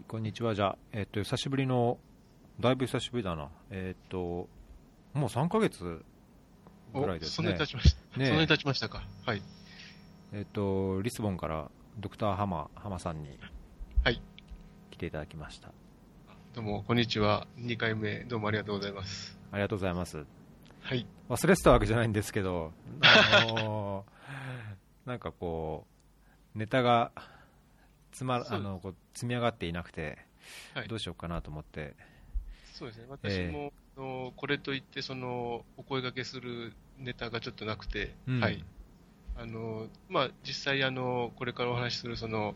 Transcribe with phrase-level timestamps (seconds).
[0.00, 0.54] はい、こんにちは。
[0.54, 1.98] じゃあ、えっと、久しぶりの、
[2.58, 3.50] だいぶ久しぶりだな。
[3.70, 4.48] えっと、
[5.12, 6.02] もう3ヶ月
[6.94, 7.66] ぐらいですそんなねに経。
[7.66, 8.18] ちました。
[8.18, 9.02] ねそんなに経ちましたか。
[9.26, 9.42] はい。
[10.32, 13.38] えっと、リスボンからドクターハマ、ハマさんに
[14.02, 14.22] はい。
[14.90, 15.70] 来ていただきました。
[16.54, 17.46] どうも、こんにちは。
[17.58, 19.38] 2回目、どうもありがとうございます。
[19.52, 20.24] ありがとうございます。
[20.80, 21.06] はい。
[21.28, 22.72] 忘れてたわけじゃないんですけど、
[23.02, 24.10] あのー
[25.10, 25.86] なんかこ
[26.54, 27.12] う、ネタが
[28.12, 30.18] つまあのこう積み上がっていなくて、
[30.74, 31.94] はいどうしようかなと思って、
[32.72, 33.04] そうですね。
[33.08, 38.64] 私も、あのこれといって、その、お声掛けするネタがちょっとなくて、うんはい。
[39.36, 42.54] あの、まあ、実際、あの、これからお話しする、その、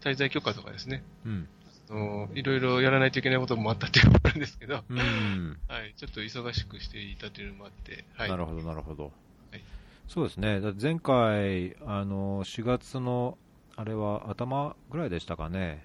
[0.00, 1.48] 滞在許可とかですね、うん、
[1.90, 4.98] あのいろいろやらないといけないこともあったっていうのもあるんですけど、うん、
[5.68, 5.94] はい。
[5.96, 8.30] ちょっと忙しくしていたというのもあって、はい。
[8.30, 9.04] なるほど、なるほど。
[9.04, 9.62] はい
[10.08, 13.38] そうですね、前回、あの4月の
[13.80, 15.82] あれは頭ぐらいでしたかね、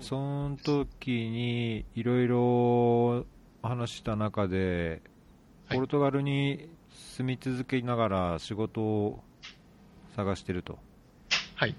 [0.00, 3.24] その時にいろいろ
[3.62, 5.00] 話した中で、
[5.68, 9.22] はいポルトガルに住み続けながら仕事を
[10.16, 10.78] 探してると、
[11.54, 11.76] はい。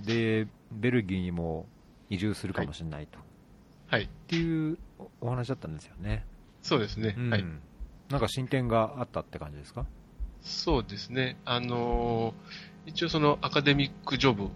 [0.00, 1.66] でベルギーにも
[2.08, 3.18] 移住するかもしれないと、
[3.88, 4.04] はい。
[4.04, 6.24] っていうおお話だったんですよね、
[6.62, 7.14] そうですね。
[7.18, 7.44] うんはい。
[8.08, 9.84] なんか進展があったって感じですか？
[10.40, 11.36] そうですね。
[11.44, 12.34] あのー
[12.90, 14.48] 一応そのアカデミックジョブ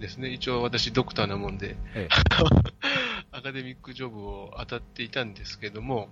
[0.00, 0.30] ですね。
[0.30, 2.08] 一応私ドクターなもんで、ええ。
[3.32, 6.08] アカデミックジョブを当たっていたんですけども、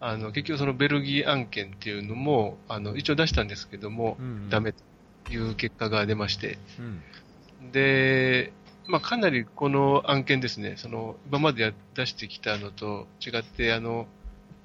[0.00, 4.82] あの、結局そのベルギー案件っていうのも、あの、一応出したんですけども、うんダメと
[5.30, 7.72] いう結果が出まして、うん。
[7.72, 8.52] で、
[8.86, 14.06] まあ、かなりこの案件ですね、その、今までや出してきたのと違って、あの、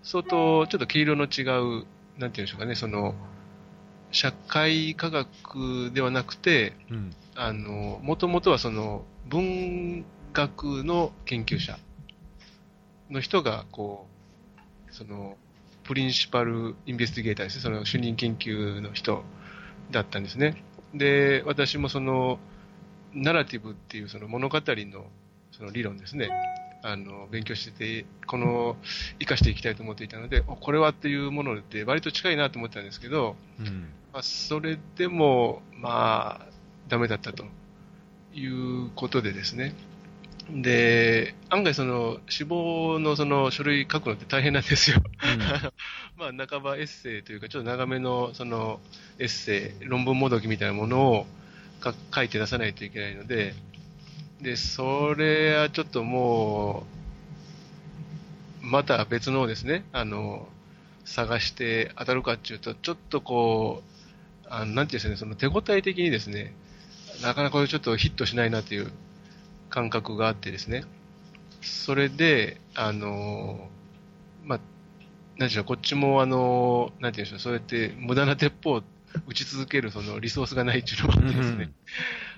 [0.01, 1.41] 相当ちょっと毛色の違
[1.81, 1.85] う、
[2.17, 3.15] なんていうんでしょうかね、その、
[4.15, 7.13] 社会科学ではなくて、うん。
[7.35, 11.77] あの、もともとはその、文学の研究者
[13.09, 14.07] の人が、こ
[14.89, 15.35] う、その、
[15.83, 19.21] プリンシパルインベスティゲーターですね、その主任研究の人
[19.91, 20.63] だったんですね。
[20.93, 22.39] で、私もその、
[23.13, 25.05] ナラティブっていうその物語の
[25.51, 26.29] その理論ですね、
[26.85, 28.77] あの、勉強してて、この、
[29.17, 36.45] 活かしていきたいと思っていたので、おこれはっていうもので割と近いなと思ってたんですけど、うんまあ、それでも、まあ、
[36.87, 37.45] ダメだったと
[38.35, 39.73] いうことでですね。
[40.51, 45.01] で、案外その、死亡のその書類書くのって大変なんですよ。
[46.17, 48.79] まあ、半ばエッセイというか、ちょっと長めのその
[49.17, 51.27] エッセイ、論文もどきみたいなものを
[51.79, 53.55] か書いて出さないといけないので、
[54.45, 56.85] で、それはちょっとも
[58.61, 60.47] う、また別のですね、あの、
[61.03, 66.53] 探して当たるかっていうと、ちょっとこう、あなんていうんですかね、その手応え的にですね、
[67.23, 68.91] なかなかちょっとヒットしないなという
[69.71, 70.83] 感覚があってですね、
[71.63, 73.67] それで、あの、
[74.43, 74.59] まあ、
[75.39, 78.83] なんていうの、こっちもあの、なんていうんでしょう、そうやって無駄な鉄砲を
[79.25, 81.71] 撃ち続けるそのリソースがないっていうのもあってですね、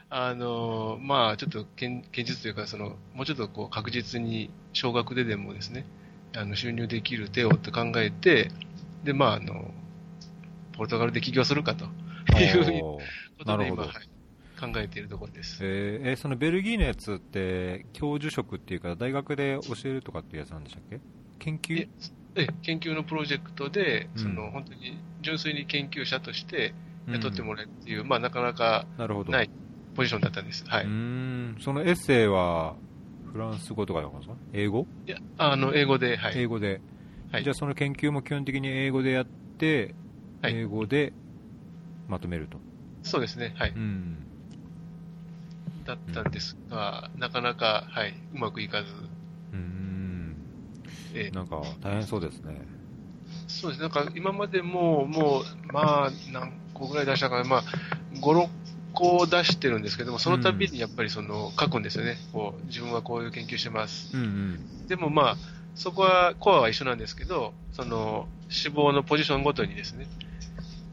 [0.10, 5.86] あの、まあ、ちょっと現現実というか、その、もうちょっとこう確実に少額ででもですね、
[6.36, 8.52] あの収入できる手をって考えて、
[9.04, 9.72] で、まあ、あの、
[10.74, 11.86] ポルトガルで起業するかと。
[11.86, 13.02] いうおー
[13.40, 13.94] ことで今、はい
[14.60, 15.60] 考えているところです。
[15.62, 16.10] えー。
[16.10, 21.00] えーそのベルギーのやつって教授職っていうか大学で教えるとかっていうやつなんでしたっけ？
[21.38, 21.88] 研究？
[22.36, 24.24] ええ研究のプロジェクトで、うん。
[24.24, 26.74] その本当に純粋に研究者として
[27.08, 29.32] 雇ってもららえるっていう、まあ、なかなかなるほど。
[29.32, 29.50] ない
[29.98, 30.64] ポジションだったんです。
[30.68, 30.84] はい。
[31.60, 32.76] そのエッセイは
[33.34, 34.36] フランス語とかなんですか？
[34.54, 36.34] 英語、いや、あの、英語で、はい。
[36.38, 36.80] 英語で、
[37.32, 37.44] はい。
[37.44, 39.26] じゃあその研究も基本的に英語でやっ
[39.58, 39.96] て、
[40.42, 40.56] はい。
[40.56, 41.12] 英語で
[42.08, 42.60] まとめると、
[43.02, 43.74] そうですね、はい。
[43.76, 44.18] うん。
[45.84, 48.94] だったんですが、なかなか、はい、うまくいかず、
[49.54, 50.36] うーん。
[51.16, 51.36] ええ。
[51.36, 52.62] なんか大変そうですね。
[53.48, 53.82] そうです。
[53.82, 57.64] ね、なんか今までも、もう、まあ、何個ぐらい出したかな、まあ、
[58.22, 58.50] 5、6
[58.98, 62.18] 個出してるんですけども、その度にやっぱりその、書くんですよね。
[62.34, 64.16] こう、自分はこういう研究してます。
[64.16, 65.38] うんうんでもまあ、
[65.76, 70.08] そこは、コアは一緒なんですけど、その、志望のポジションごとにですね、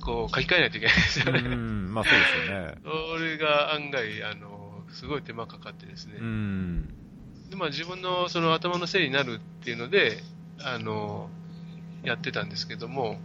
[0.03, 1.41] こう、書き換えないといけないですよね。
[1.41, 2.75] うんまあそうですよね
[3.17, 6.17] それが案外、あの、すごい手間かかってですね。
[6.21, 6.95] うん
[7.49, 10.19] で、まあ自分のその頭のせいになるっていうので、
[10.61, 11.31] あの、
[12.03, 13.19] やってたんですけども、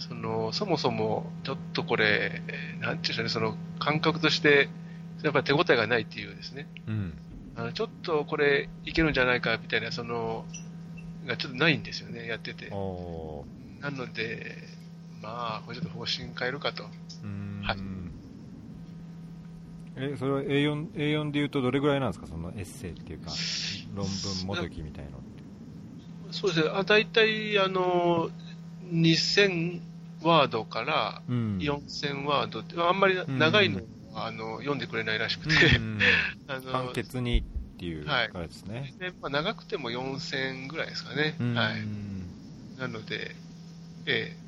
[0.00, 4.68] その、そもそも、ちょっとこれ、えーなんていうんでしょうね、その感覚として、
[5.22, 7.12] やっぱり手応えがないっていうですね、うん。
[7.54, 10.46] あのちょっとこれいけるんじゃないかみたいな、その、
[11.26, 12.70] がちょっとないんですよね、やってて。
[12.70, 14.56] なので、
[15.20, 16.84] まあ、これちょっと方針変えるかと。
[16.84, 16.90] はい。
[19.96, 23.30] えそれは A4, A4 でいうとどれぐらいなんですか、そのエッセイっていうか、
[23.94, 25.42] 論文もどきみたいなのって。
[26.32, 28.30] そうですね、あ大体あの
[28.92, 29.80] 2000
[30.22, 31.58] ワードからうん。
[31.58, 33.80] 4000ワードって、あんまり長いの
[34.12, 35.98] は、あの読んでくれないらしくて、うん
[36.48, 37.42] あの簡潔にっ
[37.78, 38.28] ていうはい。
[38.28, 38.92] からですね。
[38.98, 41.36] でまあ、長くても4000ぐらいですかね。
[41.38, 41.54] うん。
[41.54, 41.82] はい。
[42.78, 43.34] なので、
[44.06, 44.40] ええ。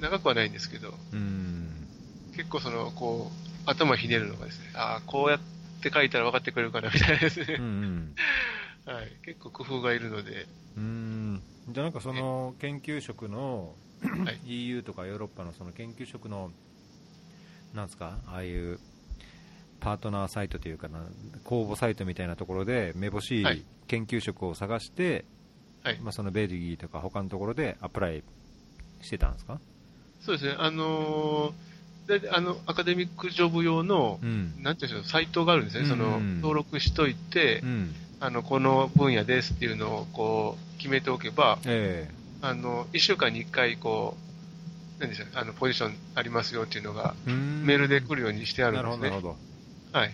[0.00, 1.68] 長くはないんですけど、うん。
[2.36, 5.40] 結構その、こう、頭ひねるのがですね、ああ、こうやっ
[5.82, 7.56] て書いたら分かってくれるかなみたいなですね。
[7.56, 8.14] ん。
[8.84, 9.08] はい。
[9.24, 10.46] 結構工夫がいるので、
[10.76, 13.74] うんじゃあなんかその研究職の
[14.24, 14.40] はい。
[14.66, 16.50] EU とかヨーロッパのその研究職の
[17.74, 18.18] なんですか？
[18.26, 18.78] ああいう
[19.80, 21.00] パートナーサイトというかな
[21.44, 23.58] 公募サイトみたいなところでめぼしはい。
[23.58, 25.24] い研究職を探して、
[25.82, 26.00] はい。
[26.00, 28.22] まあ、そのベルギーとか他のところでアプライ
[29.00, 29.60] してたんですか？
[30.20, 34.62] そうですね、あのーであの、アカデミックジョブ用の、うん。
[34.62, 35.88] なんていうんでしょう、サイトがあるんですね。
[35.88, 36.36] その、うん。
[36.40, 37.94] 登録しといて、うん。
[38.20, 42.10] あの、この分野ですっていうのを、こう、決めておけば、え
[42.42, 44.16] あの、一週間に一回、こ
[44.98, 49.10] う、なんでしょう、あの、ポジションありますよっていうのが、えメールで来るようにしてあるなんですね。
[49.10, 49.36] なるほど。
[49.98, 50.12] はい。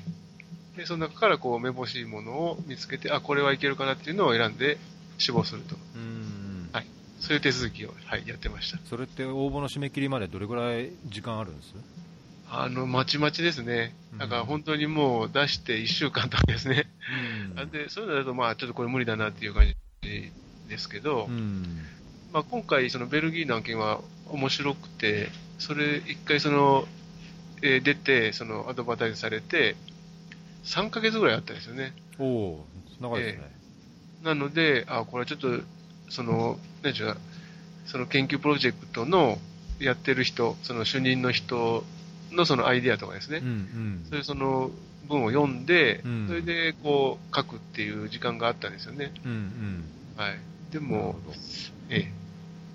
[0.76, 4.78] で、その中から、こう、めぼしいものを見つけて、あ、これはいけるかなっていうのを選んで、
[5.18, 5.76] 志望すると。
[5.96, 6.86] うんはい
[7.20, 8.78] そういう手続きを、はい、やってました。
[8.84, 11.72] それって応募の締め切りまでどれぐらい時間あるんです？
[12.50, 13.94] あの、まちまちですね。
[14.18, 16.88] だから本当にもう出して1週間とかですね。
[17.56, 19.68] うんで、そういうのだと、まあ、ちょっとこれ無理だなっていう感
[20.02, 20.32] じ
[20.72, 21.62] ですけど、うん。
[22.32, 25.28] まあ、今回、そのベルギーの案件は面白くて、
[25.58, 26.86] それ、一回その、
[27.62, 29.76] えー出て、そのアドバタイズされて、
[30.64, 31.92] 3ヶ月ぐらいあったんですよね。
[32.18, 32.66] おお
[33.00, 33.50] 長いですね、
[34.22, 35.60] なので、あ、これはちょっと、
[36.08, 37.18] その、何でしょう、
[37.86, 39.38] その研究プロジェクトの
[39.78, 41.84] やってる人、その主任の人
[42.30, 44.06] のそのアイデアとかですね、うんうん。
[44.08, 44.70] そういうその
[45.08, 46.26] 文を読んで、うん。
[46.28, 49.12] それでこう書くっていう時間があったんですよね。
[49.24, 49.84] うんうん。
[50.16, 50.38] はい。
[50.72, 51.32] でも、ど
[51.90, 52.12] ええ、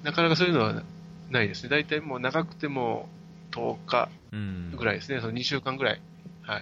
[0.03, 0.83] なかなかそういうのは
[1.31, 1.69] ないですね。
[1.69, 3.09] 大体もう長くても
[3.51, 5.19] 10日うんぐらいですね。
[5.19, 6.01] その2週間ぐらい。
[6.43, 6.61] はい。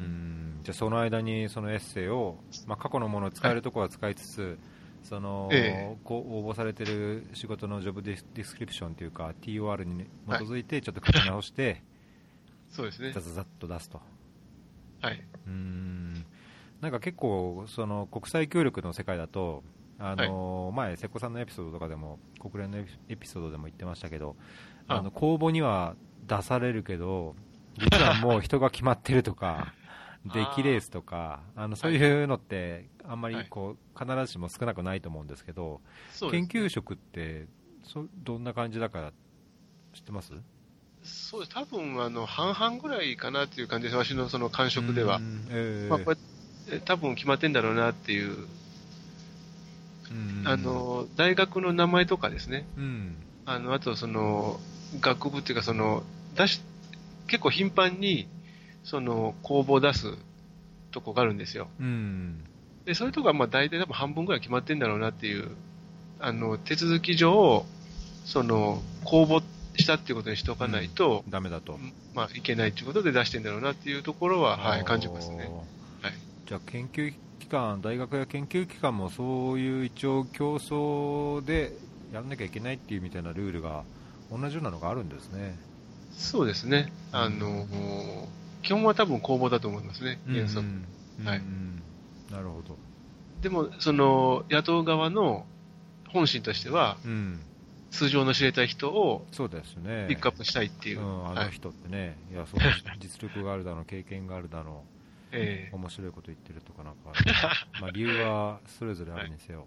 [0.00, 2.36] うんじゃあその間にそのエッセイを、
[2.66, 4.58] まあ、過去のものを使えるところは使いつつ、
[5.02, 11.82] そのええこう応募されてる仕事のジョブディスクリプションというか TOR に基づいてちょっと書き直して、
[12.70, 13.20] そうですねザ。
[13.20, 14.00] ザザッと出すと
[15.00, 15.24] はい。
[15.46, 16.24] うん
[16.80, 19.64] なんか結構その国際協力の世界だと
[19.98, 22.78] あの、前瀬古さんのエピソードとかでも国連の
[23.08, 24.36] エピソードでも言ってましたけど
[24.86, 25.02] あ。
[25.02, 25.96] の公募には
[26.26, 27.34] 出されるけど
[27.78, 29.72] 実はもう人が決まってるとか
[30.24, 35.80] 出来レースとかあのそういうのってあんまりこう必ずしも少なくないと思うんですけど
[36.10, 37.46] そうです研究職って
[37.84, 39.12] そどんな感じだから
[39.94, 40.32] 知ってます？
[41.02, 41.54] そうです。
[41.54, 43.96] 多分、あの、半々ぐらいかなっていう感じです。
[43.96, 45.18] 私のその感触では。
[45.18, 45.20] う。
[45.20, 45.46] ん。
[45.50, 46.16] ええまあ、これ、
[46.70, 48.46] え多分決まってんだろうなっていう、
[50.10, 52.66] うんあの、大学の名前とかですね。
[52.76, 54.60] うんあの、あとその、
[55.00, 56.02] 学部っていうかその、
[56.36, 56.60] 出し、
[57.26, 58.28] 結構頻繁に、
[58.84, 60.14] その、公募を出す
[60.90, 61.68] とこがあるんですよ。
[61.80, 62.44] うん
[62.84, 65.50] で、そういうとこはまあ大体多分半分ぐらい決まってんだろうなっていう、
[66.20, 67.64] あの、手続き上、
[68.24, 69.42] その、公募
[69.76, 71.78] したっていうことにしておかないと、ダメだと
[72.14, 75.50] まあいけないということで出してんだろうなっていうところは、はい、感じますね。
[76.52, 76.54] はい。
[76.54, 81.72] じゃあ研究機関、大学や研究機関もそういう一応競争で
[82.12, 83.84] やらなきゃいけないっていうみたいなルールが
[84.30, 85.56] 同じようなのがあるんですね。
[86.12, 86.92] そうですね。
[87.12, 87.66] あの、
[88.62, 90.66] 基本は多分公募だと思いますね、原則。
[90.66, 90.86] うん
[91.20, 91.82] うんはいうん
[92.30, 92.76] なるほど。
[93.40, 95.46] でも、その、野党側の
[96.08, 97.40] 本心としては、うん、
[97.90, 100.06] 通常の知りたい人をそうですね。
[100.08, 101.00] ピックアップしたいっていう。
[101.00, 101.44] うん、あはい。
[101.46, 102.60] の人ってね、い、やそう
[103.00, 104.84] 実力があるだの、経験があるだの、
[105.32, 107.12] ええ面白いこと言ってるとかなんか、
[107.80, 109.66] まあ理由はそれぞれあるにせよ。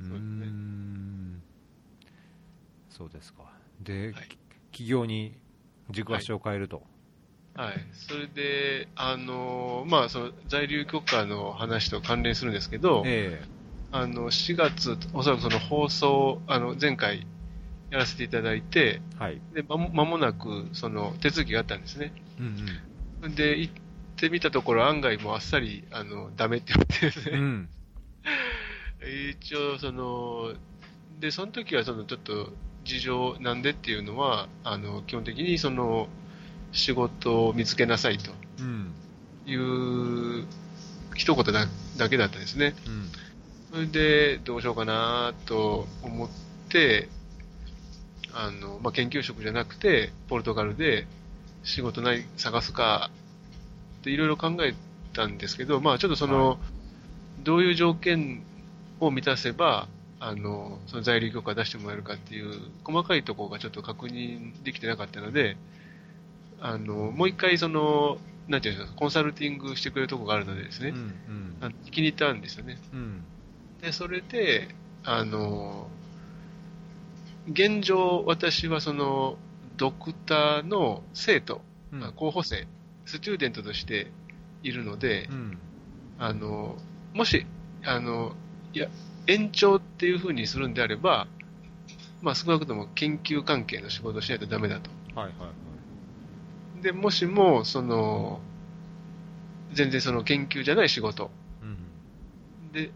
[0.00, 1.42] うーそうですねん、
[2.88, 3.44] そうですか。
[3.80, 4.38] で、はいき
[4.72, 5.32] 企業に
[5.90, 6.82] 軸足を変えると。
[7.54, 7.74] はい。
[7.92, 13.42] それで、あの、まあ、その、在留許可の話と関連するんですけど、え
[13.92, 17.26] あの、4月、おそらくその放送、あの、前回
[17.90, 19.40] やらせていただいて、えはい。
[19.52, 22.12] で、まもなく、その、手続きがあったんですね。
[22.40, 23.70] うんで、行
[24.20, 27.36] ってみたところ、案外もうあっさり、あの、ダメって言ってですうん。
[27.36, 27.38] うね。
[27.38, 27.68] ん。
[29.30, 30.52] 一応、その、
[31.18, 32.52] で、その時は、その、ちょっと、
[32.84, 36.08] 事情なんでっていうのは、あの、基本的に、その、
[36.72, 38.92] 仕事を見つけなさいとうん。
[39.46, 40.46] いう、
[41.16, 42.74] 一言だだけだったんですね。
[42.86, 43.10] うん。
[43.72, 46.28] それで、どうしようかなと思っ
[46.68, 47.08] て、
[48.34, 51.06] あの、まあ、研究職じゃなくて、ポルトガルで、
[51.62, 53.10] 仕事何探すか
[54.00, 54.74] っていろいろ考え
[55.12, 56.58] たんですけど、まあちょっとその、はい。
[57.40, 58.42] どういう条件
[58.98, 59.88] を満たせば、
[60.18, 65.56] あの、その在留許可出してもらえるかっていう細かいところがちょっと確認できてなかったので、
[66.60, 71.14] あの、もう一回その、なんていうんですか、コンサルティングしてくれるところがあるのでですね、うん
[71.62, 71.74] うん。
[71.90, 72.78] 気に入ったんですよね。
[72.92, 73.24] うん。
[73.80, 75.88] で、それで、あの、
[77.50, 79.38] 現状、私はその、
[79.76, 82.04] ドクターの生徒、うん。
[82.04, 82.66] あ候補生、
[83.10, 84.12] スチューデントとして
[84.62, 85.58] いるので、うん。
[86.18, 86.76] あの、
[87.12, 87.44] もし、
[87.84, 88.36] あの、
[88.72, 88.88] いや、
[89.26, 91.26] 延長っていうふうにするんであれば、
[92.22, 94.90] まあ少なくとも研究関係の仕事をしないとダメだと。
[95.18, 95.48] はいはいは
[96.78, 96.82] い。
[96.82, 98.40] で、もしも、その、
[99.72, 101.30] 全然その研究じゃない仕事
[101.62, 102.90] うんで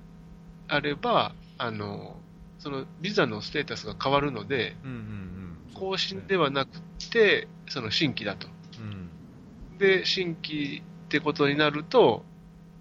[0.68, 2.16] あれば、あの、
[2.58, 5.74] そのビザのステータスが変わるので、うんうんうん。
[5.74, 6.80] 更新ではなく
[7.10, 8.53] て、その新規だと。
[9.74, 12.24] うんで、新規ってことになると、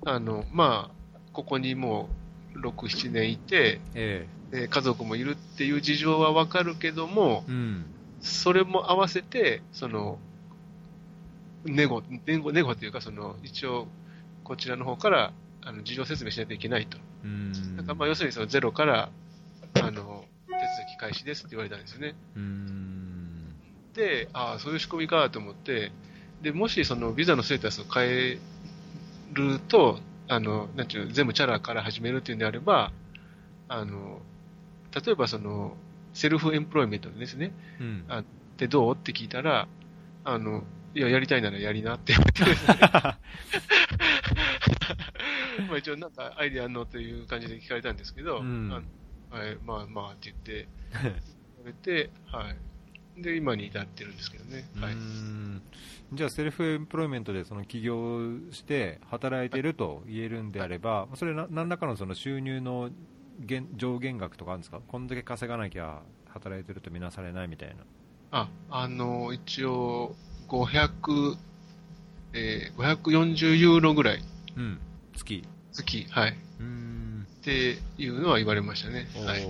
[0.06, 2.10] あの、まあ、ここにも
[2.56, 7.86] う6、7年いて、えで家族もいるっていう事情はわかるけどもえ、うん
[8.22, 10.18] それも合わせて、その、
[11.66, 13.88] ネゴ、ネゴ、ネゴというか、その、一応、
[14.46, 16.98] こちらの方から、あの、事情説明しないといけないと。
[17.26, 19.10] うんだからまあ、要するにそのゼロから、
[19.76, 22.16] あの、手続き開始ですって言われたんですよね。
[22.38, 23.56] うん
[23.94, 25.92] で、ああ、そういう仕組みかと思って、
[26.44, 28.38] で、もしそのビザのステータスを変え
[29.32, 32.92] ると、あの、なんていうの、全部チャラから始めるっていうんであれば、
[33.70, 34.22] あの、
[34.94, 35.76] 例えばその、
[36.14, 37.54] セルフエンプロイメントですね。
[37.80, 38.24] うんあ
[38.58, 39.68] で、どうって聞いたら、
[40.26, 42.44] あの、いや、やりたいならやりなって言われて
[45.68, 48.72] まあ一応なんかアイデアあんのという感じで聞かれたんですけど、うん
[49.32, 51.18] あはい、まあまあって言って、言わ
[51.66, 52.56] れて、はい。
[53.18, 54.66] で、今に至ってるんですけどね。
[54.80, 54.96] はい
[56.14, 58.20] じゃあ、セルフエンプロイメントでその起業
[58.52, 62.92] して働いてると言えるんであれば、それな何らかのその収入の
[63.40, 67.76] 限上限額とかあるんですか、こんだけ稼がなきゃ働いてるとみなされないみたいな。
[68.32, 70.16] あ、あの、一応、
[70.50, 71.36] 500、
[72.34, 74.24] えー、540ユーロぐらい、
[74.56, 74.80] うん、
[75.16, 75.44] 月。
[75.72, 76.32] 月、はい。
[76.32, 79.08] っうーん、ていうのは言われましたね。
[79.26, 79.42] はい。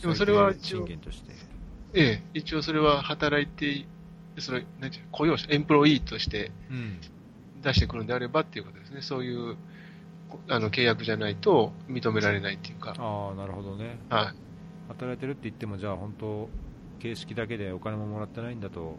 [0.00, 1.49] でもそれは最低賃金として。
[1.94, 3.86] ええ、一応それは働いて、
[4.38, 7.00] それ、なんていうの雇用者、エンプロイーとしてうん、
[7.62, 9.02] 出してくるんであればっていうことですね。
[9.02, 9.56] そういう、
[10.28, 12.94] こあの、契約じゃないと認められないっていうか。
[12.98, 13.98] ああ、なるほどね。
[14.08, 14.34] はい。
[14.88, 16.48] 働いてるって言っても、じゃあ本当、
[17.00, 18.98] 形式だけでお金ももらってないんだと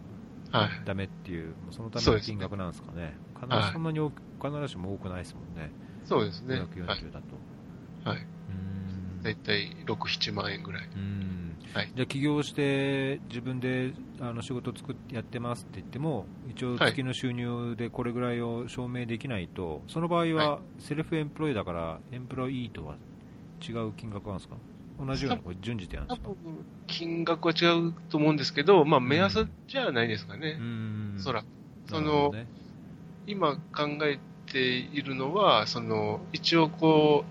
[0.52, 0.70] はい。
[0.86, 3.14] ダメっていう、そのための金額なんですかね。
[3.36, 5.72] 必ずはいそんなに必ずしも多くないですもんね。
[6.06, 6.58] そうですね。
[6.60, 7.00] 540はい。
[7.12, 7.22] だ
[8.04, 8.10] と。
[8.10, 8.18] はい。
[8.18, 8.54] うー
[9.20, 10.82] んだいたい6、7万円ぐらい。
[10.96, 11.41] うん
[11.74, 11.92] はい。
[11.96, 22.96] じゃあ起業して自分であの仕事作ってやってますって言っても一応はい月の収入でこれぐらいを証明できないと、その場合はセルフエンプロイだからエンプロイーとは
[23.68, 24.56] 違う金額なんですか？
[25.04, 26.30] 同じようなこれ順次でやるんですか？
[26.88, 30.58] 金額は違うと思うんですけど、まあ、目安じゃないですかね。
[30.60, 30.64] う。
[30.64, 31.16] ん。
[31.18, 31.44] そら。
[31.88, 32.48] その、ね
[33.28, 34.20] 今考え
[34.52, 37.24] ているのは、その、一応こ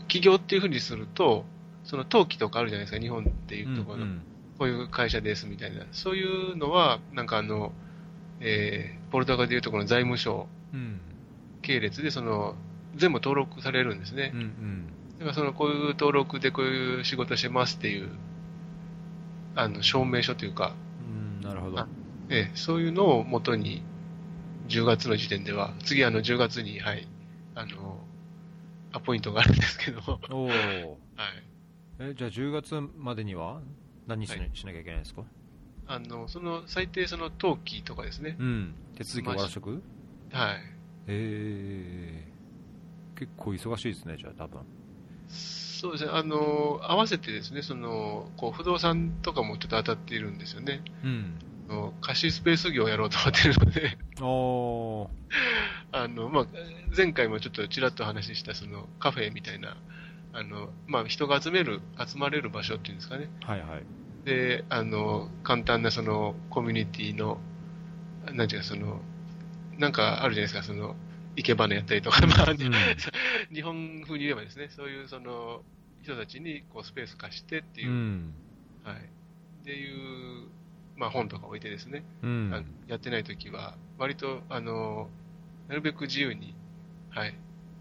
[0.00, 1.46] う、起業っていうふうにすると、
[1.84, 4.22] その登記とかあるじゃないですか、日本っていうところの、うん
[4.58, 5.86] こういう会社ですみたいな。
[5.90, 7.72] そういうのは、なんかあの、
[8.38, 11.00] えー、ポルトガルでいうところの財務省うん
[11.62, 12.54] 系列で、その、
[12.94, 14.44] 全部登録されるんですねうんう。
[14.44, 14.86] ん
[15.18, 18.10] だからその、こういう登録でこういう仕事してますっていう、
[19.56, 20.74] あの、証明書というか、
[21.04, 21.88] うんなるほどあ
[22.28, 23.82] ええ、そういうのを元に、
[24.68, 27.08] 10月の時点では、次あの10月に、はい、
[27.54, 27.98] あの、
[28.92, 30.88] アポイントがあるんですけど、 はい。
[31.98, 33.60] えじゃあ10月までには
[34.06, 34.50] 何しな,、はい。
[34.54, 35.22] しなきゃいけないんですか？
[35.86, 38.36] あの、その、最低その登記とかですね。
[38.38, 38.74] うん。
[38.96, 39.82] 手続き終わらしとく？
[40.32, 40.60] はい。
[41.08, 44.60] えー、結構忙しいですねじゃあ多分。
[45.28, 50.80] そうですね、あの、合わせてですね、その、こう、不動産とかもちょっと当たっているんですよね。
[51.02, 51.38] うん。
[51.68, 53.98] あの貸しスペース業をやろうと思ってるので、
[55.92, 56.46] あの、まあ、
[56.96, 59.76] 前回もちょっとちらっと話した、その、カフェみたいな、
[60.32, 63.28] あの、まあ、人が集める、集まれる場所っていうんですかね。
[63.42, 63.82] はいはい。
[64.24, 67.38] で、あの、簡単なその、コミュニティの、
[68.32, 69.00] なんていうか、その、
[69.78, 70.96] なんかあるじゃないですか、その、
[71.36, 72.56] 生け花やったりとか、 まあ、うん
[73.54, 75.62] 日本風に言えばですね、そういうその、
[76.02, 77.90] 人たちにこうスペース貸してっていう。
[77.90, 78.34] う、ん。
[78.82, 78.96] はい。
[78.96, 80.48] っていう、
[80.96, 82.64] まあ本とか置いてですね、うん。
[82.88, 85.08] やってない時は、割と、あの、
[85.68, 86.54] なるべく自由に、
[87.10, 87.34] はい、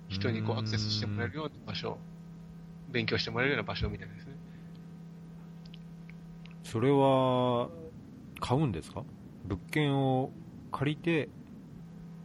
[0.09, 1.97] 人にこうアクセスしてもらえるような場所、
[2.91, 4.33] 勉強してもらえるような場所みたいなですね。
[6.63, 7.69] それは
[8.39, 9.03] 買うんですか？
[9.45, 10.31] 物件を
[10.71, 11.29] 借りて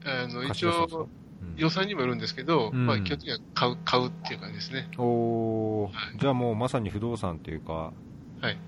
[0.05, 1.09] あの、一応、
[1.57, 2.87] 予算にもよるんですけど、うん。
[2.87, 4.89] まあ、基本的には買う、買うっていう感じですね。
[4.99, 5.93] うんおー。
[5.93, 6.19] はい。
[6.19, 7.93] じゃあもうまさに不動産っていうか、
[8.41, 8.53] はい。
[8.53, 8.61] うん。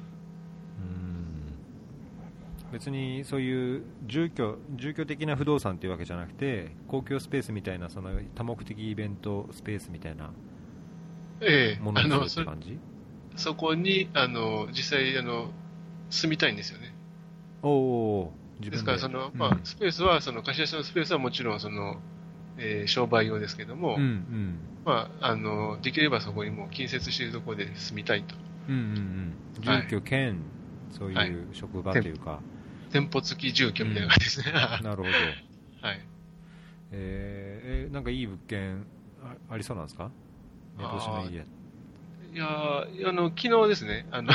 [2.73, 10.31] 別にそういう住居住居的な不動産っていうわけじゃなくて公共スペースみたいなその多目的イベントスペースみたいな
[11.41, 11.83] ええ。
[11.83, 12.79] ものあの、にするっそて感じ？
[13.37, 15.51] そこに、あの、実際、あの、
[16.11, 16.93] 住みたいんですよね。
[17.63, 18.79] おおー自分で。
[18.79, 21.97] すから、その、まあうん、スペースは、その、貸し出しのスペースはもちろん、その、
[22.59, 24.55] えー商売用ですけども、うんうん。
[24.85, 28.35] まあ、あの、できればそこにもう近接しているところで住みたいと。
[28.69, 28.81] うんうん
[29.63, 29.73] うん。
[29.73, 29.83] はい。
[29.83, 30.37] 住居兼、
[30.99, 32.41] そうはいいう職場というか、
[32.91, 34.53] 店舗付き住居みたいな感じですね。
[34.53, 35.09] は なるほど、
[35.93, 36.01] い。
[36.93, 37.91] えー。
[37.91, 38.85] えなんかいい物件
[39.23, 40.11] あありそうなんですか？
[40.79, 42.47] 目星のいいや
[43.09, 44.33] あの、昨日ですね、あの、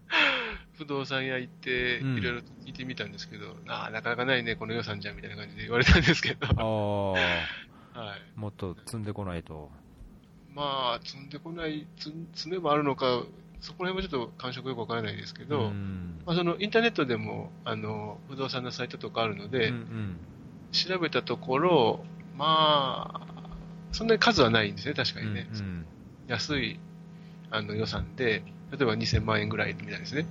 [0.76, 2.18] 不動産屋行って、うん。
[2.18, 8.38] いろいろ聞いてみたんですけど、ああ、なかなかないね、この予算じゃん、みたいな感じで 言われたんですけど、はい。
[8.38, 9.70] もっと積んでこないと。
[10.54, 13.22] まあ、積んでこない、積積めばあるのか、
[13.60, 16.20] そこら辺もちょっと感触よくわからないですけど、うん。
[16.26, 20.16] まあ、そのインターネットでも、あの、不動産のサイトとかあるので、うんうん。
[20.72, 22.04] 調べたところ、
[22.36, 23.29] まあ、
[23.92, 25.48] そんなに数はないんですね、確かにね。
[25.52, 25.86] うんうん
[26.28, 26.78] 安い
[27.50, 30.26] あの予算で、例えば2000万円ぐらいみたいですね。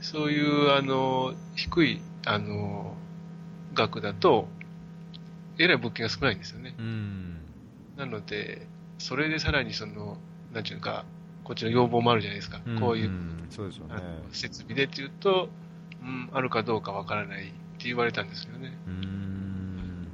[0.00, 2.96] そういう、あの、低い、あの、
[3.74, 4.48] 額だと、
[5.58, 6.74] えらい物件が少ないんですよね。
[6.78, 7.36] うん
[7.96, 8.66] なので、
[8.98, 10.16] それでさらにその、
[10.52, 11.04] なんていうか、
[11.44, 12.60] こっちの要望もあるじゃないですか。
[12.80, 13.94] こういう、んそうですよね
[14.32, 15.48] 設備でっていうと、
[16.02, 17.46] うん、あるかどうかわからないっ
[17.78, 18.76] て言われたんですよね。
[18.86, 20.08] うん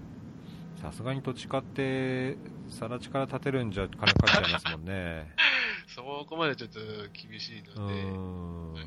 [0.82, 2.36] さすがに土地買って
[2.70, 5.30] 更地から建てるんじゃ金かかっちゃいますもんね。
[5.88, 6.80] そこまでちょっと
[7.12, 8.72] 厳しいので、うん。
[8.74, 8.86] はい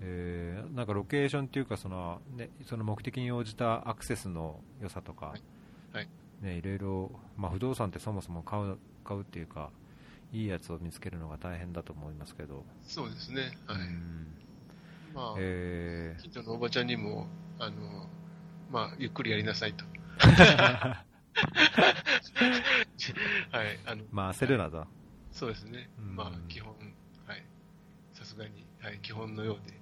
[0.00, 5.42] えーなんかロケーションっていうかその、ね、その目的に応じたアクセスの良さとか、はい。
[5.92, 6.08] はい。
[6.42, 9.70] ね、いろいろ、まあ、不動産ってそもそも買う買うっていうか
[10.32, 13.56] いいやつを見つけるのが大変だと思いますけど、そうですね。
[13.66, 13.80] はい。
[13.80, 14.36] うん。
[15.14, 16.22] まあ、えー。
[16.22, 17.26] 近所のおばちゃんにも、
[17.58, 18.08] あの、
[18.70, 19.84] まあ、ゆっくりやりなさいと。
[23.50, 24.86] はい、あの、まあ焦るなと、
[25.32, 25.90] そうですね。
[25.98, 26.16] うん。
[26.16, 26.72] まあ、基本、
[27.26, 27.42] はい。
[28.14, 29.74] さすがに、はい、基本のようで、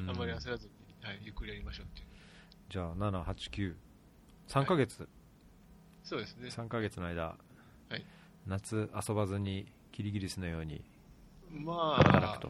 [0.00, 0.10] うん。
[0.10, 2.06] あんまり焦らずに、はい、ゆっくりやりましょうっていう。
[2.70, 3.74] じゃあ7、8、9、
[4.48, 5.08] 3ヶ月、
[6.02, 6.48] そうですね。
[6.48, 7.36] 3ヶ月の間、は
[7.96, 8.04] い。
[8.46, 10.82] 夏遊ばずにキリギリスのように。
[11.52, 12.48] まあ働くと、、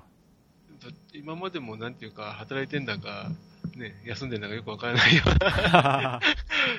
[0.81, 3.31] ど今までもなんていうか、働いてんだか、
[3.77, 6.21] ね、休んでんだかよくわからないような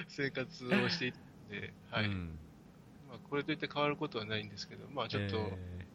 [0.07, 2.05] 生活をしていて、はい。
[2.05, 2.37] うん
[3.09, 5.85] まあ、これといって変わることはないんですけど、まあ、ちょっと、え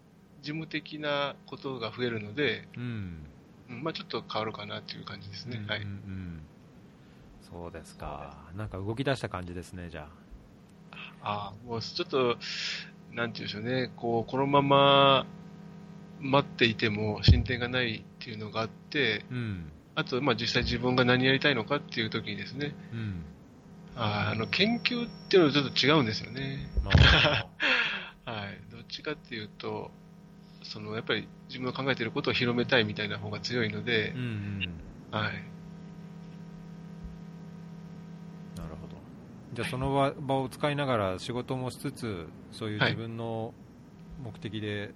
[0.42, 3.26] 事務的なことが増えるので、ーうん
[3.70, 5.62] うんまあ、ちょっと変わるかなという感じですね。
[5.68, 5.92] はいうんうん。
[5.92, 6.40] うん
[7.42, 10.08] そうですか、なんか動き出した感じですね、じゃ
[11.20, 12.38] ああ、もうちょっと、
[13.12, 15.26] なんていうんでしょうね、こう、このまま
[16.20, 19.34] 待っていても進展がないっていうのがあって、あ。
[19.34, 23.24] うんあと、まあ、実際自分が何やりたいのかっていう時にですね、うん
[23.96, 26.70] あーあの、研究っていうのはちょっと違うんですよね。
[26.84, 27.46] まあ
[28.30, 28.60] はい。
[28.70, 29.90] どっちかっていうと、
[30.62, 34.70] その、やっぱり自分の考えていることを広めたいみたいな方が強いのでうん、うん
[35.10, 35.32] はい。
[38.56, 38.96] なるほど
[39.54, 43.52] じゃあその場場を使いながら仕事もしつつそういうはい自分の
[44.22, 44.92] 目的で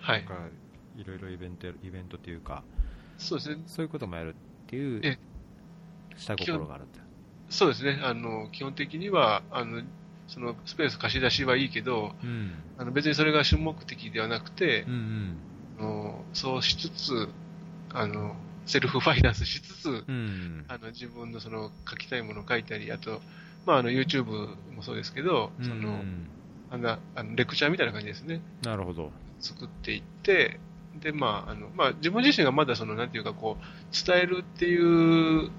[0.00, 0.24] はい。
[0.24, 0.48] なんか
[0.96, 2.62] いろいろイベントイベントというか
[3.18, 3.62] そうですね。
[3.66, 5.18] そういうこともやるっていうえ
[6.16, 7.00] 下心があるって
[7.48, 8.00] そうですね。
[8.02, 9.82] あの、基本的には、あの、
[10.26, 12.54] そのスペース貸し出しはいいけど、うん。
[12.78, 15.36] あの別にそれが主目的ではなくてうんう、ん。
[15.78, 17.28] あのそうしつつ、
[17.92, 18.34] あの、
[18.66, 20.64] セルフファイナンスしつつ、うん。
[20.68, 23.20] あの自分のその書きたいものを書いたり、あと、
[23.66, 24.24] まあ、あの YouTube
[24.74, 26.02] もそうですけど、うんその
[26.70, 28.40] あんなあのレクチャーみたいな感じですね。
[28.62, 29.12] なるほど。
[29.38, 30.58] 作っていって、
[31.00, 35.50] で、まあ、あの、まあ、自分自身がまだその、なんていうか、こう、伝えるっていう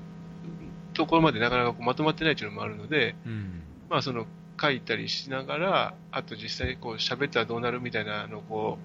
[0.94, 4.26] ところまでなかなかこうまとまってないっていうのもあるので、うんまあ、その、
[4.60, 8.78] 書いたりしながら、あと実際、こう、喋ったらどうなるみたいなのを、こ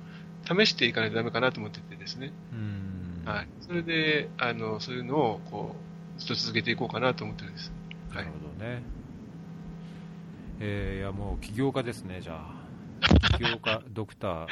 [0.45, 2.33] う、試していかないとダメかなと思っててですね。
[2.53, 3.49] うんはい。
[3.61, 5.77] それで、あの、そういうのを、こ
[6.17, 7.73] う、ずっと続けていこうかなと思ってるんです。
[8.11, 8.31] はないる。
[8.33, 8.83] ほどね。
[10.63, 12.61] えー、いやもう起業家ですね、じゃあ。
[13.39, 14.47] 起業家、ドクター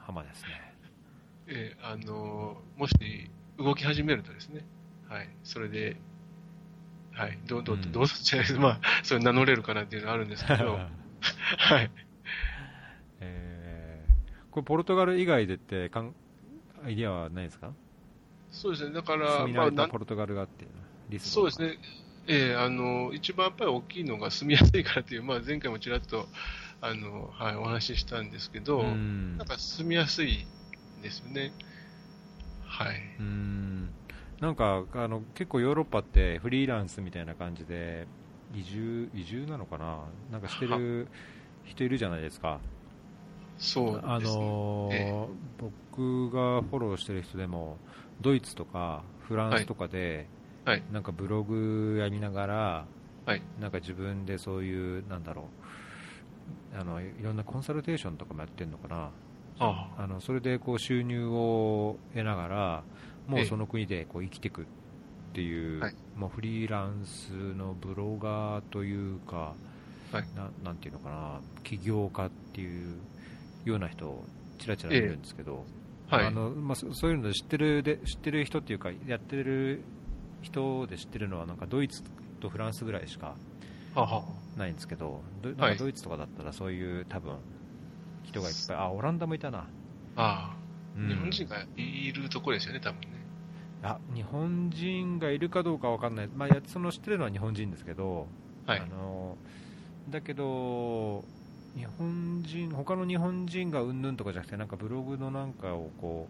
[0.00, 0.71] 浜ですね。
[1.54, 2.94] えーあの、もし、
[3.58, 4.64] 動き始めるとですね、
[5.08, 5.28] はい。
[5.44, 5.96] それで、
[7.12, 7.38] はい。
[7.46, 8.58] どう、どう、うんどうぞじゃないです。
[8.58, 10.78] まあ、それ名乗れるかなっていうのはあるんですけど、
[11.58, 11.90] はい。
[13.20, 16.14] えー、これポルトガル以外でってかん
[16.84, 17.72] アイディアはないですか？
[18.50, 18.94] そうですね。
[18.94, 20.66] だから、まあ、ポルトガルがって
[21.08, 21.78] リスそうですね、
[22.26, 26.26] ええあの一番やっぱり大きいのが住みやすいからという、まあ、前回もちらっと
[26.80, 30.46] あの、はい、お話ししたんですけど、うん、なんか住みやすい
[31.02, 31.52] ですよね。
[32.64, 33.90] はい、うん。
[34.40, 38.06] なんかあの結構ヨーロッパってフリーランスみたいな感じで
[38.54, 41.08] 移住移住なのかな、なんかしてる
[41.64, 42.58] 人いるじゃないですか。
[43.58, 45.26] そう、ね、あのーええ、
[45.58, 47.76] 僕がフォローしてる人でも
[48.20, 50.26] ドイツとかフランスとかで、
[50.64, 52.86] はい、なんかブログやりながら、
[53.26, 55.48] はい、なんか自分でそういうなんだろ
[56.74, 59.10] うあのいろんなコンサルテーションとかもやってるのかな？
[59.58, 60.06] ああ。
[60.06, 62.82] のそれでこう収入を得ながら
[63.26, 64.64] もうその国でこう生きていくっ
[65.34, 69.54] ていう、はい、もうフリーランスのブロガーというか、
[70.12, 72.96] はい、ななんていうのかな起業家っていう
[73.64, 74.22] ような人
[74.58, 75.64] ちらちらいるんですけど、
[76.10, 76.26] えはい。
[76.26, 79.82] あのまあ、そういうので知ってるで知ってる人っていうかやってる
[80.42, 82.02] 人で知ってるのはなんかドイツ
[82.40, 83.34] とフランスぐらいしか
[84.56, 85.22] ないんですけど、
[85.78, 87.36] ドイツとかだったらそういう多分
[88.32, 89.58] 人がいっぱい、あオランダもいたな。
[89.58, 89.64] あ
[90.16, 90.56] あ、
[90.96, 93.06] うん、日本人がいるところですよね、多分ね。
[93.82, 98.28] あ日本人がいるかどうかわかんない、まあ、その知ってるのは日本人ですけど、
[98.64, 99.36] はい、あの
[100.08, 101.24] だけど、
[101.76, 106.28] 日本人他の日本人がうんぬんとかじゃなくてなんかブログのなんかをこ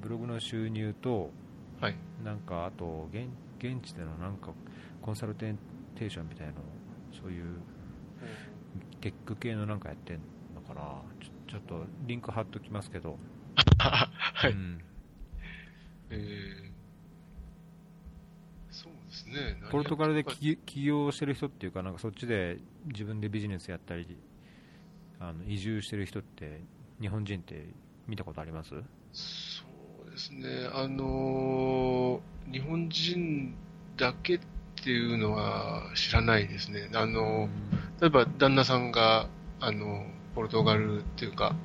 [0.00, 1.30] うブログの収入と、
[1.80, 3.26] はい、なんかあと現
[3.58, 4.50] 現地でのなんか
[5.02, 6.54] コンサルテーションみたいな
[7.20, 7.44] そういう
[9.00, 10.22] テック系のなんかやってんの
[10.68, 10.80] かな
[11.20, 13.18] ちょちょっとリンク貼っときますけど。
[13.78, 14.80] はい、うん、
[16.10, 16.72] えー、
[18.70, 19.60] そうですね。
[19.70, 24.16] ポルトガルで起業してる人っていうかなんかそっちで自分でビジネスやったり
[25.18, 26.60] あの移住してる人って
[27.00, 27.66] 日本人って
[28.06, 28.70] 見たことあります？
[29.12, 29.64] そ
[30.06, 33.54] うですね、あのー、日本人
[33.96, 34.40] だけっ
[34.82, 39.28] ていうのは知らないですね、あのー、例えば旦那さんが
[39.60, 40.06] あの
[40.38, 41.56] ポルトガルっていうか、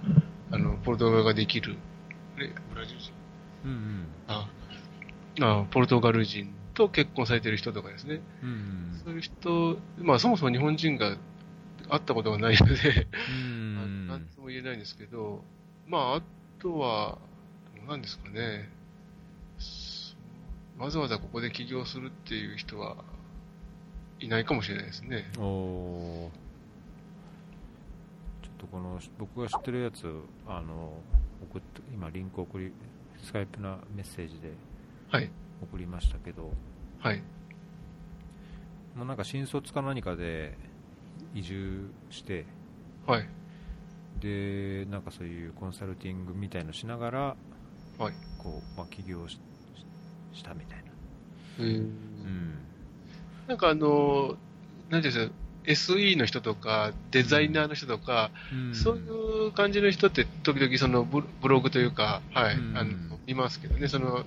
[0.50, 1.78] あのポルトガルができる、
[2.36, 2.44] ブ
[2.76, 3.12] ラジル人、
[3.66, 4.50] うんうん、あ
[5.42, 11.18] あポルトガル人と結婚されてる人とかですね、うんうん、そういう人、まあ、そもそも日本人が
[11.88, 13.06] 会ったことがないので
[14.08, 15.44] なんとも言えないんですけど、
[15.88, 16.22] まあ、あ
[16.60, 17.20] とは、
[17.78, 18.70] どうなんですかね、
[20.80, 22.96] わざわざここで起業するっていう人は
[24.20, 25.32] いないかもしれないですね。
[25.38, 26.43] おちょっ
[28.64, 30.08] とこの僕が知ってるやつ
[30.48, 30.94] あの
[31.52, 32.72] 送って今リンク送り
[33.22, 34.54] スカイプなメッセージで
[35.62, 36.52] 送りましたけど、
[37.00, 37.22] はい、
[38.96, 40.58] もうなんか新卒か何かで
[41.34, 42.46] 移住して、
[43.06, 43.28] はい、
[44.22, 47.20] でなんかそういうコンサルティングみたいのしながら、
[48.00, 49.40] はい、こうまあ、起業し
[50.32, 50.84] したみたいな。
[51.60, 52.54] うん、うん、
[53.48, 54.36] なんかあの、
[54.90, 55.34] なんていうんですか、
[55.66, 62.92] SE の人とか、デザイナーの人とか、うん、そういう感じの人って、時々そのブログというか、はい、うん、あの
[63.28, 64.24] いますけどね、その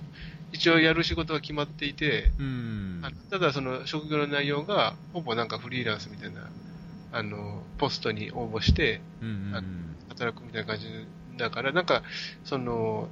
[0.51, 6.49] 一応やる仕事は決まっていて、うん、ただその職業の内容が、ほぼなんかフリーランスみたいな
[7.11, 9.55] あの、ポストに応募して、うんうん。
[9.55, 10.87] うん、働くみたいな感じ
[11.37, 12.03] だから、なんか、
[12.43, 13.07] その、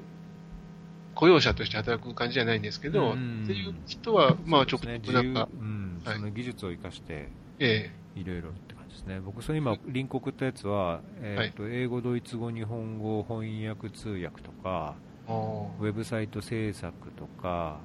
[1.15, 9.19] 雇用者として働く感じじゃないんですけど、うん、っていう人は、まあ、ちょっとなんか、うん、はい、その技術を生かして、ええ、いろいろって感じですね。
[9.19, 14.95] 僕、それ今、リンク送ったやつは、えーと、はい、英語、ドイツ語、日本語、翻訳、通訳とか、
[15.27, 17.79] ウェブサイト制作とか、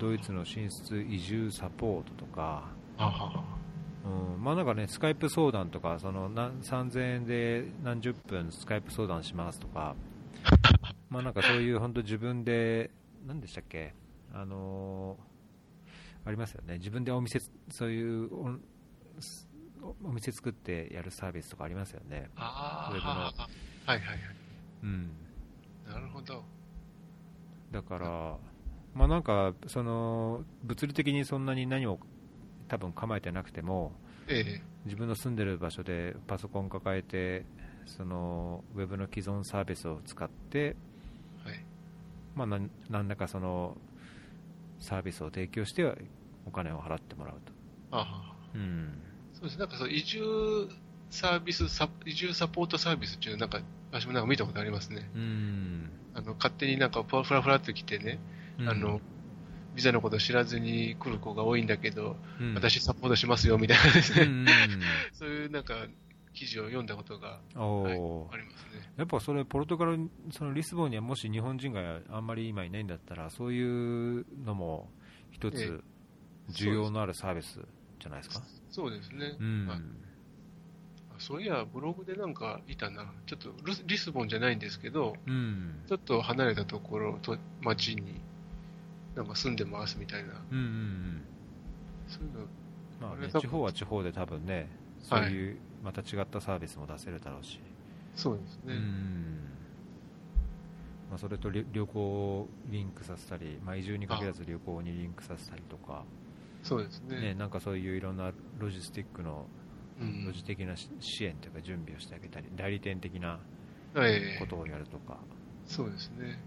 [0.00, 2.68] ドイツの進出移住サポートとか、
[4.04, 4.42] うん。
[4.42, 9.94] まあ、なんかね、スカイプ相談とか、その3000円で何十分スカイプ相談しますとか、
[11.10, 12.90] まあなんかそういう本当自分で、
[13.26, 13.94] 何でしたっけ、
[14.32, 18.30] あのー、ありますよね、自分でお店、そういう
[19.82, 23.14] おお店作ってやるサービスとかありますよね、あウェブの。
[23.14, 23.32] はい
[23.86, 24.18] はいはい。
[24.82, 25.10] うん。
[25.86, 26.44] なるほど。
[27.70, 28.36] だから、
[28.94, 31.98] まあなんか、その、物理的にそんなに何を
[32.68, 33.92] 多分構えてなくても、
[34.28, 37.44] ええ、自分の住んでる場所でパソコン抱えて
[37.86, 40.76] そのウェブの既存サービスを使って、
[41.44, 41.64] はい
[42.34, 43.76] まあ、何らかその
[44.78, 45.84] サービスを提供して
[46.46, 47.52] お金を払ってもらうと。
[47.90, 49.02] あうん、
[49.40, 49.58] そうです。
[49.58, 50.68] なんかそう移住
[51.10, 55.10] サービスサ、移住サポートサービスっていうなんか、私もなんか見たことありますね。
[55.14, 55.90] うん。
[56.14, 58.18] あの、勝手になんかふらふらって来てね、
[58.58, 59.00] うん、あの、
[59.74, 64.28] ビザのことを知らずに来る子が多いんだけど、うん、私サポートしますよみたいなですね、
[65.14, 65.86] そういうなんか
[66.32, 68.92] 記事を読んだことが、はい、ありますね。
[68.96, 74.90] やっぱそれ、ポルトガル、そのリスボンにはもし日本人があんまり今いないんだったら、そういうのも
[75.30, 75.82] 一つ
[76.50, 77.60] 需要のあるサービス
[78.00, 78.42] じゃないですか？
[78.70, 79.36] そうですね。
[79.38, 79.68] うん。
[79.68, 79.78] はい
[81.18, 83.12] そういや、ブログでなんかいたな。
[83.26, 85.80] ちょっとルスリスボンじゃないんですけど、うん。
[85.86, 88.14] ちょっと離れたところと、町に、
[89.14, 90.28] なんか住んでますみたいな。
[90.50, 91.22] うんうんうん。
[92.08, 92.46] そういうの、
[93.00, 94.66] まあね地方は地方で多分ね、
[95.02, 97.58] そういうまた違ったサービスも出せるだろうし。
[98.16, 98.74] そうですね。
[98.74, 99.38] うん。
[101.10, 106.04] まあ、それと旅旅行をリンクさせたり、まあ、移住に限らず旅行にリンクさせたりとか、
[106.62, 107.20] そうですね。
[107.20, 109.46] ね、なんかそういういろんなロジスティックの
[110.00, 110.24] うん。
[110.24, 113.38] ロジ的なし支援というか準備をしてあげたり、代理店的な
[113.92, 115.18] はいことをやるとか、
[115.66, 116.38] そうですね。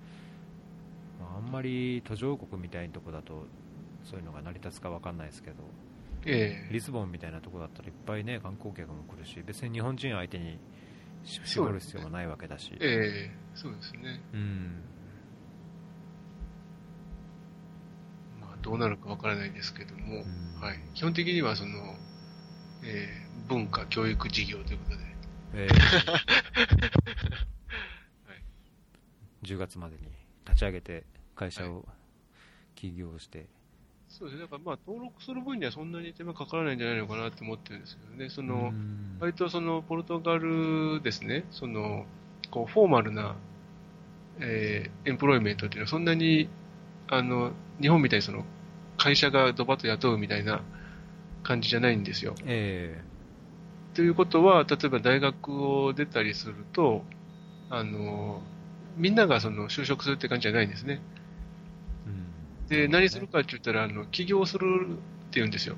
[1.19, 3.45] まあ、あんまり途上国みたいなとこだと
[4.03, 5.57] そういうのが成り立つかわかんないですけど、
[6.25, 6.73] ええ。
[6.73, 10.57] リスボンみたいなとこだったらいっぱいね観光客も来るし、別に日本人相手に
[11.23, 13.31] し絞る必要もないわけだし、ええ。
[13.53, 14.19] そうですね。
[14.33, 14.81] うん、
[18.41, 20.61] まあ、どうなるかわからないですけども、うん。
[20.61, 20.79] はい。
[20.95, 21.95] 基本的にはその、
[22.83, 25.03] ええ文化教育事業ということで、
[25.53, 25.73] えー。
[29.43, 30.03] 10月までに
[30.45, 31.03] 立ち上げて
[31.35, 31.85] 会社を
[32.75, 33.47] 起業して、
[34.07, 34.43] そうですね。
[34.43, 38.29] だからまあ、登録する分にはそんなに手間かからないんじゃないのかなって思ってるんですけどね。
[38.29, 39.17] その、うん。
[39.19, 42.05] 割とその、ポルトガルですね、その、
[42.51, 43.35] こう、フォーマルな、
[44.39, 46.47] えーエンプロイメントっていうのはそんなに、
[47.07, 48.45] あの、日本みたいにその、
[48.97, 50.61] 会社がドバッと雇うみたいな
[51.43, 52.35] 感じじゃないんですよ。
[52.45, 53.01] え
[53.93, 57.03] ということは、例えば大学を出たりすると、
[57.69, 58.41] あの、
[58.97, 61.01] みんながその就職するって感じじゃないんですね。
[62.07, 62.33] ーうん
[62.69, 64.99] で、何するかって言ったら、あの、起業するって
[65.33, 65.75] 言うんですよ。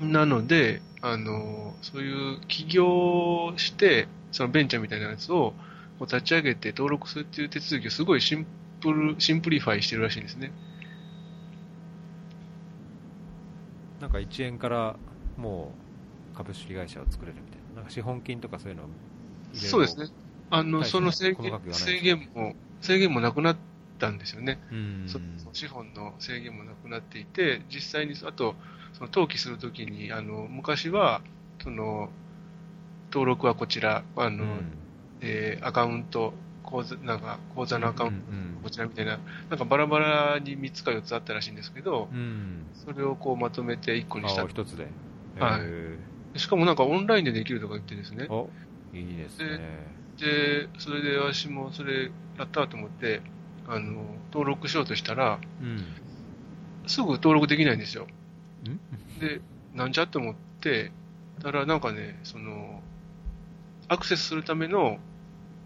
[0.00, 5.54] なので、あの、そういう起業して、そのベンチャーみたいなやつを
[6.00, 8.46] 立ち上げて登録するっていう手続きをすごいシン
[8.80, 10.52] プル、 simplify してるらしいんですね。
[14.00, 14.96] なんか1円から
[15.36, 15.74] も
[16.34, 18.84] う株式会社を作れるみたいな、なんか資本金とかそういうの
[19.54, 20.06] そうですね。
[20.50, 23.56] あの、その制限制限も、制限もなくなっ
[23.98, 24.58] たんですよね。
[24.70, 25.08] うん。
[25.52, 28.54] 資本の制限もなくなっていて、実際に、あと、
[28.92, 31.22] その登記するときに、あの、昔は、
[31.62, 32.10] その、
[33.12, 34.62] 登録はこちら、あの、うん。
[35.22, 39.18] えーアカウント、口座、なんか、口座のアカウント、うんこちらみたいな、
[39.48, 42.66] なんかバラバラに3つか4つあったらしいんですけどう、ん。
[42.74, 44.42] それをこうまとめて1個にした。
[44.42, 44.46] あ。
[44.48, 44.88] 一つで、
[45.38, 45.60] はい。
[45.62, 45.98] え
[46.36, 48.28] しかもなんかオンラインでできるとか言ってですね。
[48.92, 49.60] いいですね、
[50.18, 53.22] で、それで私もそれやったと思って、
[53.66, 55.78] あの、登録しようとしたら、うん。
[56.86, 58.06] すぐ登録できないんですよ。
[58.64, 59.20] ん？
[59.20, 59.40] で、
[59.74, 60.92] なんじゃと思って、
[61.40, 62.82] たらなんかね、その、
[63.88, 64.98] アクセスするための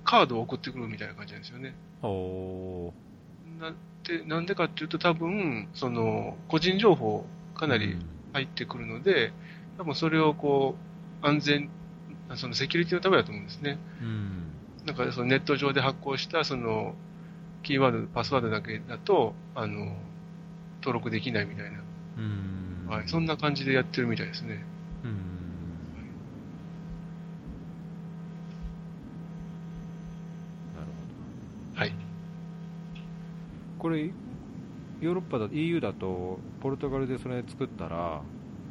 [0.04, 1.74] カードを送ってくるみたいな感じなんですよね。
[2.02, 3.72] おーな
[4.06, 8.02] でなんでかっていうと多分、その、個人情報かなりうん
[8.34, 9.32] 入ってくるので、
[9.78, 10.74] 多分それをこ
[11.22, 11.70] う、安全、
[12.34, 13.78] そのセキュリティのためだと思うんですね。
[14.00, 14.50] うん
[14.84, 16.94] なんかそのネット上で発行したその、
[17.62, 19.96] キーワード、パスワードだけだと、あの、
[20.80, 21.78] 登録できないみたいな。
[22.18, 23.08] うんはい。
[23.08, 24.62] そんな感じでやってるみたいですね。
[25.04, 25.10] うん
[30.74, 31.92] なるほどはい。
[33.84, 34.00] これ、
[35.02, 38.22] ヨーロッパだ EU だと、ポルトガルでそれ作ったら、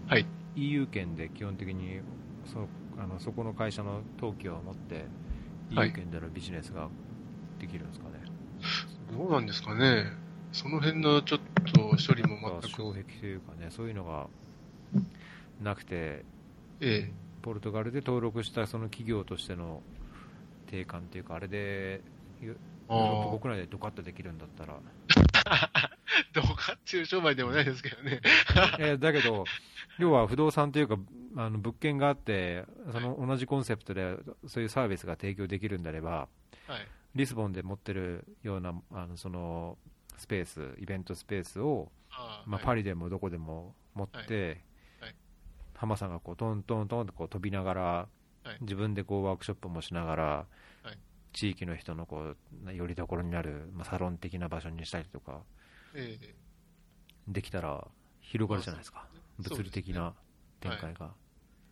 [0.08, 0.26] はい。
[0.56, 2.00] EU 圏で基本的に
[2.46, 5.06] そあのそこの会社の登記を持って、
[5.76, 6.90] はい EU 圏でのビジネスが
[7.60, 8.14] できるんですかね。
[9.16, 10.06] どうなんですかね。
[10.52, 11.40] その辺のちょっ
[11.72, 12.78] と処理もまあ全く。
[12.78, 14.26] 障壁というかね、そういうのが
[15.62, 16.26] なくて、
[16.80, 17.12] え
[17.44, 19.84] ポルトガルで登録したその企業としての
[20.72, 22.02] 定款というか、あれで
[22.90, 22.96] ヨ。
[22.96, 24.80] ーロッパ国内でドカッとできるんだったら、
[26.34, 28.22] どうかっていう商売でもないですけどね。
[28.80, 29.46] えーだけど、
[30.00, 30.98] 要は不動産というか、
[31.36, 34.18] あの物件があって、その同じコンセプトで
[34.48, 36.28] そういうサービスが提供できるんであれば、
[36.68, 36.88] はい。
[37.16, 39.78] リスボンで持ってるようなあのその
[40.18, 45.16] スペース、イベントスペースを、まあ、あはいパリでもどこでも持って、はいはい
[45.76, 48.08] 浜さんがこうトントントンとこう飛びながら、は
[48.54, 50.63] い自分でこうワークショップもしながら、はい
[51.34, 55.42] 地域の人のこうよりどころになる、まあ、サロン的な場所にしたりとか
[55.96, 56.36] ええ
[57.28, 57.88] できたら
[58.22, 59.08] 広がるじゃないですか、
[59.40, 60.14] 物理的な
[60.60, 61.12] 展開が。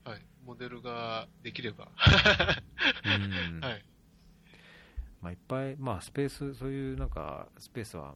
[0.04, 0.22] はい。
[0.46, 1.90] モデルができれば。
[3.06, 3.86] うん はい。
[5.22, 8.16] まあ、いっぱい、まあ、スペース、そういうなんかスペースは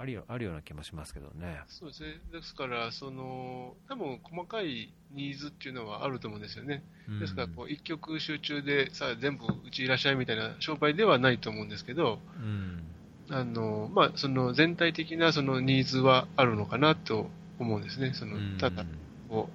[0.00, 1.60] ありよあるような気もしますけどね。
[1.68, 2.20] そうですね。
[2.32, 6.82] ですから、その、多分細かいニーズっていうのはあると思うんですよね。
[7.20, 12.82] ですから、こう、一曲集中で、さあ、全部うちいらっしゃいみたいな商売ではないと思うんですけど、うん、
[13.30, 18.12] あの、まあ、その全体的なそのニーズはあるのかなと思うんですね。
[18.14, 18.84] そのうんただ
[19.28, 19.48] こ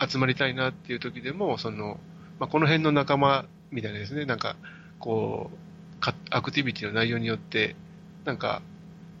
[0.00, 2.00] う集まりたいなっていう時でも、その
[2.40, 4.56] まあ、この辺の仲間みたいなですね、なんか
[4.98, 7.76] こうかアクティビティの内容によって、
[8.24, 8.60] なんか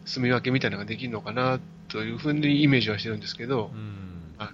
[0.06, 3.70] 住み分けみたいなのができるのかなというふうにイメージはしてるんですけど。
[3.74, 4.34] う、ん。
[4.38, 4.48] はい。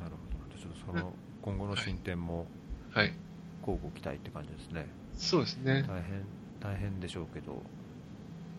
[0.00, 0.60] なるほど。
[0.60, 2.46] ちょっとその今後の進展も
[2.92, 3.12] はい、
[3.60, 4.86] 交互期待って感じですね。
[5.14, 5.84] そうですね。
[5.88, 6.24] 大変
[6.60, 7.62] 大変でしょうけど。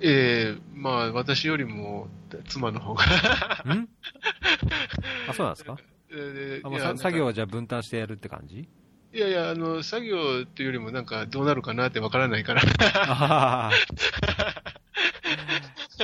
[0.01, 2.07] ええまあ私よりも
[2.47, 3.03] 妻の方が。
[3.03, 3.07] ん？
[5.27, 5.77] あそうなんですか？
[6.11, 8.67] えーあもういやなんかさ作業はじゃあ分担してやるって感じ？
[9.11, 13.71] いやいや、あの、作業っていうよりもなんかどうなるかなってわからないから。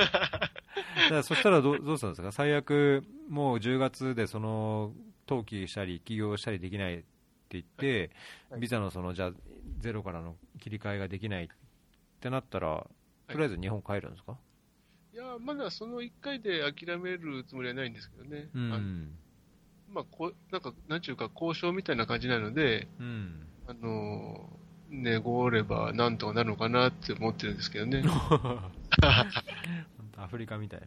[1.10, 2.32] らそしたらどうどうするんですか？
[2.32, 4.92] 最悪もう10月でその
[5.28, 7.04] 登記したり起業したりできないって
[7.50, 8.10] 言って、
[8.50, 8.60] はい。
[8.60, 9.32] ビザのそのじゃあ
[9.80, 11.48] ゼロからの切り替えができないっ
[12.20, 12.86] てなったら
[13.28, 14.36] とりあえず日本帰るんですか、
[15.12, 18.48] いや、まだその1回で諦めるつもりはないんですけどね。
[18.54, 19.16] うん。
[19.92, 23.46] まあ、こう、なんか、なんちゅうか交渉みたいな感じなので、うん。
[23.66, 24.48] あの、
[24.90, 28.04] ねごればなんとかなるのかなって思ってるんですけどね。
[30.16, 30.86] アフリカみたいな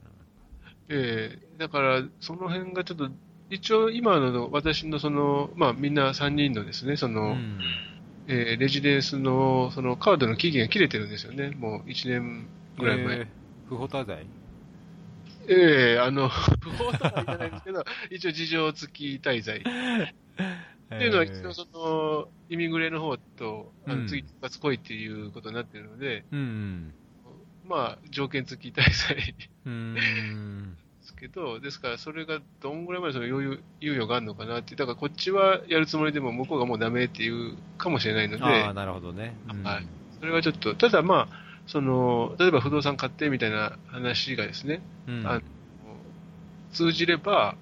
[0.90, 3.10] ええだから、その辺がちょっと、
[3.50, 7.60] 一応今の私のその、まあみんな3人のですね、その、うん
[8.28, 11.52] えーレジデンスのそのカードの期限が切れてるんですよね。
[11.52, 13.18] もう1年ぐらい前。
[13.18, 13.28] えー
[13.70, 14.26] 不法滞在？
[15.48, 19.60] ええあの、不法とは言わないんですけど、 一応事情付き滞在。
[19.62, 19.62] っ
[20.90, 26.94] ていうのは、一応その、イミグレの方と、あうんの次、一発来いっていうことになってるので、うんうん
[27.70, 29.34] まあ、条件付き滞在で
[29.66, 30.78] うん。
[31.02, 33.52] すけど、ですから、それがどんぐらいまでその猶予
[33.82, 39.64] 猶予があるのかなって、だからこっちはやるつもりでも、向こうがもうダメっていうかもしれないので、ああなるほどね、うん。
[39.64, 39.86] はい。
[40.20, 45.28] それはちょっと、ただまあ、その、例えば不動産買ってみたいな話がですね、うん。
[45.28, 45.42] あの
[46.74, 47.56] 通じれば、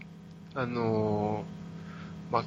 [0.54, 1.44] あの
[2.32, 2.46] まあ、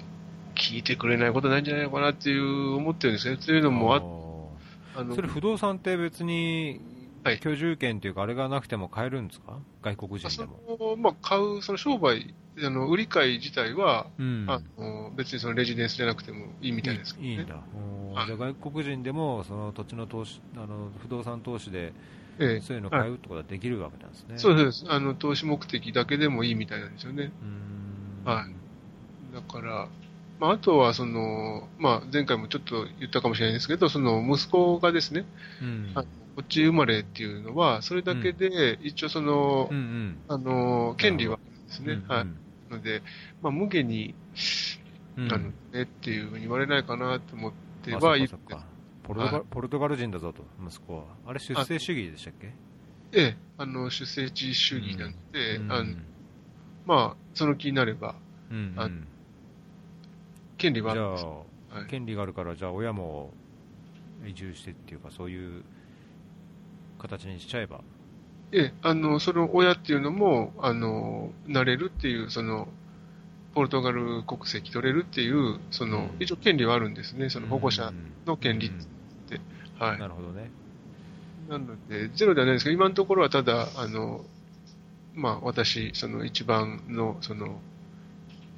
[0.56, 3.36] 聞いてくれないことないんじゃないのかなっていう思ってるんですね。
[3.36, 4.56] というのも
[4.94, 6.80] あ、あのそれ不動産って別に
[7.22, 7.38] はい。
[7.38, 9.58] 居住権っていうかあれがなくても買えるんですか？
[9.82, 17.32] 外国人でそも、のまあ、買う、その商売、あの売り買い自体は、うん、あの別にそのレジデンスじゃなくてもいいみたいですけど、ね。
[17.32, 17.62] いいいいんだ。
[18.26, 21.92] じゃあ外国人でもその土地の投資あの不動産投資で
[22.38, 22.60] ええ。
[22.62, 24.86] そういうのを買うってことはできるわけなんですね、そうです。
[24.88, 27.32] あの、投資目的だけでもいいみたいなんですよね。
[28.24, 29.34] はい。
[29.34, 29.88] だから、
[30.38, 35.26] まあ、あとは、その、まあ、前回もちょっと言ったかもしれないですけど、その、息子がですね、
[35.60, 35.92] うん。
[35.94, 36.04] あ
[36.40, 40.16] こっち生まれっていうのは、それだけで、一応その、うんうん。
[40.26, 41.92] あの、権利はあるんですね。
[41.92, 42.72] うんはい。
[42.72, 43.02] ので、
[43.42, 44.14] まあ、無下に、
[45.18, 45.32] うん。
[45.32, 48.64] あの、ねっていうふうに言われないかなと思ってあは、そっかそっか。
[49.02, 49.42] ポルトガはい。
[49.50, 51.04] ポルトガル人だぞと息子は。
[51.26, 52.54] あれ出生主義でしたっけ？
[53.12, 55.72] ええ、あの、出生地主義なので、うん。
[55.72, 55.94] あの
[56.86, 58.14] まあ、その気になれば、
[58.50, 59.06] うんあうん。
[60.56, 61.26] 権利じゃはあるんです。
[61.74, 61.86] あはい。
[61.88, 63.30] 権利があるからじゃあ親も
[64.26, 65.62] 移住してっていうかそういう
[67.00, 67.80] 形にしちゃえば。
[68.52, 72.68] ええ、あの、その親っていうのも、あの、なれるっていう、その、
[73.54, 76.16] ポルトガル国籍取れるっていう、その、うん。
[76.20, 77.94] 一応権利はあるんですね、その保護者うん
[78.26, 78.86] の権利うん。
[79.78, 79.98] はい。
[79.98, 80.50] なるほどね。
[81.48, 84.24] なので、ゼロではないですけど、今のところはただ、あの、
[85.14, 87.60] まあ、私、その一番の、その、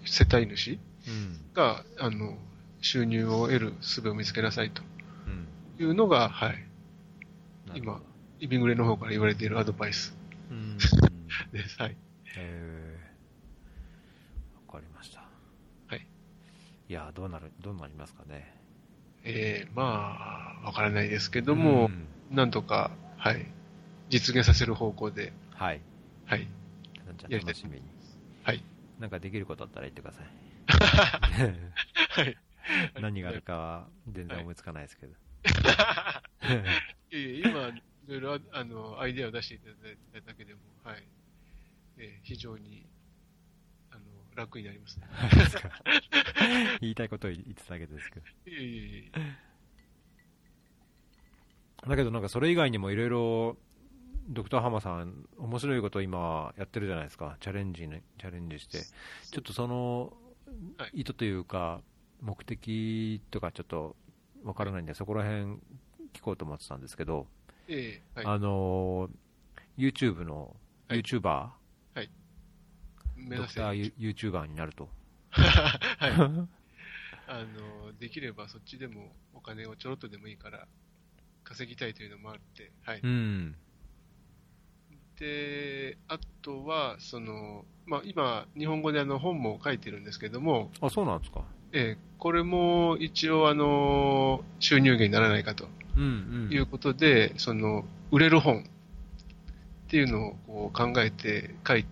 [0.05, 1.39] 世帯主うん。
[1.55, 2.37] が、あの、
[2.81, 4.83] 収入を得る術を見つけなさいと
[5.27, 5.49] うん。
[5.79, 6.65] いうのが、はい、
[7.75, 8.01] 今
[8.43, 10.17] イミグレの方から言われているアドバイス。
[10.51, 10.77] うん。
[10.77, 10.83] で
[11.65, 11.81] す。
[11.81, 11.97] はい。
[12.37, 14.67] えー。
[14.67, 15.21] わかりました。
[15.87, 16.05] はい。
[16.89, 18.53] いやどうなるどうなりますかね。
[19.23, 22.09] えー、まあ、わからないですけども、ん。
[22.33, 23.47] なんとか、はい、
[24.11, 25.81] 実現させる方向で、はい。
[26.27, 26.49] はい。
[27.29, 27.83] じゃあ楽しみに。
[28.43, 28.65] はい。
[28.99, 30.25] なんかできることあったら言ってください。
[32.25, 32.37] はい。
[33.01, 35.13] 何があるかは全然思いつかないですけど、
[37.11, 37.71] いやいや今、
[38.09, 41.07] いろいろああのアイデアを出していただいただけでも、はい。
[41.99, 42.87] えー非常に、
[43.91, 44.01] あの、
[44.35, 45.07] 楽になりますね。
[46.81, 49.13] 言いたいことを言ってただけですけどいやいやいや
[51.87, 53.57] だけどなんかそれ以外にもいろいろ
[54.29, 57.37] ドクターハマさん面白いことを今やってるじゃないですか。
[57.41, 58.79] チャレンジねチャレンジして。
[59.31, 60.17] ちょっとその
[60.79, 61.01] はい。
[61.01, 61.83] 意図というか
[62.21, 63.97] 目的とかちょっと
[64.45, 65.59] わからないんでそこら辺
[66.13, 67.27] 聞こうと思ってたんですけど、
[67.73, 68.27] ええはい。
[68.27, 69.09] あの
[69.79, 70.57] YouTube の
[70.89, 71.49] はい YouTuber、
[73.17, 73.37] 目指せ。
[73.37, 74.89] ドクターユ YouTuber になると、
[75.31, 76.13] はい。
[77.29, 80.67] あの、できればそっちでもお金をちょろっとでもいいから
[81.45, 83.01] 稼ぎたいというのもあって、はい。
[83.03, 91.45] うんっで、あとは、その、まあ、今、日本語であの本も書いてるんですけども、あ、そうなんですか。
[91.73, 96.07] ええ、これも一応、あの、収入源にならないかとうんう
[96.49, 96.53] ん。
[96.53, 98.63] いうことで、その、売れる本っ
[99.89, 101.85] ていうのをこう考えて書い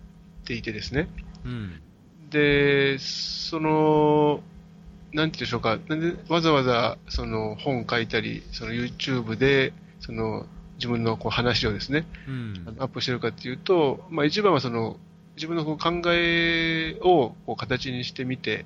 [0.45, 1.07] ていてですね。
[1.45, 1.81] うん。
[2.29, 4.41] で、その、
[5.13, 10.45] なんていうんでしょうか、なんでわざわざその本書いたり、その YouTube で、その
[10.75, 14.97] 自分のこう話をですね、うんアップしてるかっていうと、まあ一番はその
[15.35, 18.65] 自分のこう考えをこう形にしてみて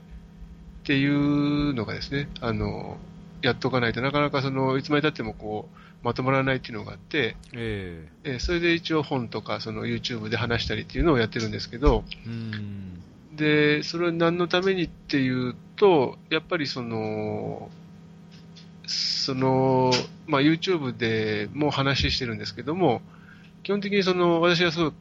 [0.83, 2.97] っていうのがですね、あの、
[3.41, 13.03] やっとかないとなかなかそのいつまで経ってもこうまとまらないっていうのがあって、ええーそれで一応本とかその YouTube で話したりっていうのをやってるんですけど、えうん。
[13.35, 17.69] で、それは何のためにっていうと、やっぱりその、
[18.87, 19.91] その、
[20.27, 23.01] まあ、YouTube でも話してるんですけども、
[23.63, 24.93] 基本的にその、私がすごい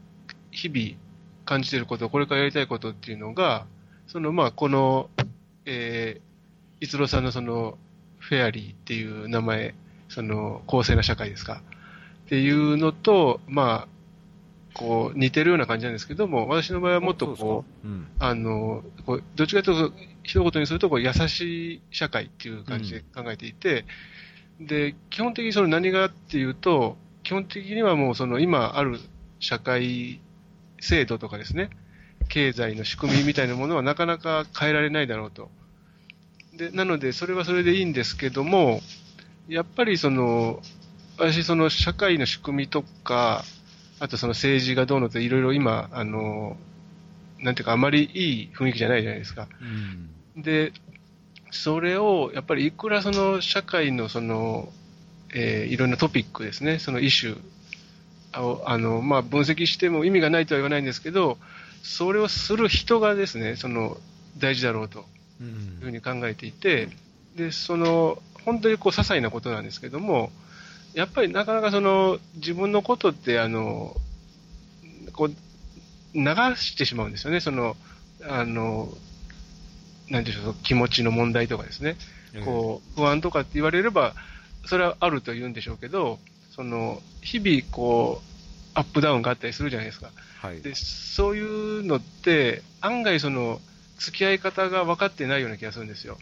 [0.50, 0.98] 日々
[1.44, 3.66] 感じてること、これからやりたいことっていうのが、
[4.06, 5.10] その、まあ、この、
[5.66, 7.78] えー、逸郎さんのその、
[8.28, 9.74] フェアリーっていう名前、
[10.08, 11.62] その、公正な社会ですか？
[12.26, 13.88] っていうのと、まあ、
[14.72, 17.88] こう、似てるような感じなんですけども、私の場合はもっとこう、か？
[17.88, 18.06] うん。
[18.18, 23.84] あの、こうどっちかというと、一言にすると、こう優しい社会っていう感じで考えていて、
[24.58, 28.98] で、基本的にその何がっていうと、基本的にはもうその今ある
[29.38, 30.20] 社会
[30.80, 31.70] 制度とかですね、
[32.28, 35.50] 経済の仕組みみたいなものはなかなか変えられないだろうと。
[36.56, 38.80] で、なので、それはそれでいいんですけども、
[39.48, 40.60] やっぱりその、
[41.18, 43.44] 私、その社会の仕組みとか、
[44.00, 46.56] あとその政治がどうのっていろいろ今、あの、
[47.40, 49.48] なんていうか、あまりいい雰囲気じゃないじゃないですか。
[50.36, 50.42] うん。
[50.42, 50.72] で、
[51.50, 54.68] それを、やっぱりいくらその社会のその、
[55.34, 61.38] えーいろんなトピックですね、そのイシューを、あの、まあ、分析しても意味がないとは言わないんですけど、
[61.82, 63.96] それをする人がですね、その、
[64.38, 66.88] 大事だろうとうんいうふうに考えていて、
[67.34, 69.64] で、その、本当にこう、些細なことなん。
[69.64, 70.30] ですけども、
[70.94, 73.96] やっぱりなかなかその、自分のことって、あの、
[75.12, 75.28] こう、
[76.14, 76.22] 流
[76.56, 77.12] してしまうん。
[77.12, 77.76] ですよね、その、
[78.22, 78.88] あの、
[80.08, 80.24] なん。
[80.24, 81.96] でしょう、気持ちの問題とかですね。
[82.44, 84.14] こう、不安とかって言われれば、
[84.66, 85.52] それはあると言うん。
[85.52, 86.18] でしょうけど、
[86.50, 88.34] その、日々こう、
[88.74, 90.10] アップダウンがあったりするじゃないですか。
[90.40, 90.60] はい。
[90.62, 93.60] で、そういうのって、案外その、
[93.98, 96.18] 付き合い方が分かってないような気がするんですよ。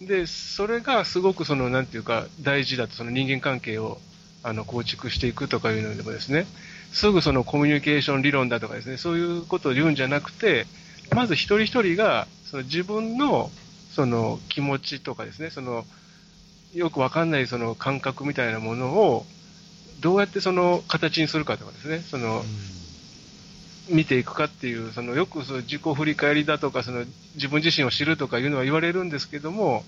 [0.00, 3.98] で、それがすごくその、なんていうか、大事だと、その人間関係を、
[4.42, 6.46] あの、構築していくとかいうのでもですね、
[6.92, 10.66] すぐそのコミュニケーション理論だとかですね、そういうことを言うんじゃなくて、
[11.14, 13.50] まず一人一人が、その自分の、
[13.94, 15.84] その気持ちとかですね、その、
[16.74, 19.26] よくわかんないその感覚みたいなものを、
[20.00, 22.42] どうやってその形にするかとかですね、その、
[23.90, 29.84] 見ていくかっていう、そのよくその自己振り返りだとか、その自分自身を知るとかいうのは言われるんですけども、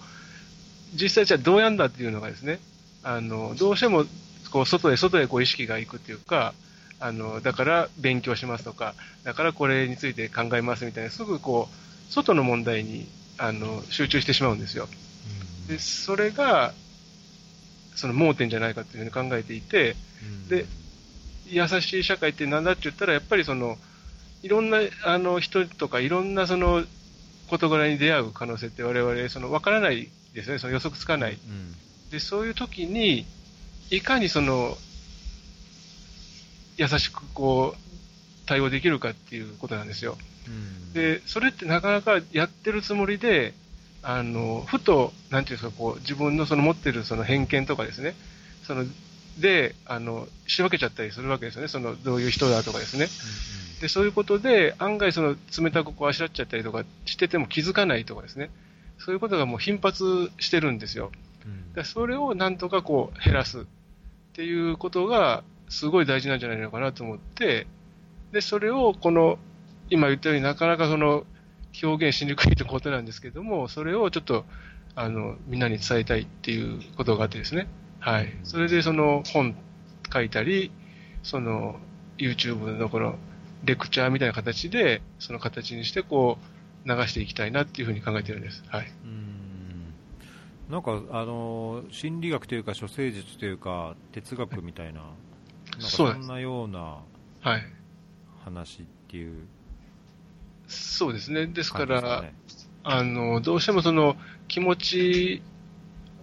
[0.95, 2.61] 実際じゃあどうやんだっていうのがですね、
[3.03, 4.05] あの、どうしても
[4.51, 6.53] こう外へ外へこう意識がいくっていうか、
[7.01, 8.95] あの、だから勉強しますとか、
[9.25, 14.89] だからこれについて考えますみたいな、すぐこう、外の問題に、あの、集中してしまうんですよ。
[15.69, 16.75] で、それが、
[17.97, 19.97] その盲点じゃないかというふうに考えていて、
[20.49, 20.67] で、
[21.47, 23.79] 優しい社会ってなんだって言ったら、やっぱりその、
[24.43, 26.85] いろんなあの人とか、いろんなその
[27.49, 31.33] 事柄に出会う可能性って我々、その分からないですね、その予測つかない。
[31.33, 31.75] うん。
[32.11, 33.27] で、そういう時に、
[33.91, 34.77] いかにその、
[36.77, 40.17] 優しくこう、対応できるかっていうことなんですよ。
[40.49, 43.55] うん、で、それってなかなかやってるつもりで、
[44.03, 48.15] あの、ふと、なんていうんですか、こう、自分のその持ってるその偏見とかですね、
[48.67, 48.85] その、
[49.39, 53.07] で、あの、仕分けちゃったりするわけですよね、その、どういう人だとかですね。
[53.81, 58.51] で、そういうことで、案外その、冷たくこう、あしらっちゃったりとかしてても気づかないとかですね、
[58.99, 61.11] そういうことがもう頻発してるんですよ。
[61.45, 63.65] うんでそれをなんとかこう、減らすっ
[64.35, 67.67] ていうことが、すごい大事なんじゃないのかなと思って、
[68.31, 69.39] で、それをこの、
[69.89, 71.25] 今言ったようになかなかその、
[71.83, 74.45] 表現しにくいってことなんですけども、それをちょっと、
[74.95, 77.67] あの、みんなに伝えたいっていうことがあってですね。
[78.03, 78.29] はい。
[78.43, 79.55] それでその本
[80.13, 80.71] 書いたり、
[81.23, 81.77] その、
[82.19, 83.17] YouTube のこの、
[83.65, 86.37] レクチャーみたいな形で、その形にしてこ
[86.85, 88.65] う、流していきたいなっていうふうに考えてるんです。
[88.67, 88.91] はい。
[89.05, 89.95] うん
[90.69, 96.99] なんか、あのー心理学というか、処世術というか、哲学みたいな、なんかそんなような
[97.41, 97.63] はい。
[98.45, 99.47] 話っていう
[100.67, 101.47] そうですね。
[101.47, 102.25] ですから。
[102.85, 104.17] あの、どうしてもその
[104.49, 105.43] 気持ち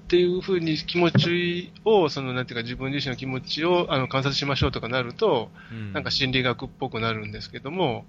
[0.10, 8.06] っていうふうに気持ちを、その、なんていうか自分自身の気持ちをあの観察しましょうとかなると、うんなんか心理学っぽくなるんですけども、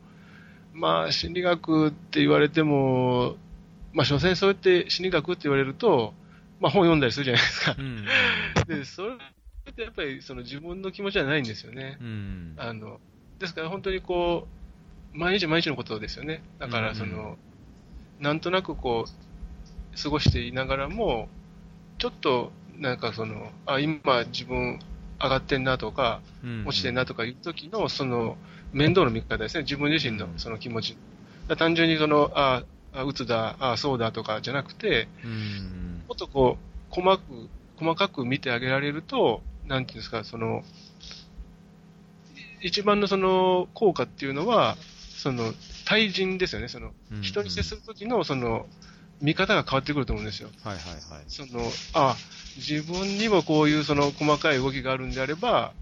[0.72, 3.36] まあ、心理学って言われても、
[3.92, 6.14] まあ、所詮そうやって心理学って言われると、
[6.59, 7.82] まあ、本読んだりするじゃないですかう。
[7.82, 8.07] ん
[8.66, 9.14] で、それ
[9.70, 11.98] ってやっぱりその自分の気持ちじゃないんですよね。
[12.01, 12.98] うんあの、
[13.38, 14.48] ですから本当にこ
[15.14, 16.42] う、毎日毎日のことですよね。
[16.59, 17.36] だからその、
[18.20, 21.28] なんとなくこう、過ごしていながらも、
[22.01, 24.80] ちょっとなんかその、あ、今自分
[25.22, 28.36] 上がってんなとか、うん落ちてんなとかいう時の、その、
[28.72, 29.62] 面倒の見方ですね。
[29.64, 30.96] 自分自身のその気持ち。
[31.59, 40.64] 単純にその、あ、あ、うつだ、あ、そうだとかじゃなくて、うんもっとこう、細かく、細かく見てあげられると、なんていうんですか、その、
[42.62, 44.76] い一番のその効果っていうのは、
[45.18, 45.53] その、
[45.84, 48.66] 対人ですよね、その、うん人に接するときの、その、
[49.20, 50.48] 見方が変わってくると思うんですよ。
[50.64, 51.24] はいはいはい。
[51.28, 52.16] その、あ、
[52.56, 55.72] 自分にもこういうその細かい動きがあるんであれば、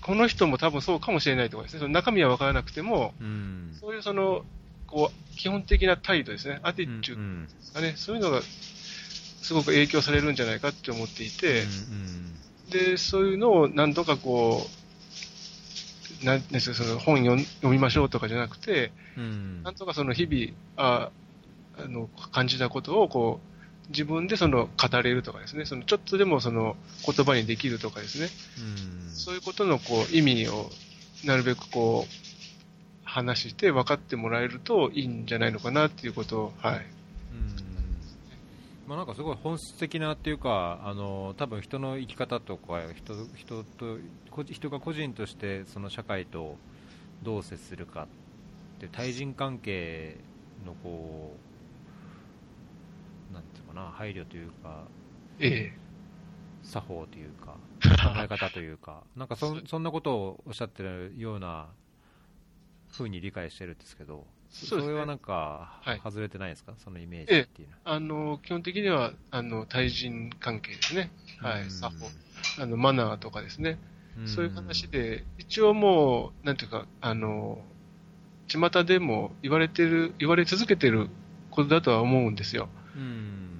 [0.00, 3.76] この人も多分そうかもしれないとかですね、その中身は分からなくても、うん。
[3.80, 4.44] そういうその、
[4.86, 7.46] こう、基本的な態度ですね、アティチュードうん。
[7.46, 11.64] ですかね、そういうのがすごく影響されるんじゃないかって思っていて、
[12.70, 14.66] で、そういうのを何とかこ
[16.22, 19.62] う、なんですかその本読みましょうとかじゃなくて、うんうん。
[19.62, 21.10] なんとかその日々、あ
[21.78, 29.10] あの感じたことをこう自分でその語れるとかですね、そのちょっとでもその言葉にできるとかですね、うん。
[29.10, 30.70] そういうことのこう意味を
[31.24, 32.12] なるべくこう
[33.04, 36.74] 話して分かってもらえるといいんじゃないのかなっていうことを、はい。
[36.76, 36.82] うん。
[38.86, 43.98] まあ、なんかすごい本質的なっていうか、あの多分人の生き方とか人人と
[44.30, 46.56] 個人人が個人としてその社会と
[47.22, 50.16] どう接するかって対人関係
[50.66, 51.51] のこう
[53.72, 54.84] かな配慮というか
[55.38, 55.72] え
[56.62, 61.68] 作法というか 考え方というかなんかそそんなことをおっしゃってるような
[62.92, 64.26] 風に理解してるんですけど。
[64.50, 64.86] そね。
[64.88, 66.00] れはなんかはい。
[66.04, 67.80] 外れてないですか、そのイメージっていうのは。
[67.84, 72.10] あの基本的にはあの対人関係ですね、はい、うん作法。
[72.60, 73.78] あのマナーとかですね、
[74.18, 74.28] うん。
[74.28, 77.64] そういう話で、一応もう、なんていうか、あの、
[78.46, 81.08] 巷でも言われてる、言われ続けてる
[81.50, 82.68] ことだとは思うんですよ。
[82.94, 83.51] うん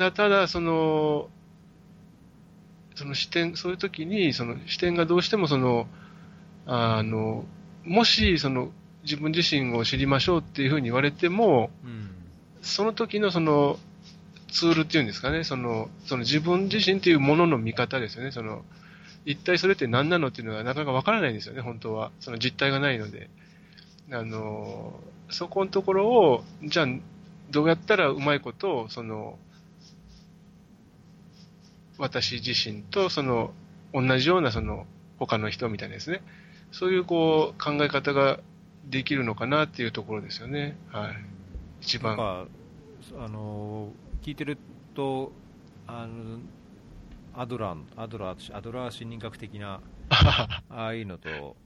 [0.00, 1.28] だただ、その、
[2.94, 5.86] その視点、そういう時に、その視点がどうしてもその、
[6.66, 7.44] あの、
[7.84, 8.70] もし、その、
[9.02, 12.10] 自分自身を知りましょうっていうふうに言われても、うん
[12.62, 13.78] その時のその、
[14.50, 18.64] ツールっていうんですかね、その、その自分自身っていうものの見方ですよね、その、
[19.24, 22.10] 一体それって何なのっていうのがなかなかわからないんですよね、本当は。
[22.20, 23.30] その実態がないので。
[24.12, 26.86] あの、そこのところを、じゃあ、
[27.50, 29.38] どうやったらうまいことを、その、
[32.00, 33.52] 私自身と、その、
[33.92, 34.86] 同じような、その、
[35.18, 36.22] 他の人みたいなですね。
[36.72, 38.40] そういう、こう、考え方が
[38.86, 40.76] できるのかなっていうところですよね。
[40.90, 41.16] はい。
[41.82, 42.48] 一番。
[43.18, 43.92] あの
[44.22, 44.58] 聞いてる
[44.94, 45.32] と、
[45.86, 46.38] あの
[47.34, 49.80] アドラーの、アドラー、アドラー心理学的な、
[50.10, 51.56] ああいうのと、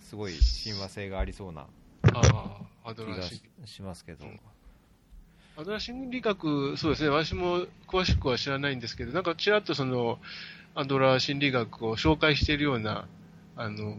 [0.00, 1.66] すごい親和性がありそうな
[2.02, 2.12] 気
[3.60, 4.26] がしますけど、
[5.56, 10.18] アドラー心理学、そうですね、私も詳しくは知らないんですけど、なんかちらっとその、
[10.74, 13.06] アドラー心理学を紹介しているような、
[13.56, 13.96] あの、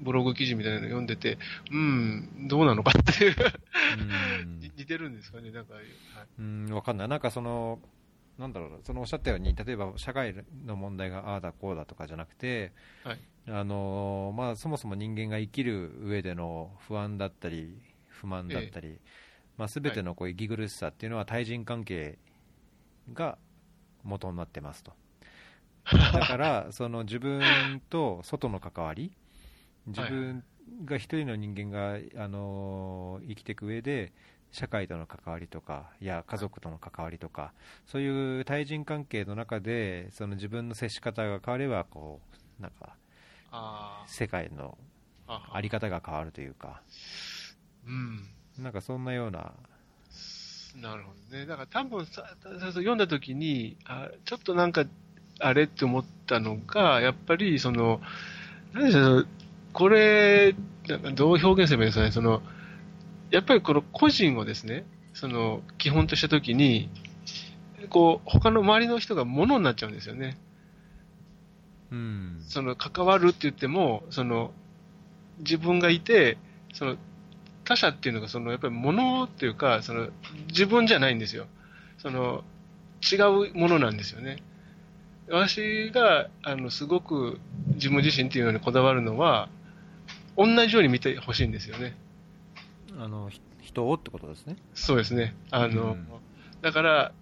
[0.00, 1.38] ブログ記事みたいなの読んでて、
[1.70, 3.36] うん、どうなのかっていう、
[4.76, 5.84] 似てるんですかね、なんか、はい、
[6.38, 7.80] うん、わかんない、なんかその、
[8.38, 10.34] なんだろうな、そのおっしゃったように、例えば社会
[10.66, 13.18] の問題がああだこうだとかじゃなくて、はい。
[13.50, 18.98] あのまあ、そもそも人間が生きる上での不安だったり、不満だったり、
[19.58, 22.16] まあ、全てのこう息苦しさっていうのは対人関係
[23.12, 23.36] が
[24.04, 24.92] 元になってますと。
[26.12, 29.12] だから、その自分と外の関わり、
[29.86, 30.44] 自分
[30.84, 34.12] が一人の人間が、あの生きていく上で、
[34.50, 37.52] 社会との関わりとか、いや家族との関わりとか、
[37.86, 42.20] そういう対人関係の中で、その自分の接し方が変われば、こ
[42.60, 42.96] うなんか
[43.50, 44.78] あ世界の
[45.26, 46.82] あ、あり方が変わるというか、
[47.86, 48.37] うん。
[48.58, 49.52] なんかそんなような、
[50.80, 51.46] なるほどね。
[51.46, 52.22] だから多分さ、
[52.60, 54.84] さ読んだ時に、あちょっとなんか、
[55.40, 58.00] あれって思ったのが、やっぱり、その、
[58.72, 59.28] 何でしょう、
[59.72, 60.54] これ、
[61.14, 62.42] どう表現すればいいんですかね、その、
[63.30, 64.84] やっぱりこの個人をですね、
[65.14, 66.90] その、基本とした時に、
[67.90, 70.38] こう、他の周りの人が物になっちゃうんですよね。
[71.90, 74.52] うん、その、関わるって言っても、その、
[75.38, 76.38] 自分がいて、
[76.74, 76.96] その、
[77.68, 80.08] 他者っていうのが、その、やっぱり物っていうか、その、
[80.46, 81.46] 自分じゃないんですよ。
[81.98, 82.42] その、
[83.12, 83.16] 違
[83.50, 84.38] うものなんですよね。
[85.28, 87.38] 私が、あの、すごく
[87.74, 89.50] 自分自身っていうのにこだわるのは、
[90.34, 91.94] 同じように見てほしいんですよね。
[92.98, 94.56] あの、人をってことですね。
[94.72, 95.34] そうですね。
[95.50, 96.06] あの、うん、
[96.62, 97.12] だから、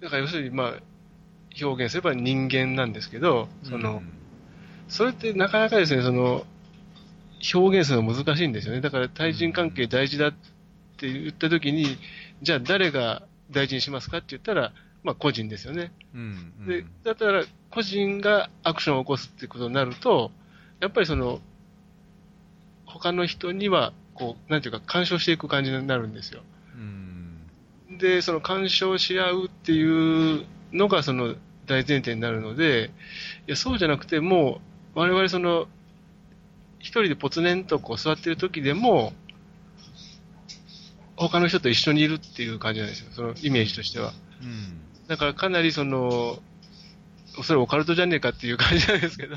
[0.00, 0.74] だから要するに、まあ、
[1.64, 4.12] 表現すれば人間なんですけど、その、うん、
[4.88, 6.44] それってなかなかですね、その、
[7.52, 8.80] 表現するの難しいんですよね。
[8.80, 10.32] だから対人関係大事だっ
[10.96, 11.98] て言ったときに、
[12.42, 14.72] じゃあ誰が大事にしますかって言ったら、
[15.02, 15.92] まあ個人ですよね。
[16.14, 20.30] うんうん、で、だったら個人がアクションを起こすっていうことになると、
[20.80, 21.40] やっぱりその、
[22.86, 26.42] 他の人には、こう、なんていうか、干渉していく感じになるんですよ。
[26.76, 31.34] うん、で、その干渉し合うっていうのが、その、
[31.66, 32.90] 大前提になるので、
[33.46, 34.60] いや、そうじゃなくて、も
[34.94, 35.66] う、我々その、
[36.84, 39.14] 一人でぽつねんとこう座ってる時でも、
[41.16, 44.12] 他の人と一緒にいるっていう感じなんですよ、そのイメージとしては。
[44.42, 46.38] うん、だからかなりその、
[47.42, 49.34] それオカルトじゃねえかっていう感じなんですけど、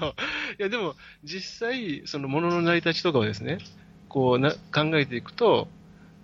[0.60, 3.60] いやでも実際、その物の成り立ちとかをですね、
[4.10, 5.70] こうな考えていくと、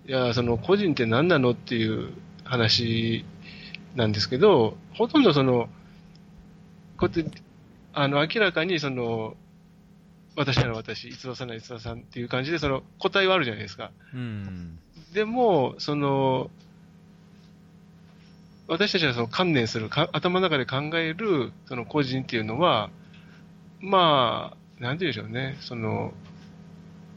[0.05, 2.11] いや、その個人って何なのっていう
[2.43, 3.23] 話
[3.95, 5.69] なんですけど、ほとんどその、
[6.97, 7.41] こうやって、
[7.93, 9.37] あの、明らかにその、
[10.35, 13.91] 私なら私、逸話さんなら逸話さんっていう感じで、その答えはあるじゃないですか。
[14.13, 14.79] うん、
[15.13, 16.49] でも、その、
[18.67, 22.89] 私たちがその観念する、頭の中で考えるその個人っていうのは、
[23.79, 26.13] まあ、なんて言うんでしょうね、その、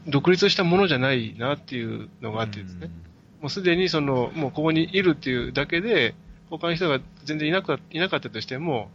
[0.07, 6.13] 独立したものじゃないなっていうのがあってですね、うん、もうすでにその、もうここにいるっていうだけで、
[6.49, 8.89] 他の人が全然いなかいなかったとしても、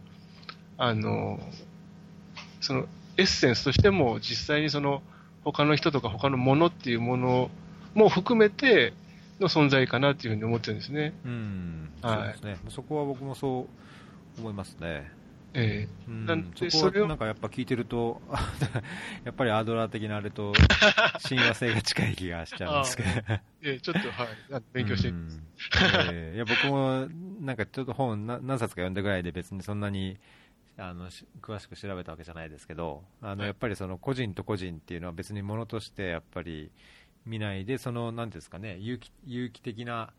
[0.77, 1.39] あの、
[2.61, 2.87] その、
[3.17, 5.01] エッセンスとしても実際にその
[5.43, 7.49] 他の人とか他のものっていうもの
[7.93, 8.93] も含めて
[9.39, 11.13] の存在かなっていうふうに思ってるんですね。
[11.25, 12.57] うん、はい、そうですね。
[12.69, 13.67] そこは僕もそ
[14.37, 15.11] う思いますね。
[15.53, 16.09] ええ。
[16.09, 18.21] ー、うん、なんでそこはなんかやっぱ聞いてると、
[19.23, 20.53] やっぱりアドラー的なあれと
[21.27, 23.09] 親和性が近い気がしちゃうんですけど。
[23.09, 24.25] ええちょっとは
[24.59, 25.41] い、勉強してみます。
[26.11, 27.07] えー、いや僕も
[27.41, 30.17] なんかちょっと本何冊か読んだぐらいで別にそんなに
[30.77, 31.09] あの
[31.41, 36.71] 詳しく調べたわけじゃないですけど、あのやっぱりその個人と個人っていうのは別にものとしてやっぱり
[37.25, 40.13] 見ないで、そのなんですかね、有機有機的な、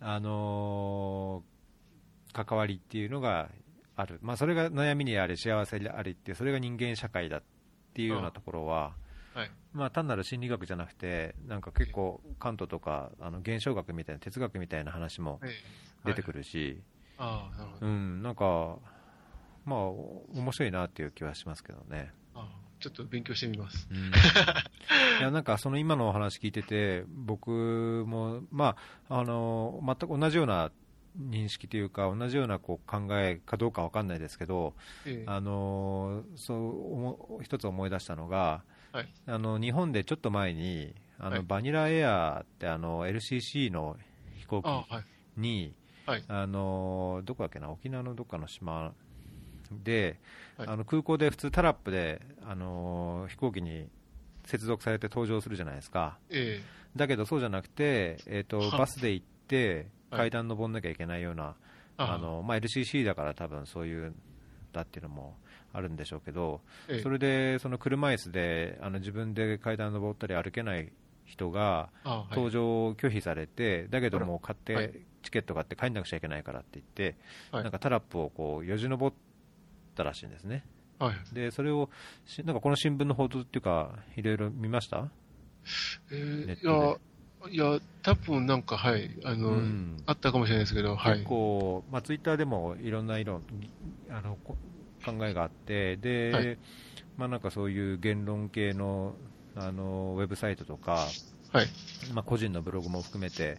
[0.00, 3.50] あのー、関わりっていうのが
[4.00, 7.42] ある、まあ、それが悩みにあり、幸せでありって、それが人間社会だっ
[7.94, 8.94] ていうようなところは、
[9.34, 15.40] はい、まあ、単なる心理学じゃなくて、なんか結構、カントとかあの現象学みたいな、哲学みたいな話も
[16.04, 16.82] 出てくるし、
[17.18, 18.78] はい、うん、なんか、
[19.64, 22.12] まあ、面白いなっていう気はしますけどね。
[22.80, 23.86] ちょっと勉強してみます。
[23.90, 23.98] うん、
[25.20, 27.50] いやなんかその今のお話聞いてて、僕
[28.06, 28.74] も、ま
[29.08, 30.72] あ、あの全く同じような
[31.18, 34.74] 認識というか、同じようなこう考えかどうか分かんないですけど、
[35.06, 43.98] ええ、あのそう一つ思い出したのが、はい、あの日本でちょっと前に、あの、はい、バニラエアってあの LCC の
[44.38, 44.68] 飛行機
[45.40, 45.74] に、
[46.06, 48.94] はい、あのどこだっけな、沖縄のどっかの島
[49.70, 50.18] で、
[50.56, 53.88] はい、あの空港で普通タラップで、あのー、飛行機に
[54.44, 61.54] 接続されて登場するじゃないですか、えー、だけどそうじゃなくて、えーと、バスで行って階段登んなきゃいけないような、
[61.96, 64.12] あのまあ、LCC だから多分そういう
[64.72, 65.36] だっていうのも
[65.72, 70.90] あるんでしょうけど、えー、それでその車椅子であの自分で階段登ったり歩けない
[71.26, 77.16] 人が搭乗を拒否されて、だけども買って、チケット買って帰んなくちゃいけないからって言って、
[77.52, 79.16] なんかタラップをこうよじ登っ
[80.00, 80.64] たらしいんですね。
[80.98, 81.90] はい、でそれを
[82.44, 85.08] なんかこの新聞の報道っていうか、いろいろ見ました？
[86.10, 93.42] えー、いや、いや、多分なんか、はい、あの、うん、あったかもしれないですけど、結構、まあ、ツイッターでもいろんな色
[94.10, 94.54] あの考
[95.26, 96.58] えがあって、で、はい、
[97.16, 99.14] まあ、なんかそういう言論系の
[99.56, 101.06] あのウェブサイトとか、
[101.52, 101.66] はい。
[102.14, 103.58] まあ、個人のブログも含めて、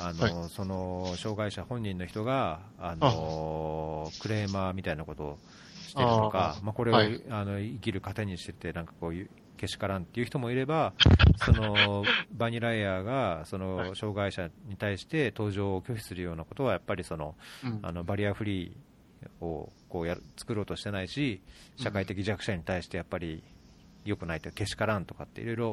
[0.00, 5.38] あの、はい、その障害者本人の人があのクレーマーみたいなことを
[5.90, 10.92] してるとか、あまあ、これを、はい、あの生きる糧にしてて、なんかこういう、けしからんっていう人もいれば、
[11.44, 17.34] そのバニラエアがその障害者に対して登場を拒否するようなことは、やっぱりその、
[17.82, 21.40] あのバリアフリーをこうや作ろうとしてないし、
[21.76, 23.42] 社会的弱者に対してやっぱり
[24.04, 25.72] 良くないと、けしからんとかっていろいろ、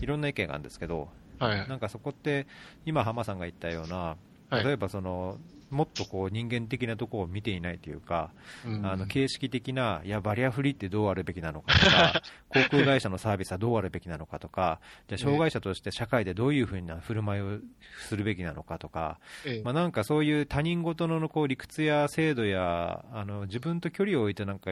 [0.00, 1.08] いろんな意見があるんですけど、
[1.38, 2.46] はい、なんかそこって、
[2.86, 4.16] 今、浜さんが言ったような、
[4.50, 5.38] 例えばその、
[5.72, 8.30] もっとこう人間的なところを見ていないというか、
[8.66, 8.86] うん。
[8.86, 17.58] あの形式的な、いや、バリアフリーってどうあるべきなのかとか、 航空会社のサービスはどうあるべきなのかとか、じゃあ障害者として社会でどういうふうな振る舞いを
[18.06, 19.62] するべきなのかとか、ええ。
[19.62, 24.70] まあ、なんかそういう他人事のこう理屈や制度やあの自分と距離を置いてなんか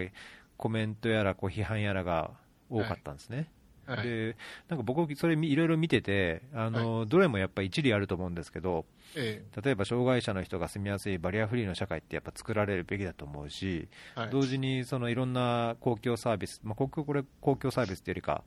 [0.59, 2.33] コメントやらこう批判やらが
[2.69, 3.37] 多かったんですね。
[3.37, 3.47] はい
[3.97, 4.37] で
[4.69, 8.85] なんか僕、それいろいろ見ててあの、どれもやっぱり一理あると思うんですけど、
[9.17, 14.31] え例えば障害者の人が住みやすいバリアフリーの社会ってやっぱ作られるべきだと思うし、えはい。
[14.31, 18.43] 同時にそのいろんな公共サービス、まあ、公共これ公共サービスっていうよりか、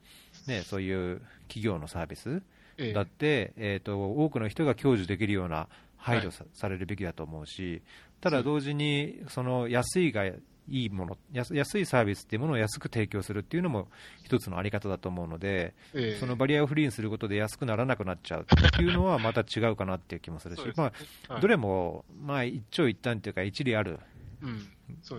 [0.48, 2.42] ね、そういう企業のサービス
[2.78, 2.94] ええ。
[2.94, 5.68] だって、えー、と多くの人が享受できるような
[5.98, 7.82] 配慮されるべきだと思うし、
[8.20, 10.24] ただ同時にその安いが
[10.68, 13.90] いいもの安、安いサービスっていうものを安く提供するっていうのも
[14.24, 16.20] 一つのあり方だと思うので、ええ。
[16.20, 20.92] そのバリアをフリーにすることで安くならなくなっちゃうっていうのはまた違うかなっていう気もするしそう、ですまね
[21.30, 21.42] あ、はい。
[21.42, 24.00] どれも、まあ、一長一短というか、一理ある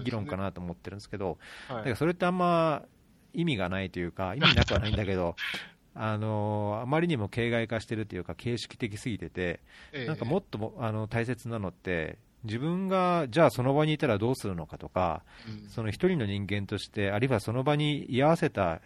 [0.03, 1.39] 議論かなと思ってるんですけど、
[1.69, 1.77] はい。
[1.79, 2.85] だからそれってあんま
[3.33, 5.37] 意味がないというか、意味なくはないんだけど、
[5.97, 9.61] あのあまりにも形骸化してるというか、形式的すぎてて、
[9.93, 10.07] ええ。
[10.07, 15.69] なんかもっともあの大切なのって、自分がじゃあその場にいたらどうするのかとか、うん。
[15.69, 18.81] その一人の人間として、あるいはその場に居合わせた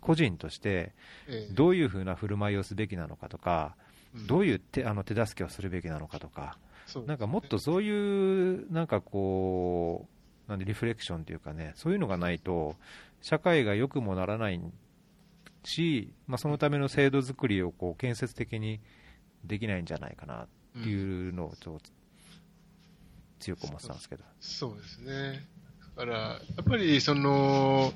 [0.00, 0.92] 個人として、
[1.28, 1.54] ええ。
[1.54, 3.76] どういうふうな振る舞いをすべきなのかとか、
[4.14, 4.26] うん。
[4.26, 10.06] どういう手あの手助けをするべきなのかとか、そうなんかもっとそういう、なんかこ
[10.48, 12.76] う、なんでリフレクションというかね、そういうのがないと、
[13.20, 14.60] 社会が良くもならない
[15.64, 18.80] し、まあ、そのための制度作りをこう建設的に
[19.44, 20.42] できないんじゃないかな
[20.78, 21.90] っていうのをちょっと
[23.42, 24.24] 強く思ってたんですけど。
[24.40, 25.44] そうですね。
[25.96, 27.92] だから、やっぱり、その、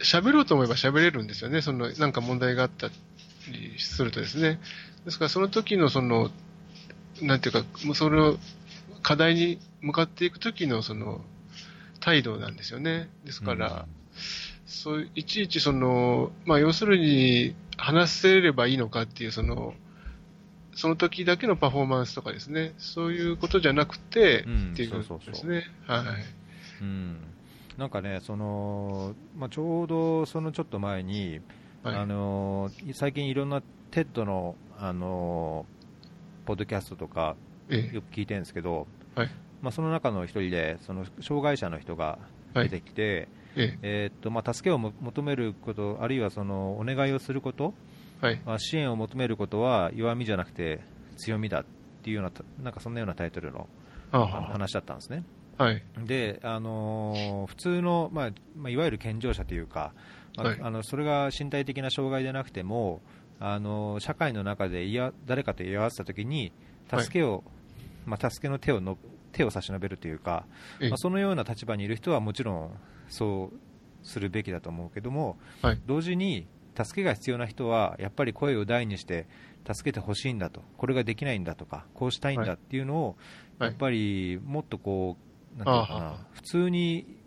[0.00, 1.62] 喋ろうと思えば喋れるんですよね。
[1.62, 4.58] その、なんか問題があったりするとですね。
[5.04, 6.30] ですから、その時の、その、
[7.22, 8.38] なんていうか、もうその、
[9.02, 11.22] 課題に向かっていく時の、その、
[12.00, 13.08] 態度なんですよね。
[13.24, 13.86] ですから、
[14.66, 19.74] そう、いちいちその、まあ、要するに、話せればいいのかっていう、その、
[20.74, 24.72] その時だけのパフォーマンスとかですね、そういうことじゃなくて、うん。
[24.72, 25.32] っていうそうそうそう。
[25.32, 25.64] ですね。
[25.86, 26.04] はい。
[26.80, 27.18] うん、
[27.76, 31.40] なんかね、そのまあ、ちょうどそのちょっと前に、
[31.82, 31.96] はい。
[31.96, 35.66] あの最近いろんなTED の、あの
[36.46, 37.36] ポッドキャストとか
[37.68, 37.94] ええ。
[37.94, 39.30] よく聞いてるんですけど、はい。
[39.62, 42.18] まあ、その中の一人でその障害者の人が
[42.54, 43.78] 出てきて、ええ。
[43.82, 47.74] えーっとまあ、助けをも求めること、あるいはそのお願いをすること、
[48.20, 48.40] はい。
[48.44, 50.80] まあ、支援を求めることは弱みじゃなくて
[51.16, 51.64] 強みだっ
[52.02, 53.68] ていうような、なんかそんなようなタイトルの
[54.12, 55.24] 話だったんですね。
[55.58, 55.82] あはい。
[56.04, 59.92] で、あのー普通の、まあまあ、いわゆる健常者というか、
[60.36, 63.00] まあはいあのそれが身体的な障害でなくても、
[63.38, 66.52] あのー社会の中でいや誰かと居合わせたときに、
[66.90, 67.44] 助けを、
[68.06, 68.98] まあ、助けの手をの
[69.32, 70.44] 手を差し伸べるというか、
[70.80, 72.70] ええまあ、そのような立場にいる人はもちろん
[73.08, 73.56] そう
[74.02, 75.80] するべきだと思うけども、はい。
[75.86, 76.46] 同時に
[76.76, 79.26] 助けが必要な人はやっぱり声を大にして
[79.66, 83.16] 助けてほしいんだと、これができないんだとか、こうしたいんだっていうのを、はい
[83.60, 85.18] やっぱりもっとこ
[85.54, 87.18] う、なんていうのかな普通に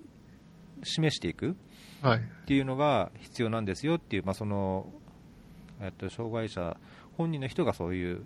[0.81, 1.55] 示していく
[2.01, 2.19] はい。
[2.19, 4.87] っていうのが必要なんですよっていう、まあ、その
[5.79, 6.75] えっと障害者
[7.17, 8.25] 本人の人がそういう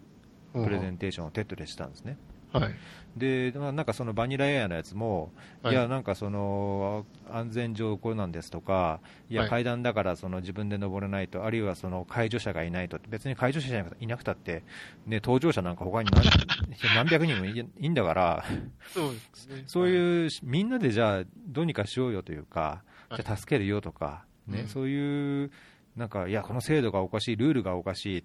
[0.53, 2.17] プレゼンテーションを TED でしたんですね。
[2.51, 2.75] はい。
[3.15, 5.31] で、まあ、なんかそのバニラエアのやつも、
[5.63, 14.63] はいい、や、なんかその安全上こうなんですとか、いや、はい階段だからその自分で登れないと、あるいはその介助者がいないと、別に介助者じゃいなくたって、
[15.05, 16.25] ね、搭乗者なんか他に何
[16.95, 18.45] 何百人もいいいいんだから、
[18.93, 19.63] そうですね。
[19.67, 19.89] そうう。
[19.89, 25.51] いう、みんなでじゃあ、どうにかしようよというか、はいじゃあ助けるよとか、ねうんそういう、
[25.95, 28.23] なんか、いや、この制度がおかしい、ルールがおかしい、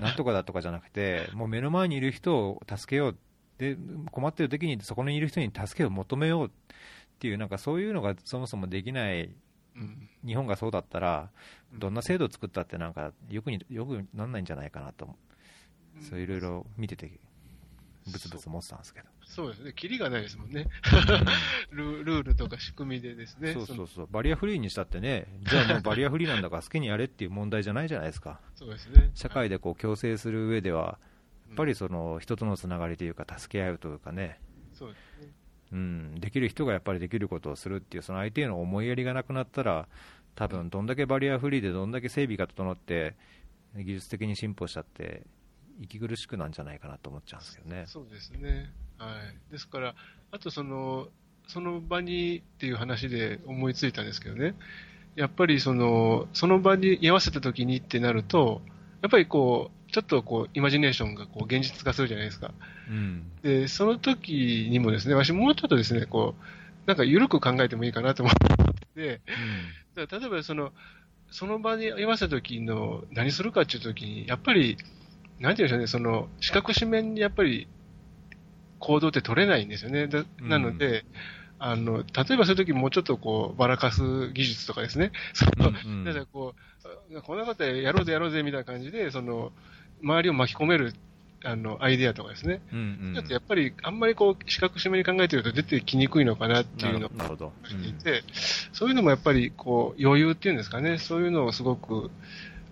[0.00, 3.16] なんとかだとかじゃなくて、もう目の前にいる人を助けよう、
[3.58, 3.76] で
[4.10, 6.50] 困っている時にそこにいる人に助けを求めようっ
[7.18, 9.30] ていう、なんかそういうのがそもそもできない、
[9.76, 10.08] うん。
[10.24, 11.30] 日本がそうだったら、
[11.74, 15.14] どんな制度を作ったって、なんかよくによくなんないんじゃないかなと、
[16.00, 17.10] そういろいろ見てて、
[18.06, 19.06] ぶつぶつ思ってたんですけど。
[19.26, 19.72] そうですね。
[19.74, 20.66] キリがないですもんね。
[21.72, 23.52] ルルールとか仕組みでですね。
[23.52, 29.10] そうそのうそう、バリアフリーにしたってね、じゃあもうバリアフリーなんだから好きにやれっていう問題じゃないじゃないですか、そうですね。
[29.14, 31.05] 社会でこう共生する上では、や
[31.52, 34.40] っぱり、りその人とのつながりというか、助け合うというかね、
[34.72, 35.32] そうですね。
[35.72, 39.88] うん、できる人がやっぱりできることをするっていう、その相手への思いやりがなくなったら、
[40.34, 43.16] 多分どんだけバリアフリーでどんだけ整備が整って、
[43.74, 45.22] 技術的に進歩したって、
[45.80, 47.84] 息苦しくなんじゃないかなと思っちゃうんですけどね。
[47.86, 48.70] そうですね。
[48.98, 49.16] は
[49.50, 49.52] い。
[49.52, 49.94] ですから、
[50.30, 51.08] あとその、
[51.48, 54.54] その場にっていう話で思いついたんですけどね。
[55.14, 58.62] やっぱりその、その場に居合わせた時にってなると、
[59.02, 62.52] やっぱりこう、ちょっとこう、イマジネーションがこう、現実化するじゃないですか。
[62.90, 63.32] うん。
[63.42, 66.44] で、その時にもですね、私もうちょっとですね、こう、
[66.86, 69.20] なんか緩く考えてもいいかなと思ってて、
[69.94, 70.74] だから例えばその、
[71.30, 74.76] その場に居合わせた時の何するかっていう時に、やっぱり、
[75.40, 77.66] なんていうんでしょうね、その、四角四面にやっぱり
[78.80, 80.10] 行動って取れないんですよね。
[80.42, 81.06] なので、
[81.58, 89.52] あの、例えばそういう時もうちょっとこう、ばらかす技術とかですね、その、うんうんだからこう、あこんなことやろうぜやろうぜみたいな感じで、その、
[90.02, 90.94] 周りを巻き込める、
[91.44, 92.60] あの、アイデアとかですね。
[92.72, 97.52] うんうんだってやっぱり、あんまりこう、四角四面に考えてると出てきにくいのかなってないうのをるなるほど。
[97.64, 98.24] していて、
[98.72, 102.10] そういうのもやっぱりこう余裕っていうんですかね、そういうのをすごく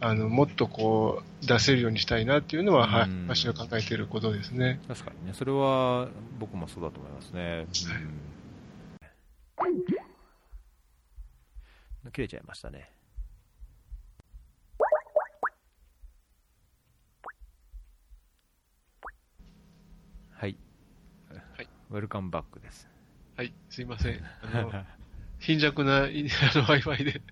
[0.01, 4.81] あのもっとこう出せるようにしたいなっていうのは、はいうん、私が考えていることですね。
[4.87, 6.09] 確かにね、それは
[6.39, 7.67] 僕もそうだと思いますね。
[12.05, 12.94] うん、切れちゃいましたね。
[21.95, 22.89] ウェルカムバックです。
[23.37, 24.21] はい、すいません。
[24.43, 24.73] あの
[25.39, 27.23] 貧弱な あの Wi-Fi で。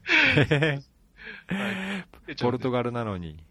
[1.48, 3.42] はい、 ポルトガルなのに。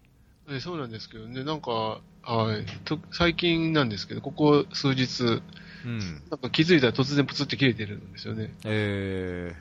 [0.48, 5.42] えそうなんですけどね、なんか、はい、と最近なんですけど、ここ数日、
[5.84, 5.98] うん。
[6.30, 8.54] なんか気づいたら突然プツって切れてるんですよね。
[8.64, 9.54] え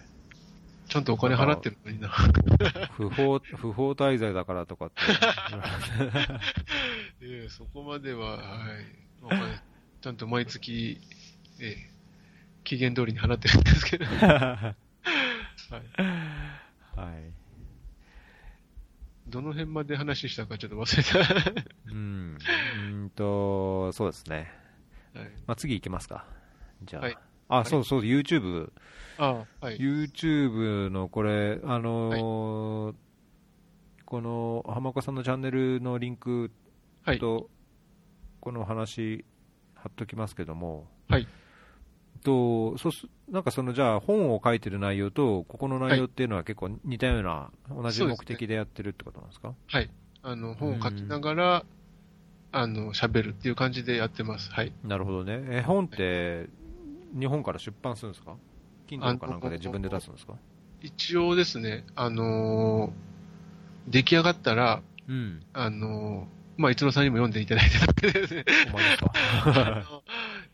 [0.88, 2.08] ちゃんとお金払ってるのにな。
[2.10, 5.02] ー、不法、不法滞在だからとかって。
[7.22, 9.02] ええそこまでは、はい。
[9.22, 9.62] お金
[10.02, 10.99] ちゃんと毎月、
[11.62, 11.91] ええ
[12.64, 14.05] 期限通りに払ってるんですけど。
[14.12, 14.76] はい。
[16.95, 17.34] はい。
[19.28, 21.64] どの辺まで話したかちょっと忘れた。
[21.91, 22.38] うん。
[22.93, 24.51] うんと、そうですね。
[25.16, 25.26] はい。
[25.47, 26.26] まあ、次行きますか。
[26.84, 27.01] じゃあ。
[27.03, 27.18] はい
[27.53, 28.72] あ、そうそう、YouTube。
[29.18, 29.78] ああ、はい。
[29.78, 32.95] YouTube のこれ、あのー
[34.05, 36.51] この浜岡さんのチャンネルのリンク
[37.03, 37.20] はい。
[37.20, 37.49] と、
[38.39, 39.26] この話、
[39.76, 41.28] 貼っときますけども、はい。
[42.24, 49.53] とそうすなんかそのじゃあ本を書いてる内容と、ここの内容っていうのは結構似たような、同じ目的でやってるってことなんですか？
[49.67, 49.89] はい。
[50.24, 51.65] あの、本を書きながら、
[52.51, 54.51] あの、喋るっていう感じでやってます。
[54.51, 54.74] はい。
[54.84, 55.39] なるほどね。
[55.49, 56.47] え本って、
[57.17, 58.36] 日本から出版するんですか
[58.88, 60.34] ?Kindle かなんかで自分で出すんですか？
[60.82, 65.41] 一応ですね、あのー出来上がったら、うん。
[65.53, 68.45] あのーまあ、一郎さんにも読んでいただいてたわけですね。
[68.69, 69.11] お前ですか？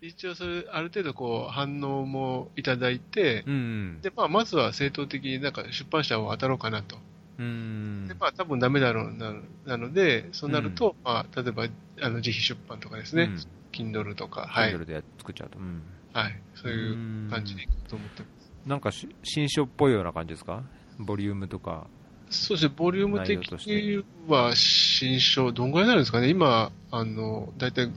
[0.02, 4.00] 一応それ、ある程度こう、反応もいただいて、うん。
[4.02, 6.98] で、まあ、まずは正当的になんか出版社を当たろうかなと。
[7.40, 8.14] うんで、。
[8.20, 9.34] まあ、多分ダメだろうな、
[9.66, 11.68] なので、そうなると、まあ、例えば、
[12.02, 13.32] あの、自費出版とかですね、
[13.72, 14.74] Kindle とか、はい。
[14.74, 15.58] Kindle で作っちゃうと。
[15.60, 15.82] うん。
[16.14, 16.36] はい。
[16.56, 18.52] そういう感じでいくと思ってます。
[18.66, 20.62] なんかし新書っぽいような感じですか？
[21.00, 21.88] ボリュームとか。
[22.30, 27.92] そうですね、ボリューム的には新書、どんぐらいになるんですかね、今、あの、だいたい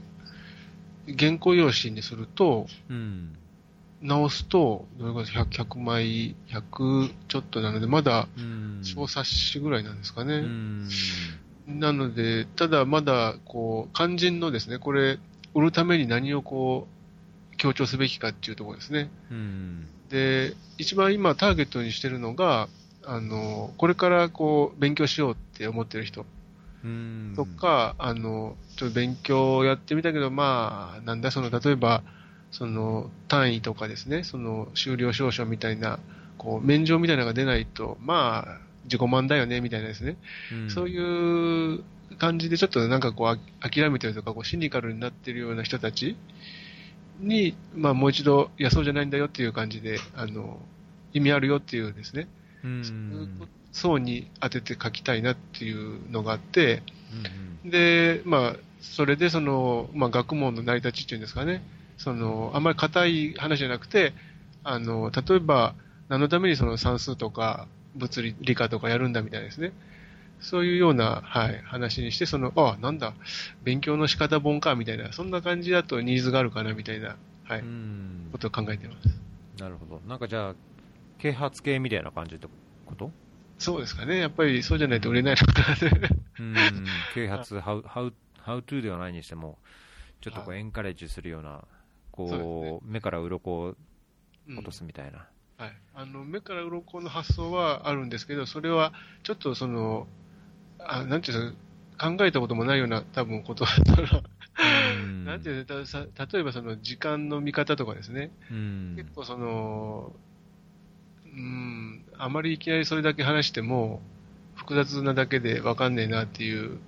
[1.07, 3.35] 原稿用紙にすると、うん。
[4.01, 8.79] 直すと、どれぐらいですか？100, 100枚、100ちょっとなので、まだうん。
[8.83, 10.35] 小冊子ぐらいなんですかね。
[10.35, 10.89] うん。
[11.67, 15.19] なので、ただまだ、こう、肝心のですね、これ、
[15.53, 16.87] 売るために何をこ
[17.53, 19.11] う、強調すべきかっていうところですね。
[19.29, 19.87] うん。
[20.09, 22.69] で、一番今ターゲットにしてるのが、
[23.05, 26.27] あの、これからこう、勉強しようって思ってる人うん。
[27.35, 32.03] とか、あの、ちょっと勉強をやってみたけど、まあ、なんだ、その、例えば、
[32.51, 35.99] その、単位とかですね、その、修了証書みたいな、
[36.37, 40.17] こう、免状みたいなのが出ないと、まあ、自己満だよね、みたいなですね。
[40.51, 41.83] うん、そういう
[42.17, 43.37] 感じで、ちょっとなんかこう、あ
[43.69, 46.17] 諦めてるとか、こう、シニカルになってるような人たち
[47.19, 50.59] に、まあ、もう一度、いや、そうじゃないんだよっていう感じで、あの、
[51.13, 52.27] 意味あるよっていうですね、
[52.63, 53.49] うん。
[53.71, 56.83] 層に当てて書きたいなっていうのがあって、
[57.63, 61.61] うんで、まあ、それでその、まあ、学問の成り立ちっていうんですかね、
[61.97, 64.13] その、あんまり硬い話じゃなくて、
[64.63, 65.75] あの、例えば、
[66.09, 69.73] 何のためにその算数とか物理、理科とかやるんだみたいなですね。
[70.39, 73.13] そういうような、はい、話にして、その、あなんだ、
[73.63, 79.07] 勉強の仕方本か、みたいな、そんな感じだとニーズがあるかな、みたいな、はうい、んことを考えてます。
[79.61, 80.01] なるほど。
[80.07, 80.55] なんかじゃあ、
[81.19, 82.47] 啓発系みたいな感じって
[82.87, 83.11] こと？
[83.61, 84.17] そうですかね。
[84.17, 86.09] やっぱりそうじゃないと売れないのかな。
[86.39, 86.55] うん。
[87.13, 88.11] 啓発、how, how,
[88.43, 89.59] how to ではないにしても、
[90.19, 91.63] ちょっとこうエンカレッジするような、
[92.11, 93.75] こう、目から鱗を
[94.47, 95.27] うん落とすみたいな。
[95.57, 100.07] はい、あの目から鱗の発想はあるんですけど、それはちょっとその、
[100.79, 104.23] あなんていうんですか、考えたこともないような多分ことその
[105.03, 105.25] うん。
[105.25, 108.95] なんていう例えばその時間の見方とかですね、うん。
[108.97, 110.13] 結構その、
[111.33, 114.01] うん、あまりいきなりそれだけ話しても、
[114.55, 116.79] 複雑なだけで分かんねえなっていう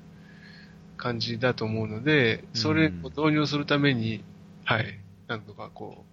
[0.97, 4.23] 感じだと思うので、それを導入するために、
[4.65, 6.05] はい、なんとかこ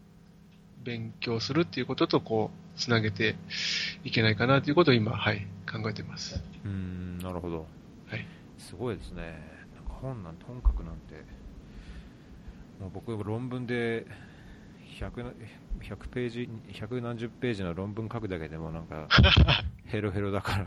[0.83, 3.37] う、勉強するっていうことと、こう、つなげて
[4.05, 6.43] いけないかなということを今、はい、考えてます。
[6.64, 7.66] うん、なるほど。
[8.09, 8.26] はい。
[8.59, 9.22] すごいですね。
[9.74, 11.14] なんか本なんて、本格なんて、
[12.81, 14.07] もう僕、論文で
[14.99, 15.34] 100、
[15.80, 19.09] 100ページ、100何十ページの論文書くだけでもなんか、
[19.86, 20.66] ヘロヘロだから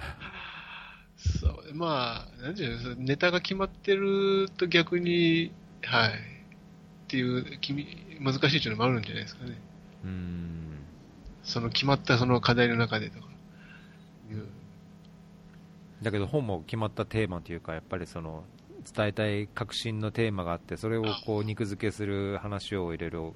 [1.17, 5.51] そう、まあ、なんていうの、ネタが決まってると逆に、
[5.83, 6.13] はい、っ
[7.07, 7.85] ていう、君、
[8.19, 9.57] 難しいっていうのもあるんじゃないですかね。
[10.03, 10.79] うん。
[11.43, 13.27] その決まったその課題の中でとか
[14.31, 14.47] いう。
[16.01, 18.43] だけど本も決まったテーマというか、やっぱりその、
[18.93, 23.33] 伝えたい革新のテーマがあって、それをこう肉付けする話をいろいろ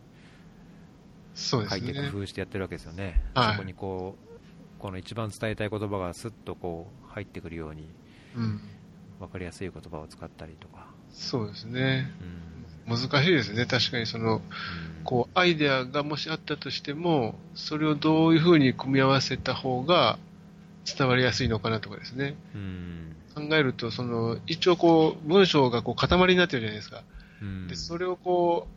[1.37, 3.21] 書いて工夫してやってるわけですよね。
[3.35, 4.27] はい、そこにこう
[4.79, 7.87] この一番伝えたい言葉がすっとこう入ってくるように、
[8.35, 8.61] うん、
[9.19, 10.87] 分かりやすい言葉を使ったりとか。
[11.11, 12.11] そうですね。
[12.87, 13.65] うん、難しいですね。
[13.65, 14.41] 確かにその、うん、
[15.03, 20.19] こう、アイデアがもしあったとしても、それをどういうふうに組み合わせた方が
[20.85, 22.35] 伝わりやすいのかなとかですね。
[22.53, 27.03] うん、考えると、その、一応こう、文章がこう塊になってるじゃないですか。
[27.67, 28.76] で、それをこう、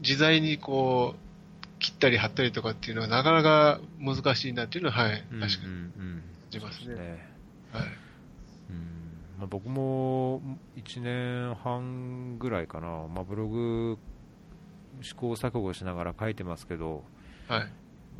[0.00, 5.48] 自在にこう、切ったり貼ったりとかっていうのはなかなか難しいなっていうのは、はい、確かに
[5.92, 6.94] 感じますね。
[7.72, 8.04] はい。
[9.38, 10.40] まあ、僕も
[10.76, 13.98] 1年半ぐらいかな、まあ、ブログ
[15.02, 17.04] 試行錯誤しながら書いてますけど、
[17.48, 17.68] はい、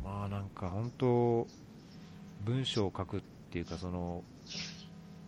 [0.03, 1.47] まあなんか本当、
[2.43, 4.23] 文章を書くっていうか、その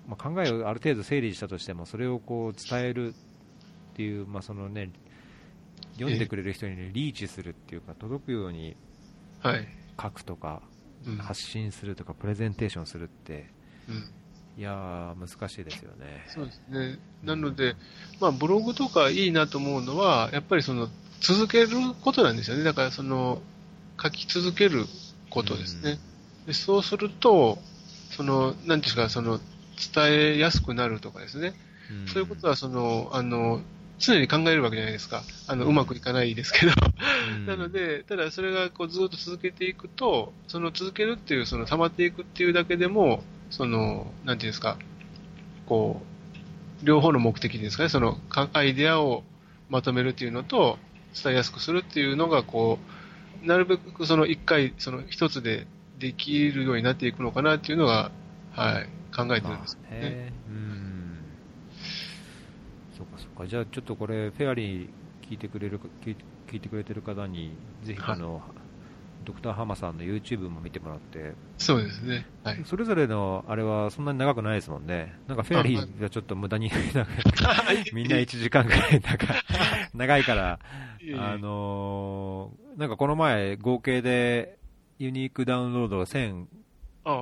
[0.08, 4.90] まあ、考えをある程度整理したとしても、それをこう伝えるっていう、まあそのね、
[5.98, 8.76] 読んでくれる人に、ね、リーチするっていうか、届くように
[10.02, 10.62] 書くとか、
[11.20, 13.50] 発信するとか、プレゼンテーションするって、
[13.88, 14.12] うん、
[14.58, 16.26] いや難しいですよね。
[16.28, 17.00] そうですね。
[17.24, 17.76] なので、
[18.20, 20.90] まあ、ブログとかいいなと思うのは、やっぱりその、
[21.22, 21.70] 続ける
[22.02, 22.64] ことなんですよね。
[22.64, 23.42] だから、その、
[24.02, 24.86] 書き続ける
[25.30, 26.00] ことですね。
[26.42, 27.60] うん、でそうすると、
[28.12, 29.40] その、なんですか、その、
[29.94, 31.54] 伝えやすくなるとかですね。
[31.92, 33.62] うん、そういうことは、その、あの、
[34.00, 35.24] 常に考えるわけじゃないですか。
[35.48, 36.72] あの、うまくいかないですけど。
[37.48, 44.78] なので、ただそれがこうずっと続けていくと、その続けるっていう、その溜まっていくっていうだけでも、その、なんていうんですか、
[45.66, 46.02] こ
[46.84, 48.20] う、両方の目的ですかね、その
[48.54, 49.24] アイデアを
[49.70, 50.78] まとめるっていうのと、
[51.22, 52.78] 伝えやすくするっていうのが、こ
[53.44, 55.66] う、なるべくその一回、その一つで
[56.00, 58.12] できるようになっていくのかなっていうのが、
[58.52, 60.34] はい、考えてるんですね。
[63.06, 64.90] かじゃあちょっとこれ、フェアリー
[65.30, 68.44] 聞いてくれる聞いてくれてる方に、ぜひあの、はい、
[69.26, 76.72] ドクターハマさんの YouTube も見てもらって、そうですね、はい、それぞれのあれはそんなに長くないですもんね、なんかフェアリーがちょっと無駄に
[77.94, 79.28] みんな1時間ぐらい長
[79.94, 80.60] 長いから、
[81.20, 84.58] あのー、なんかこの前、合計で
[84.98, 86.46] ユニークダウンロードが1000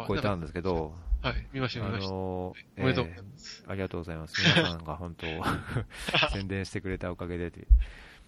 [0.08, 0.94] 超えたんですけど、
[1.26, 2.08] はい、見ました、見ました。
[2.08, 4.36] あのー、おめでとうございます、ありがとうございます。
[4.40, 5.26] 皆さんが本当、
[6.32, 7.68] 宣伝してくれたおかげでという。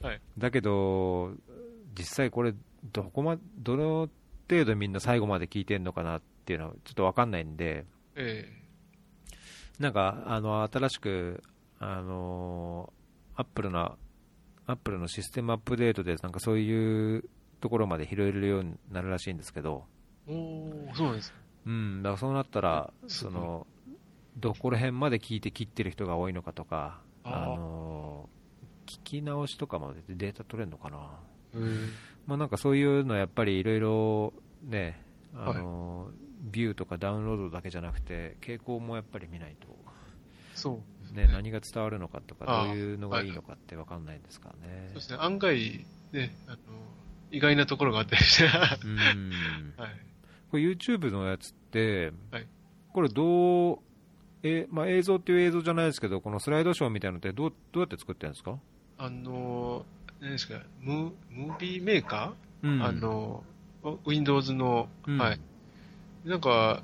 [0.01, 0.21] はい。
[0.35, 1.35] だけど、
[1.95, 2.55] 実際これ、
[2.91, 4.09] どこま、どの
[4.49, 7.85] 程度みんな最後まで聞いてるのかなっていうのはちょっとわかんないんで、
[8.15, 8.67] ええ
[9.79, 11.43] なんか、あの、新しく、
[11.77, 12.91] あの、
[13.35, 13.95] アップルの、
[14.65, 17.29] アップルのシステムアップデートで、なんかそういう
[17.61, 19.85] ところまで拾えるようになるらしいんですけど、
[20.27, 21.31] おそうです
[21.67, 23.67] うん、だからそうなったら、その
[24.37, 28.29] どこら辺まで聞いて切ってる人が多いのかとか、あの
[28.85, 31.19] 聞き直しとかまでデータ取れるのかな、
[32.25, 35.03] まあ、なんかそういうのやっぱりいろいろね、
[35.35, 36.13] あの、はい、
[36.51, 39.67] ビューとかダウンロードだけじゃなくて、傾向もやっぱり見ないと、
[40.55, 44.85] そうね、ね何が伝わるのかとか、どういうのがいいのかって分かんないですからね。
[44.87, 46.57] そうですね、案外、ね、あの
[47.29, 48.51] 意外なところがあったりして、うん。
[49.75, 50.06] はい、
[50.49, 52.47] これ YouTube のやつって、はい、
[52.93, 53.79] これどう、
[54.43, 58.57] えまあ、映像っていう映像じゃないですけど、このスライドショーみたいなのってどうどうやって作ってるんですか？
[58.97, 59.85] あの、
[60.21, 63.43] 何ですか、ムムービーメーカー、うん、あの、
[64.05, 65.39] Windows の、うん、はい。
[66.25, 66.81] なんか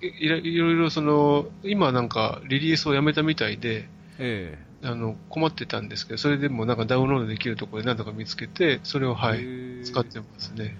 [0.00, 0.38] い、いろ
[0.72, 3.88] いろその、今なんかリリースをやめたみたいで、
[4.18, 4.68] ええ。
[4.86, 9.44] あの、困ってたんですけど、それでもなんかダウンロードできるところで何とか見つけて、それを、はい、
[9.82, 10.76] 使ってますね。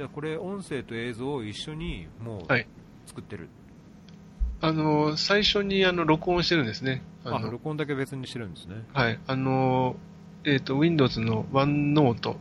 [0.00, 2.40] じゃあこれ、音声と映像を一緒にもう
[3.04, 3.50] 作ってる、
[4.62, 7.02] はい、あの最初にあの録音してるんですね。
[7.22, 8.76] あの録音だけ別にしてるんですね。
[8.94, 9.20] はい。
[9.26, 9.96] あの、
[10.44, 12.34] えっ、ー、と、Windows の OneNote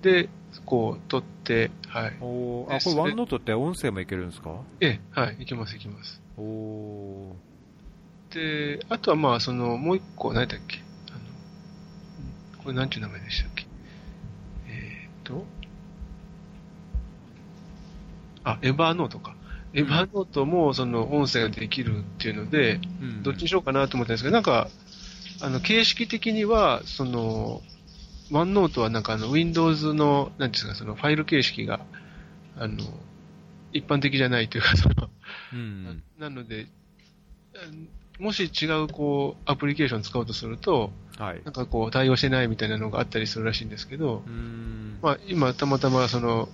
[0.00, 0.28] で、
[0.64, 2.16] こう、撮って、はい。
[2.20, 4.60] おあ、これ OneNote って音声もいけるんですか？
[4.80, 6.22] ええ、はい、いけます、いけます。
[6.38, 7.34] お
[8.32, 10.78] で、あとはまあ、その、もう一個、何だっけ？
[11.10, 11.14] あ
[12.58, 13.66] の、これなんていう名前でしたっけ？
[14.68, 15.44] えーっと、
[18.52, 19.34] あ、エヴァーノートか。
[19.74, 24.68] エヴァーノートもその音声ができるっていうので、うんどっちにしようかなと思ったんですけど、なんか、
[25.40, 27.62] あの、形式的には、その、
[28.30, 31.80] ワンノートはなんかあの、Windows の、なんですか、そのファイル形式が、
[32.56, 32.78] あの、
[33.72, 34.94] 一般的じゃないというか、その、
[35.52, 36.02] うん。
[36.18, 36.66] なので、
[37.54, 37.88] うん
[38.18, 41.54] もし違うこう、アプリケーション使おうとすると、はいなん。
[41.54, 44.98] かこう、対応してないみたいなのがあったりするらしいんですけどう、ん。
[45.00, 46.48] まあ今たまたまその、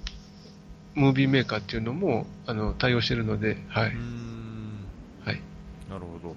[0.94, 3.94] ムービーメーカーっていうのも、あの、対応してるので、はうい。
[3.94, 4.84] ん。
[5.24, 5.40] はい。
[5.90, 6.36] なるほど。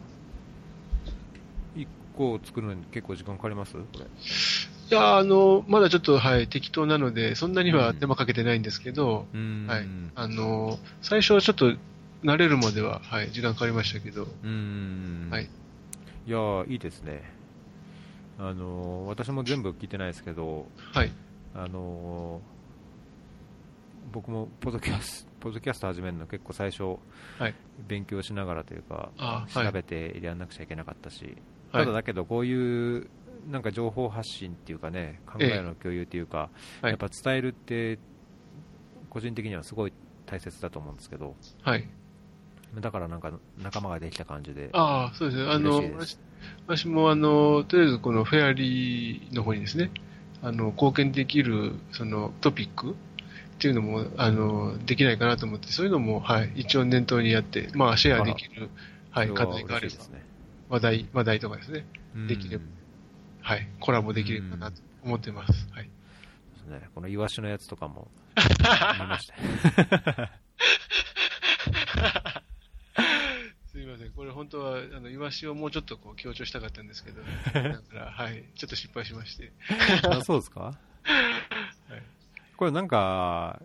[1.76, 3.74] 一個作るのに結構時間かかります？
[3.74, 4.06] これ。
[4.90, 9.66] いや、あの、まだちょっと、はい、適当なので、そんなには手間かけてないんですけど、うん。
[9.68, 9.88] はい。
[10.16, 11.74] あの、最初はちょっと、
[12.24, 15.28] 慣れるまでは、はい、時間かかりましたけど、うん。
[15.30, 15.44] はい。
[15.44, 17.24] いやーいいですね。
[18.40, 21.12] あのー私も全部聞いてないですけど、はい。
[21.56, 22.57] あのー
[24.12, 26.98] 僕もポッドキャスポッドキャスト始めるの結構最初、
[27.38, 27.54] はい。
[27.88, 29.12] 勉強しながらというか、
[29.54, 31.38] 調べてやらなくちゃいけなかったし、
[31.72, 31.84] はい。
[31.84, 33.10] ただだけどこういう
[33.50, 36.50] なんか情報発信っていうかね、考えの共有っていうか、
[36.82, 36.92] はい。
[36.92, 38.00] やっぱ伝えるって、
[39.10, 39.94] 個人的にはすごい
[40.26, 41.88] 大切だと思うんですけど、はい。
[42.80, 45.50] だからなんか仲間ができた感じで、ああ、そうですね。
[45.50, 45.82] あの
[46.68, 49.92] 私もあの、とりあえずこのフェアリーの方にですね、
[50.42, 52.96] あの、貢献できる、そのトピック
[53.58, 58.70] っていうのも、あの、できないかなと思って、そういうのも、はい、一応念頭にやって、まあ、シェアできる、
[59.10, 60.24] はい、課題があればね。
[60.70, 61.86] 話題、話題とかですね、
[62.16, 62.64] うんできれば
[63.42, 65.70] はい、コラボできればなと思ってます。
[65.72, 65.90] はい。
[66.70, 69.36] ね、このイワシのやつとかも 見ました。
[73.68, 74.12] すみません。
[74.12, 77.22] これ本当は、あの、イワシをもうちょっとこう強調したかったんですけど、
[77.54, 79.54] だから、はい、ちょっと失敗しまして。
[80.10, 80.78] あそうですか、
[82.58, 83.62] これなんか、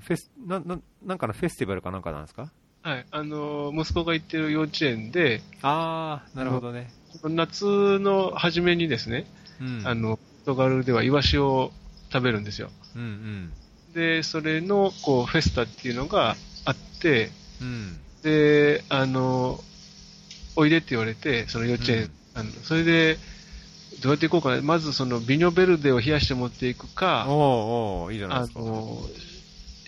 [0.00, 2.50] フェスなななんかのフェスティバルかなんかなんですか？
[2.82, 6.90] はい、あの、息子が行ってる幼稚園で、ああ、なるほどね。
[7.24, 9.26] 夏の初めにですね、
[9.60, 11.72] うん、あの、ポルトガルではイワシを
[12.12, 12.70] 食べるんですよ。
[12.96, 13.52] うんうん。
[13.94, 17.30] で、それの、こう、フェスタっていうのがあって、
[17.60, 17.98] うん。
[18.22, 19.60] で、あの、
[20.56, 23.18] おいでって言われて、その幼稚園、うんあのそれで、
[24.02, 24.62] どうやって行こうかな。
[24.62, 28.60] まずそのビニョベルデを冷やして持っていくか、おおおいいじゃないあですか。
[28.60, 28.98] の、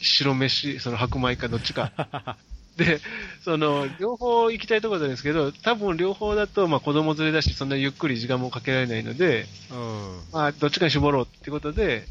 [0.01, 1.93] 白飯、その白米かどっちか。
[2.77, 3.01] で、
[3.45, 10.21] その、両方行きたいところなんですけど、多分両方だと、まあ子供連れだし、そんなゆっくり時間もかけられないので、うん。
[10.33, 12.07] まあどっちかに絞ろうってことで、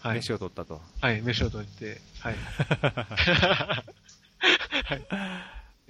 [0.00, 0.18] はい。
[0.18, 0.82] 飯を取ったと。
[1.00, 2.34] はい、飯を取って、はい。
[4.84, 5.06] はい。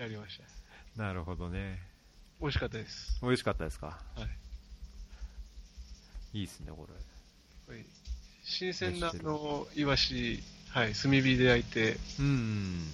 [0.00, 0.38] やりまし
[0.96, 1.02] た。
[1.02, 1.80] なるほどね。
[2.40, 3.18] 美味しかったです。
[3.22, 3.98] 美味しかったですか？
[4.16, 4.28] はい。
[6.34, 6.86] いいっすね、こ
[7.68, 7.74] れ。
[7.74, 7.84] はい
[8.46, 12.92] 新鮮なの、イワシ、はい、炭火で焼いて、うん。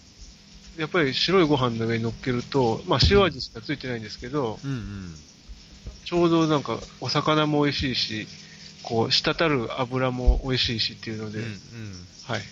[0.79, 5.15] やっぱり白いご飯の上に乗っけると、まあ塩味しかついてないんですけど、うんうん。
[6.05, 8.29] ちょうどなんかお魚も美味しいし、
[8.85, 11.53] こう、滴る油も美味しいしっていうので、うんうん。
[12.27, 12.43] はい。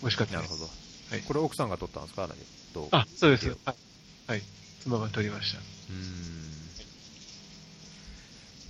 [0.00, 0.66] 美味しかったなるほです。
[1.10, 1.16] ど。
[1.16, 2.26] はいこれ奥さんが取ったんですか？
[2.26, 2.38] 何？
[2.72, 2.88] どう？
[2.92, 3.46] あ、そうです。
[3.46, 3.76] よはい。
[4.26, 4.42] はい。
[4.82, 5.58] 妻が取りました。
[5.58, 5.64] うん。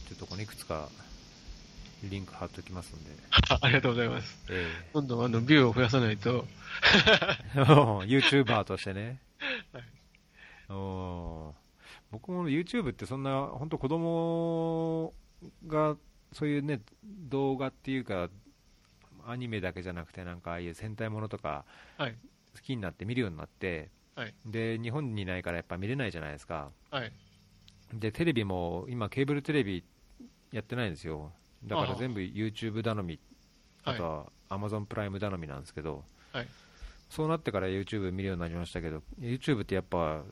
[0.08, 0.88] ちょっとこのいくつか
[2.02, 3.10] リンク貼っときますんで。
[3.60, 4.44] ありがとうございます。
[4.50, 6.46] えどんどんあの、ビューを増やさないと、
[7.54, 9.20] え YouTuber としてね。
[9.72, 9.84] はい
[10.68, 11.62] おー
[12.10, 15.14] 僕も YouTube ってそんな、本当子供
[15.66, 15.96] が
[16.32, 18.28] そういうね、動画っていうか、
[19.26, 21.64] アニメだけじゃなくて、なんかああいう戦隊ものとか
[21.96, 22.16] はい。
[22.54, 24.34] 好きになって見るようになって、はい。
[24.44, 26.70] で、日本にいないからやっぱ見れないじゃないですか。
[26.90, 27.12] はい。
[27.94, 29.82] で、テレビも今ケーブルテレビ
[30.52, 31.32] やってないんですよ。
[31.66, 33.18] だからああ全部 YouTube 頼み、
[33.84, 34.04] あはいと。
[34.04, 36.46] は Amazon プライム頼みなんですけど、はい。
[37.08, 40.22] そうなってから YouTube 見るようになりましたけど、YouTube ってやっぱ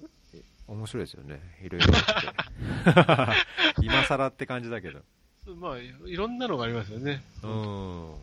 [0.66, 1.89] 面白いですよね、いろいろ
[2.86, 3.35] あっ
[3.77, 3.82] て。
[3.85, 5.01] 今更って感じだけど。
[5.57, 7.24] まあ、いろんなのがありますよね。
[7.43, 8.15] うん。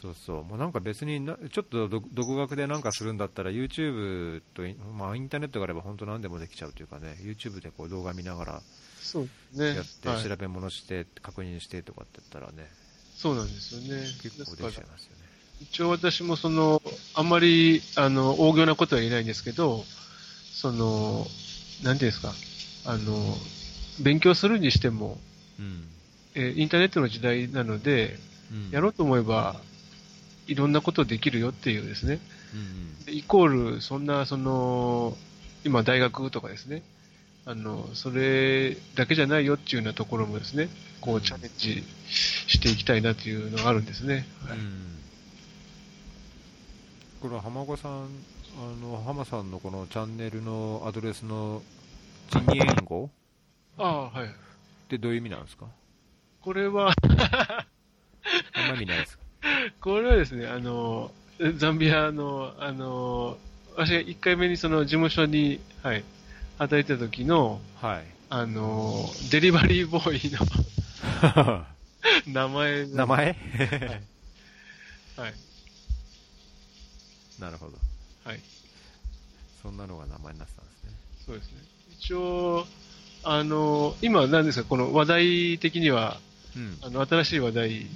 [0.00, 0.44] そうそう。
[0.44, 8.62] もうなんか別にな、ちょっと独独学でなんかするんだったら YouTube とイン、まあインターネットがあれば本当何でもできちゃうというかね、YouTube でこう動画見ながら
[9.00, 9.66] そうですね。
[9.76, 12.68] やって、はい調べ物して、確認してとかって言ったらね、
[13.16, 14.06] そうなんですよね。
[14.22, 15.28] 結構できちゃいますよね。
[15.60, 16.80] 一応私もその、
[17.14, 19.84] あんまり、あの、大行なことは言えないんですけど、
[20.52, 21.26] その、
[21.82, 22.32] なんていうんですか、
[22.84, 23.36] あの、
[24.00, 25.18] 勉強するにしても、
[25.58, 25.84] うん。
[26.34, 28.18] えーインターネットの時代なので、
[28.52, 29.56] うん、やろうと思えば、
[30.46, 32.20] いろんなことできるよっていうですね。
[32.54, 35.16] うんでイコール、そんな、その、
[35.64, 36.82] 今大学とかですね、
[37.48, 40.68] あの、それだけじゃないよっていうようなところもですね、
[41.00, 44.26] こうチャレンジしていきたいなというのがあるんですね。
[44.46, 44.58] はい、
[47.22, 48.06] これ浜岡さん、あ
[48.82, 51.62] の、浜さんのこのチャンネルのアドレスの
[52.30, 53.08] ジニエンゴ
[53.78, 54.26] ああ、はい。
[54.26, 54.30] っ
[54.88, 55.64] てどういう意味なんですか？
[56.42, 59.24] これは あんま意味ないですか？
[59.80, 61.12] これはですね、あの、
[61.56, 63.38] ザンビアの、あの、
[63.74, 66.04] 私が1回目にその事務所に、はい、
[66.58, 71.66] 働いてた時の、はい、あの、デリバリーボーイの
[72.26, 72.86] 名前。
[72.86, 73.26] 名前？
[73.26, 73.36] はい。
[75.20, 75.34] はい。
[77.40, 77.78] なるほど。
[78.24, 78.40] はい。
[79.62, 80.90] そんなのが名前になってたんですね。
[81.26, 81.58] そうですね。
[82.00, 82.66] 一応、
[83.22, 86.18] あの、今何ですか、この話題的には、
[86.56, 87.86] うん、あの、新しい話題、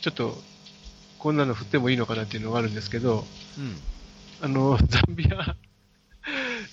[0.00, 0.36] ちょっと、
[1.18, 3.24] こんなの振ってもいいのかなっていうのがあるんですけど、
[3.58, 3.76] うん、
[4.40, 5.56] あの、ザンビア、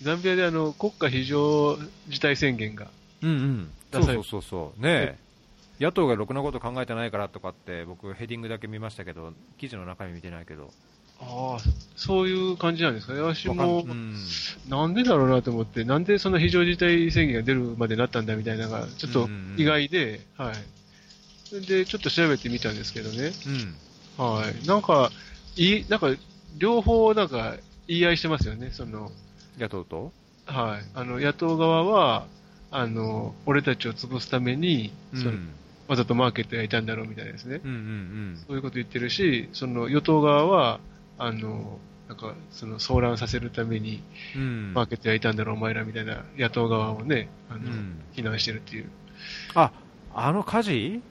[0.01, 1.77] ザンビアであの、国家非常
[2.07, 2.87] 事態宣言が
[3.21, 3.71] うんうん。
[3.91, 4.81] そうそうそうそう。
[4.81, 5.17] ね
[5.79, 10.73] 野党がろくなこと考えてないからとかって、僕、ヘディングだけ見ましたけど、記事の中身見てないけど。
[11.21, 11.59] ああ、
[11.95, 13.21] そういう感じなんですかね。
[13.21, 14.15] 私も、うん、
[14.67, 21.65] なんでだろうなと思って、なんでその非常事態宣言が出るまでなったんだみたいなのが、ちょっと意外で、はい。
[21.65, 23.31] で、ちょっと調べてみたんですけどね。
[24.17, 24.67] うん、はい。
[24.67, 25.11] なんか、
[25.55, 26.13] いなんか、
[26.57, 27.55] 両方なんか
[27.87, 29.11] 言い合いしてますよね、その。
[29.59, 30.11] 野党と？
[30.45, 30.85] はい。
[30.95, 32.25] あの、野党側は、
[32.71, 35.49] あの、俺たちを潰すために、その、うん、
[35.87, 37.61] わざとマーケットやいたんだろうみたいですね。
[37.63, 40.79] うんうんうん、そういうこと言ってるし、その与党側は、
[41.17, 44.01] あの、なんか、その、騒乱させるために、
[44.73, 48.89] マーケットやいたんだろう、お前らみたいな野党側をね、あの、うん、非難してるっていう。
[49.53, 49.71] あ、
[50.15, 51.01] あの火事？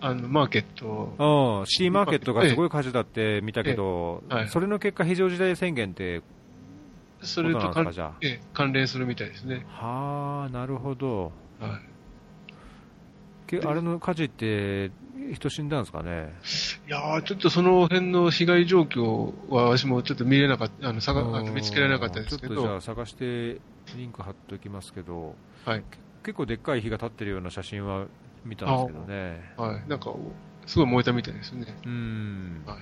[0.00, 1.60] あの、マーケット。
[1.60, 6.22] うん、シーマーケットがすごい火事だって見たけど、はい、それの結果、非常事態宣言って、
[7.22, 7.92] それと関
[8.22, 9.66] え関連するみたいですね。
[9.68, 11.32] はあ、なるほど。
[11.58, 11.80] は
[13.52, 13.60] い。
[13.66, 14.90] あれの火事って、
[15.32, 16.34] 人死んだんですかね？
[16.86, 22.54] いやちょっとその辺の被害状況は私もちょっと見れなかった、あの探あの見つけられなかったんですけど。
[22.54, 23.60] ちょっとじゃあ探して
[23.96, 25.34] リンク貼っておきますけど、
[25.64, 25.84] はい、
[26.22, 28.06] 結構でっかい火が立ってるような写真は
[28.44, 29.54] 見たんですけどね。
[29.56, 29.88] はい。
[29.88, 30.14] なんか、
[30.66, 31.66] すごい燃えたみたいですね。
[31.84, 32.62] うん。
[32.66, 32.76] はい。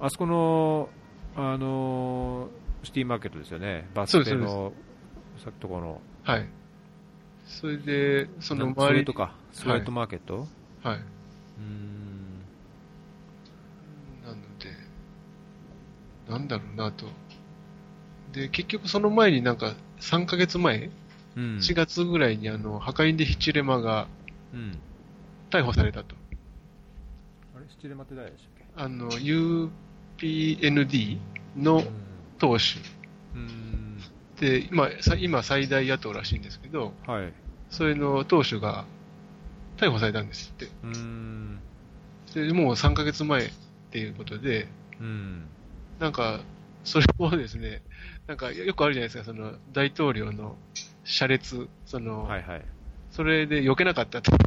[0.00, 0.88] あそこの、
[1.36, 2.48] あの、
[2.84, 3.88] シティマーケットですよね。
[3.94, 4.72] バス停の、
[5.42, 6.00] さっとこの。
[6.22, 6.48] はい。
[7.46, 9.04] それで、その周り。
[9.04, 10.46] とか、スウェットマーケット、
[10.82, 10.84] はい。
[10.84, 11.00] はい、
[11.58, 12.40] うん。
[14.24, 14.70] なので、
[16.28, 17.06] なんだろうなと。
[18.32, 20.90] で、結局その前になんか、3ヶ月前、
[21.36, 24.08] うん、4月ぐらいにあの、破壊でヒチレマが、
[24.52, 24.78] うん、
[25.50, 26.14] 逮捕されたと。
[27.54, 28.64] あれ、ヒチレマって誰でしたっけ？
[28.76, 31.18] あの、UPND
[31.56, 31.82] の
[32.44, 32.78] 党首。
[33.34, 33.98] うん、
[34.38, 37.32] で、今、今最大野党らしいんですけど、はい。
[37.70, 38.84] それの党首が
[39.78, 40.68] 逮捕されたんですって。
[40.82, 41.58] うん。
[42.34, 43.50] で、もう3ヶ月前っ
[43.90, 44.68] ていうことで、
[45.00, 45.46] うん。
[45.98, 46.40] なんか、
[46.84, 47.82] それもですね、
[48.26, 50.56] なんかよくあるじゃないですか、その大統領の
[51.04, 52.64] 車列、その、はいはい。
[53.10, 54.32] それで避けなかったと。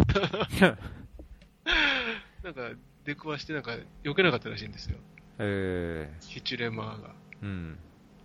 [2.43, 2.61] なんか、
[3.05, 3.71] 出くわしてなんか
[4.03, 4.99] 避けなかったらしいんですよ。
[5.39, 7.15] えー、ヒチュレマーが。
[7.41, 7.77] うん。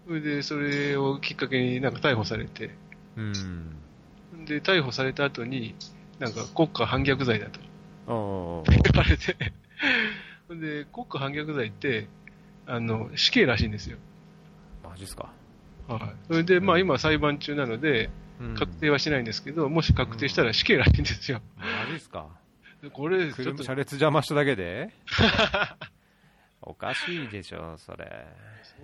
[0.07, 2.71] それで、それをきっかけになんか逮捕されて、
[3.17, 3.77] うん。
[4.47, 5.75] で、逮捕された後に、
[6.19, 7.61] なんか国家反逆罪だと。
[8.07, 8.15] 言
[8.95, 9.37] われて
[10.51, 12.09] で、国家反逆罪って、
[12.67, 13.99] あの、死刑らしいんですよ。
[14.83, 15.31] マジっすか。
[15.89, 16.01] はい。
[16.29, 18.11] それで、まあ今裁判中なので、
[18.59, 21.41] 確定はしないんですけど、もし確定したら死刑らしいんですよ。
[21.57, 22.27] マジっすか。
[22.93, 23.63] これ、ちょっと。
[23.63, 24.91] 車列邪魔しただけで？
[26.63, 28.27] おかしいでしょ、それ。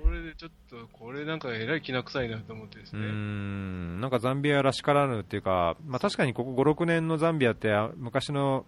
[0.03, 3.07] それでちょっと、これなんかえらいきな臭いなと思ってですね。
[3.07, 8.67] うん、なんかザンビアらしからぬっていうか、まあ確かにここ5、6年のザンビアって、昔の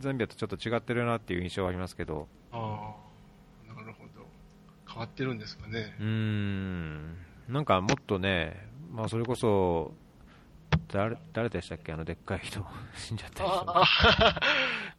[0.00, 2.26] ザンビアとちょっと違ってるなっていう印象はありますけど。
[2.50, 2.94] あ
[3.68, 4.26] あ、なるほど。
[4.88, 5.94] 変わってるんですかね。
[6.00, 7.16] うん、
[7.48, 9.94] なんかもっとね、まあそれこそ、
[10.88, 12.66] 誰、誰でしたっけあのでっかい人。
[12.96, 14.34] 死んじゃった人。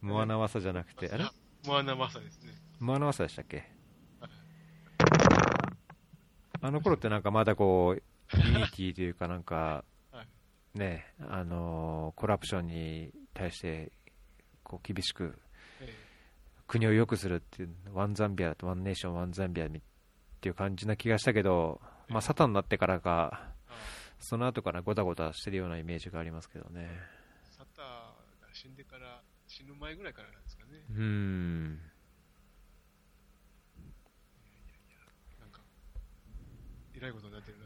[0.00, 1.24] モアナワサじゃなくて、あれ？
[1.66, 2.54] モアナワサですね。
[2.82, 3.64] モアナワサでしたっけ？
[6.60, 8.02] あの頃ってなんかまだこう、
[8.36, 9.84] unity というかなんか、
[10.74, 13.92] ね、あの corruption に対して
[14.64, 15.38] こう厳しく
[16.66, 19.68] 国を良くするっていう、 One Zambia、One Nation、One Zambia っ
[20.40, 23.52] ていう感じな気がしたけど、まあ、サタになってからか、
[24.18, 26.90] その後からごたごたしてるようなイメージがありますけどね。
[27.56, 28.14] サタが
[28.52, 30.84] 死んでから、死ぬ前ぐらいからなんですかね。
[30.90, 31.80] うん
[35.50, 35.60] か、
[36.91, 37.58] えらいことになってる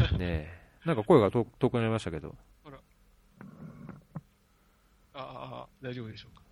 [0.00, 0.18] なと。
[0.18, 0.58] ねえ。
[0.84, 2.34] なんか声が遠くなりましたけど。
[2.64, 2.78] あら、
[5.82, 6.42] 大丈夫でしょうか。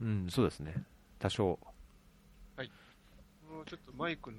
[0.00, 0.74] うん、そうですね。
[1.18, 1.58] 多少。
[3.48, 4.38] もうちょっとマイクの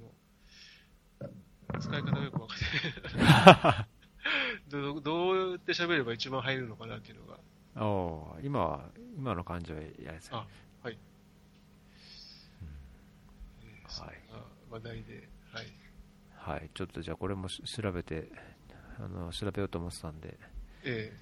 [1.80, 2.58] 使い方がよくわかん
[3.18, 3.86] ない。
[4.70, 7.38] どうどうやって喋れば一番入るのかなっていうのが。
[7.84, 10.30] おー今は、今の感じはやりやすい。
[10.32, 10.46] あはい。
[10.84, 10.98] はい
[13.62, 14.12] えーそんな
[14.70, 15.28] 話題で、
[16.50, 16.60] はい。
[16.60, 18.28] はい、ちょっとじゃあこれもし調べて、
[18.98, 20.38] あの調べようと思ってたんで、
[20.84, 21.12] え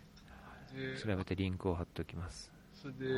[0.75, 2.53] えで調べてリンクを貼っておきます。
[2.75, 3.15] それで、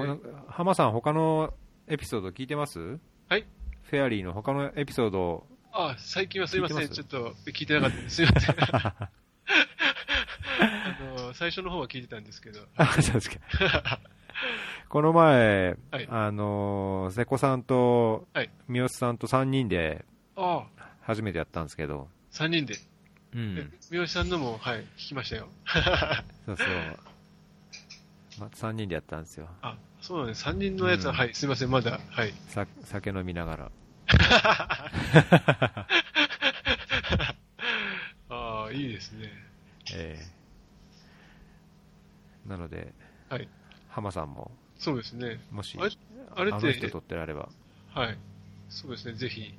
[0.48, 1.52] 浜さん、他の
[1.88, 2.98] エピソード聞いてます？
[3.28, 3.46] はい
[3.82, 6.88] フェアリーの他のエピソード、あ、最近はすいません。
[6.88, 8.16] ちょっと聞いてなかったです。
[8.16, 8.56] すいません。
[8.60, 9.10] あ
[11.16, 12.60] の、最初の方は聞いてたんですけど。
[12.76, 13.38] あ そうですか
[14.88, 20.04] この前、はいあの瀬古さんとはい三好さんと3人で
[20.34, 20.79] ああ、
[21.10, 22.74] 初めてやったんですけど、3人で。
[23.34, 25.48] うえん、三好さんのも、はい、聞きましたよ。
[26.46, 26.98] そうそう、
[28.40, 30.44] ま、3人でやったんですよ、あ、そうなんです。
[30.44, 32.32] 3人のやつは、うんはい、すいません、まだ、はい。
[32.46, 33.70] さ酒飲みながら、
[38.28, 39.32] ああ、いいですね。
[39.92, 40.16] え
[42.46, 42.92] えなので、
[43.28, 43.48] はい。
[43.88, 45.40] 浜さんも、そうですね。
[45.50, 45.90] もし、あれ
[46.36, 47.48] あれっての人撮ってられば、
[47.92, 48.16] はい。
[48.68, 49.52] そうですね、ぜひ、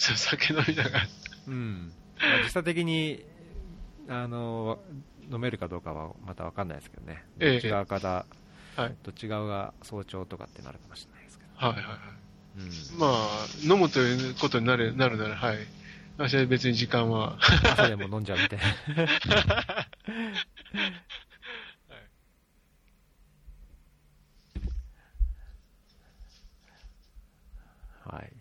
[0.00, 1.06] さ酒飲みながら。
[1.48, 3.24] うん、まあ時差的に
[4.08, 4.78] あの
[5.30, 8.26] 飲めるかどうかはまた分かんないですけどね、ええどっち側から、
[8.76, 8.96] はい。
[9.02, 11.96] どっち側が早朝とかってなるかもしれないですけど、はいはいはい。
[12.58, 15.58] うん、まあ、飲むということになるなるなら、はい。
[16.18, 17.38] 私は別に時間は。
[17.40, 18.64] 朝でも飲んじゃうみたいな。
[28.12, 28.39] はい。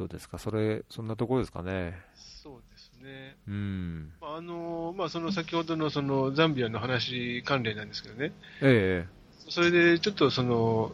[0.00, 0.38] どうですか？
[0.38, 1.94] それ、そんなところですかね？
[2.42, 3.36] そうですね。
[3.46, 4.12] うん。
[4.18, 8.32] まああの、まあ、その先ほどのそのザンビアの話関連なんですけどね。
[8.62, 9.04] え
[9.50, 10.92] それでちょっとその、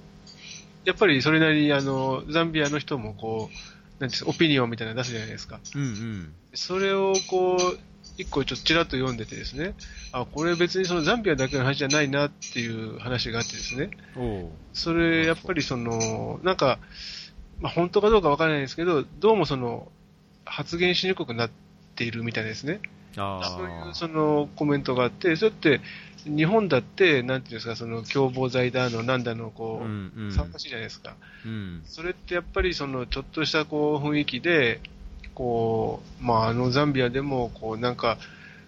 [0.84, 5.60] やっぱりそれなりにあの、ザンビアの人もこう、なんですか、オピニオンみたいなの出すじゃないですか。
[5.76, 6.34] えうんうん。
[6.54, 7.78] それをこう、
[8.18, 9.74] 一個ちょっとちらっと読んでてですね、
[10.10, 13.90] あ、これ別にそのザンビアだけの話じゃないなっていう話があってですね、
[14.72, 16.80] それやっぱりその、なんか、
[17.60, 19.90] まあ本当かどうかわからないんですけど、どうもその、
[20.44, 21.50] 発言しにくくなっ
[21.96, 22.80] ているみたいですね。
[23.16, 23.94] あそういうあ。
[23.94, 25.80] そのコメントがあって、それって
[26.24, 30.28] 日本だって、なんていうんですか、その共謀罪だの、なんだの、こう、うんうん。
[30.28, 31.14] 騒がしいじゃないですか。
[31.44, 31.82] うん。
[31.86, 34.80] それってやっぱりそのちょっとしたこう雰囲気で、
[35.34, 38.18] こう、まああのザンビアでも、こうなんか、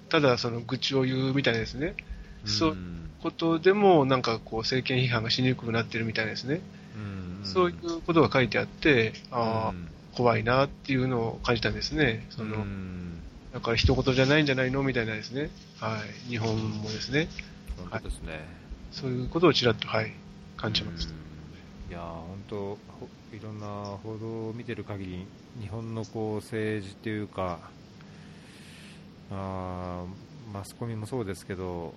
[0.09, 1.94] ただその愚痴を言うみたいですね。
[2.44, 6.60] そううんことでも、なんかこう政権批判がしにくくなってるみたいですね。
[6.99, 12.27] うんそういうことが書いてあって、ああ、うん怖いなっていうのを感じたんですね。
[12.31, 13.23] その、うん
[13.53, 15.51] だから一言じゃないんじゃないのみたいなですね。
[15.79, 16.29] はい。
[16.29, 17.29] 日本もですね。
[17.77, 18.41] 本当ですね。
[18.91, 20.12] そういうことをちらっと、はい、
[20.57, 21.12] 感じました。
[21.12, 21.19] うん
[21.89, 22.79] いやー本当ほ
[23.33, 23.66] いろんな
[24.03, 25.27] 報道を見てる限り
[25.59, 27.61] 日本のこう政治というか
[29.31, 31.95] あーマスコミもそうですけど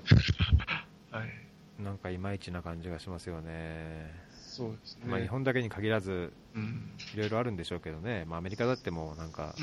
[1.11, 1.83] はい。
[1.83, 4.13] なんかいまいちな感じがしますよね、
[4.51, 5.05] そうですね。
[5.07, 6.91] まあ、日本だけに限らずうん。
[7.13, 9.55] いろいろあるんでしょうけどね、まあ、アメリカだってもうなんか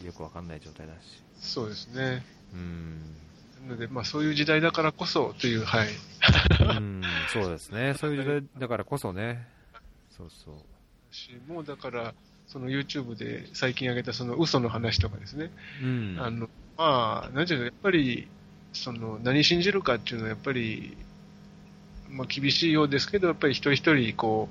[0.00, 0.06] うん。
[0.06, 2.22] よくわかんない状態だし、そうですね。
[2.52, 3.16] うん、
[3.66, 5.88] なので、まあそういう時代だからこそという、はい。
[6.60, 7.02] うん
[7.32, 9.46] そうですね、そういう時代だからこそね、
[10.16, 10.54] そうそう、
[11.14, 12.14] しもうだから、
[12.46, 15.50] その YouTube で最近上げたその嘘の話とかですね。
[15.82, 18.28] うん、あの、まあ、なんていうの、やっぱり、
[18.72, 20.96] その、何信じるかっていうのはやっぱり、
[22.10, 24.48] まあ厳しいようですけど、やっぱり一人一人、こ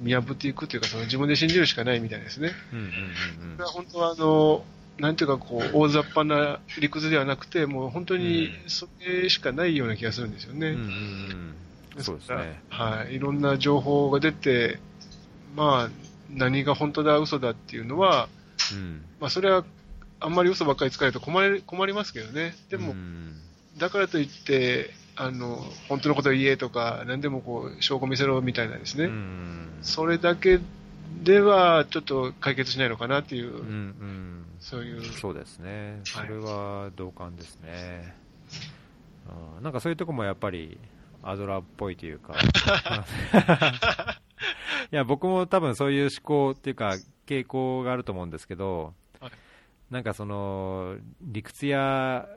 [0.00, 2.52] う、見破っていくというか、その自分で信じるしかないみたいですね。
[2.72, 4.64] うんうんうんこれは本当はあの、
[4.98, 10.70] なんていうかこう、大雑把な理屈ではなくて、もう本当にそれしかないような気がするんですよね。
[10.70, 11.54] うんうんうん
[11.96, 12.60] うん、そうですね。
[12.70, 13.14] はい。
[13.14, 14.78] いろんな情報が出て、
[15.54, 15.90] まあ、
[16.30, 18.28] 何が本当だ、嘘だっていうのは、
[18.72, 19.64] うんまあ、それは、
[20.20, 22.54] あんまり嘘ばっかり使えると困り困りますけどね。
[22.70, 23.34] でもう、ん
[23.78, 25.56] だからといって、あの、
[25.88, 29.04] 本当のことを言えとか、何でもこう、証拠見せろみたいなですね。
[29.04, 30.60] うんそれだけ
[31.22, 36.28] では、ちょっと解決しないのかなっていう、うんうんそういう、そうですね、そはい。
[36.28, 38.14] れは同感ですね、
[39.28, 40.78] あーなんかそういうとこもやっぱり
[41.22, 42.34] アドラーっぽいというか、
[44.92, 46.96] いや僕も多分そういう思考っていうか、
[47.26, 49.32] 傾向があると思うんですけど、はい。
[49.90, 52.28] なんかその理屈や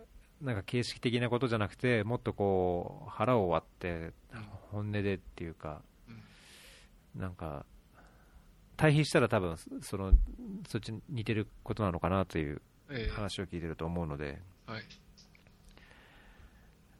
[0.42, 4.12] なんか形式的なことじゃなくて、もっとこう腹を割って、
[4.72, 5.82] 本音でっていうか、
[7.16, 7.66] なんか
[8.78, 10.12] 対比したら多分その
[10.68, 14.82] そっちに似てることなのかなというええ話を聞いてると思うので、はい。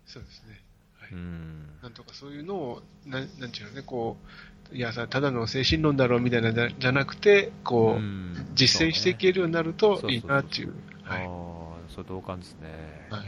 [0.06, 0.62] そうですね。
[1.00, 4.18] はいうんなんとかそういうのを、なんなんちゅうのね、こ
[4.72, 10.74] う、いやさ、ただの精神論だろうみたいなじゃじゃなくて、こう、うん実践していけるようになるといいなっていう。
[11.04, 11.28] はい。
[11.96, 12.68] そう同感ですね。
[13.10, 13.22] はい。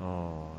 [0.00, 0.52] あ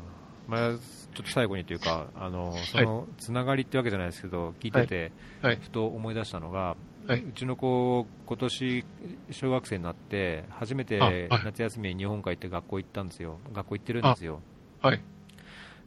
[0.48, 0.76] まあ、ちょ
[1.20, 5.12] っと最後にというか、あのそのつながりってわけじゃないですけど、聞いてて、
[5.42, 5.58] はい。
[5.60, 8.84] ふと思い出したのが、はいうちの子、今年
[9.30, 11.00] 小学生になって、初めて
[11.44, 14.40] 夏休みに日本海って学校行ったんですよ、学校行ってるんですよ。
[14.82, 15.00] はい。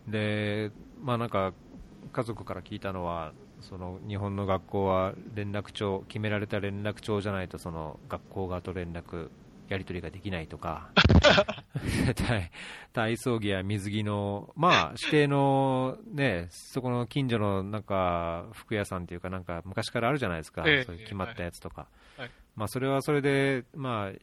[0.08, 0.72] で、
[1.04, 1.54] まあなんか、
[2.12, 9.30] 家族から聞いたのは、その日本の学校は連絡帳、決められた連絡帳じゃないと、その学校側と連絡、
[9.72, 10.92] やり取りができないとか、
[12.16, 12.52] 体
[12.94, 20.84] 体操着や水着の、まあ、 指定のね、そこの近所のなんか服屋さんというか、なんか昔からあるじゃないですか、ええ。
[20.84, 21.88] そういう決まったやつとか、は
[22.18, 22.22] い。
[22.22, 22.32] はい。
[22.56, 24.20] まあ、それはそれで、まあ、い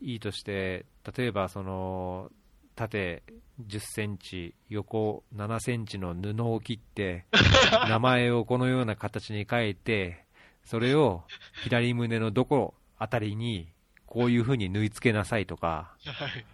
[0.00, 2.30] いいとして、例えばその
[2.74, 3.22] 縦
[3.60, 7.26] 10センチ、横7センチの布を切って、
[7.88, 10.24] 名前をこのような形に変えて、
[10.64, 11.24] それを
[11.62, 13.72] 左胸のどこあたりに、
[14.06, 16.46] こういうふうに縫い付けなさいとか、はい。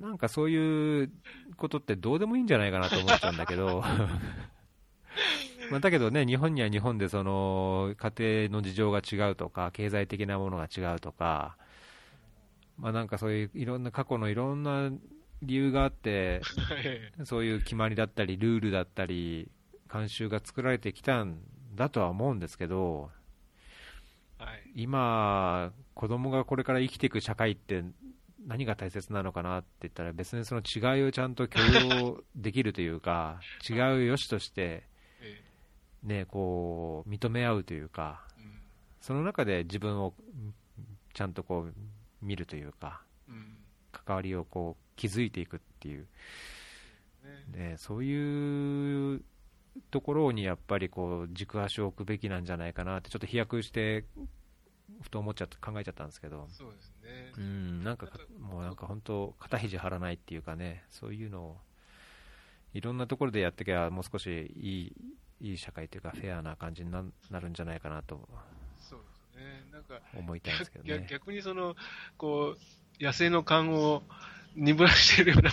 [0.00, 1.10] なんかそういう
[1.56, 3.82] ことってどうでもいいんじゃないかなと思っちゃうんだけど、
[5.70, 11.56] まあだけどね、日本には日本でその家庭の事情が違うとか、経済的なものが違うとか、
[12.78, 14.90] まあなんかそういういろんな過去のいろんな
[15.42, 16.40] 理由があって、
[17.16, 17.26] はい。
[17.26, 19.50] そういう決まりだったり、ルールだったり、
[19.88, 21.38] 慣習が作られてきたん
[21.74, 23.10] だとは思うんですけど、
[24.38, 24.70] はい。
[24.74, 27.82] 今、子供がこれから生きていく社会って
[28.46, 34.84] 何が大切なのかなって言ったら、別にその違いをちゃんと許容できるというか、違いを良しとして、
[35.20, 35.42] え
[36.04, 38.60] ね、こう認め合うというか、えうん。
[39.00, 40.54] その中で自分をん
[41.14, 41.74] ちゃんとこう
[42.22, 43.56] 見るというか、うん。
[43.90, 46.06] 関わりをこう築いていくっていう、
[47.52, 49.24] ねね、そういう
[49.90, 54.04] ところにやっぱりこう軸足を置くべきなんじゃないかなって、ちょっと飛躍して、
[55.02, 56.48] ふと思っちゃって考えちゃったんですけど。
[56.50, 57.40] そうですねう。
[57.40, 61.56] ん、なんかか、もうなんか本当、肩肘張らないっていうかね、そういうのを、
[62.74, 64.92] いろんなところでやってきゃ、もう少しい
[65.40, 68.28] い、いい社会というか、フェアな感じにななるんじゃないかなと
[68.78, 69.64] そうですね。
[69.72, 71.06] なんか、思いたいんですけど逆ね。
[71.10, 71.76] 逆にその、
[72.16, 72.56] こ
[73.00, 74.02] う、野生の感を
[74.56, 75.52] 鈍らしてるような、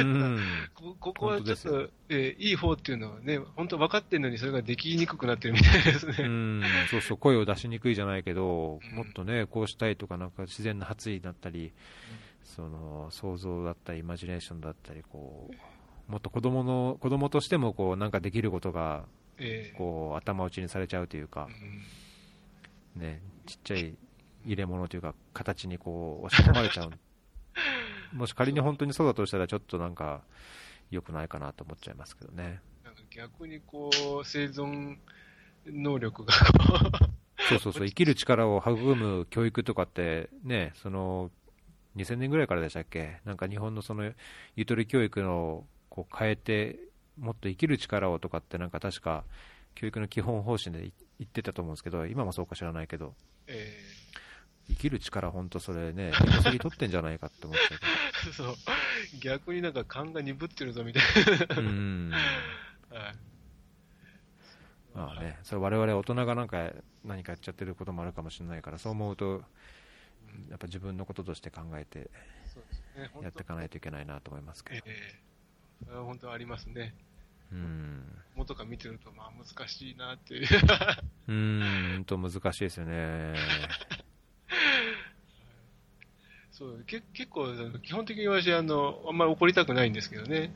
[0.00, 0.40] うん、
[0.74, 6.14] こここはちょっと、えーいい方っていうのはね、本当分かってるのにそれができにくくなってるみたいですね。
[6.18, 8.96] うん、そうそう、声を出しにくいじゃないけど、うん。
[8.96, 11.72] もっとね、こうしたいとか、なんか自然な発意だったり、
[12.44, 15.50] その想像だったり、イマジネーションだったり、こ
[16.08, 19.04] う、もっと子供の、子供としても、こう、なんかできることが、
[19.38, 21.48] えーこう、頭打ちにされちゃうというか、
[22.96, 23.94] うんね、ちっちゃい
[24.44, 26.90] 入れ物というか、形にこう押し込まれちゃう、
[28.12, 30.22] もし仮に本当にそうだとしたら、ちょっとなんか、
[30.90, 32.60] 良くないかなと思っちゃいますけどね。
[32.84, 33.90] なんか逆にこ
[34.22, 34.96] う、生存
[35.66, 36.32] 能力が。
[37.48, 41.30] そうそうそう、 生きる力を育む教育とかって、ね、その
[41.96, 44.12] 2000年ぐらいからでしたっけ、なんか日本のその
[44.56, 46.78] ゆとり教育のこう変えて、
[47.18, 49.24] もっと生きる力をとかって、なんか確か、
[49.74, 53.14] 教育の基本方針で言言ってたと思うんですけど、今もそうか知らないけど、
[53.46, 53.78] え
[54.68, 57.86] 生きる力、本当それね、 手こそぎ取ってんじゃないかって思っちゃうけ
[58.26, 58.30] ど。
[58.30, 58.56] ー そう。
[59.20, 61.02] 逆になんか勘が鈍ってるぞみたい
[61.58, 62.16] うんな。
[62.90, 63.16] はい。
[64.94, 66.70] まあね、それ我々大人がなんか
[67.04, 69.44] 何かやっちゃってることもあるかもしれないから、そう思うと、
[70.50, 72.10] やっぱ自分のこととして考えて
[73.22, 74.86] やっていかないといけないなと思いますけど。
[74.86, 75.32] ええ
[75.84, 76.94] それは本当ありますね。
[77.50, 78.22] うん。
[78.34, 80.46] 元から見てると、まあ難しいなっていう。
[81.28, 83.34] うーんと難しいですよね。
[86.62, 87.48] そう、け結構、
[87.82, 90.52] 基本的に私、あの、あんまり怒りたくないんですけどね。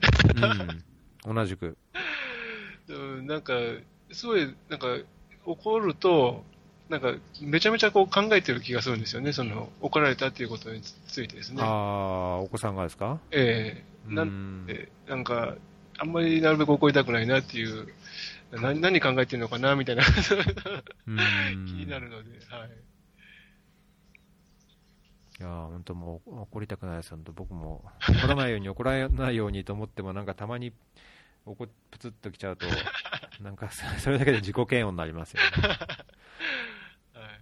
[1.25, 1.35] うん。
[1.35, 1.77] 同じく。
[2.89, 2.93] う
[3.23, 3.55] んなんか、
[4.13, 4.97] すごい、なんか、
[5.45, 6.45] 怒ると、
[6.89, 9.33] なんか、めちゃめちゃこう考えてる気がするんですよね。
[9.33, 11.63] その、怒られたっていうことについてですね。
[11.63, 13.19] ああ、お子さんがですか？
[13.33, 15.57] ええなうんんで、なんか、
[15.99, 17.89] あんまりなるべく怒りたくないなっていう、
[18.53, 20.05] な何考えてるのかなみたいな
[21.09, 21.17] うん
[21.67, 22.96] 気になるので、はい。
[25.39, 30.73] いやー本当もう怒りたくないです、本当僕も怒らないように、怒らないようにと思っても、なんかたまに
[31.45, 32.67] 怒プツッときちゃうと、
[33.43, 35.49] なんかそそれだけで自己嫌悪になりますよね。
[37.13, 37.41] はい。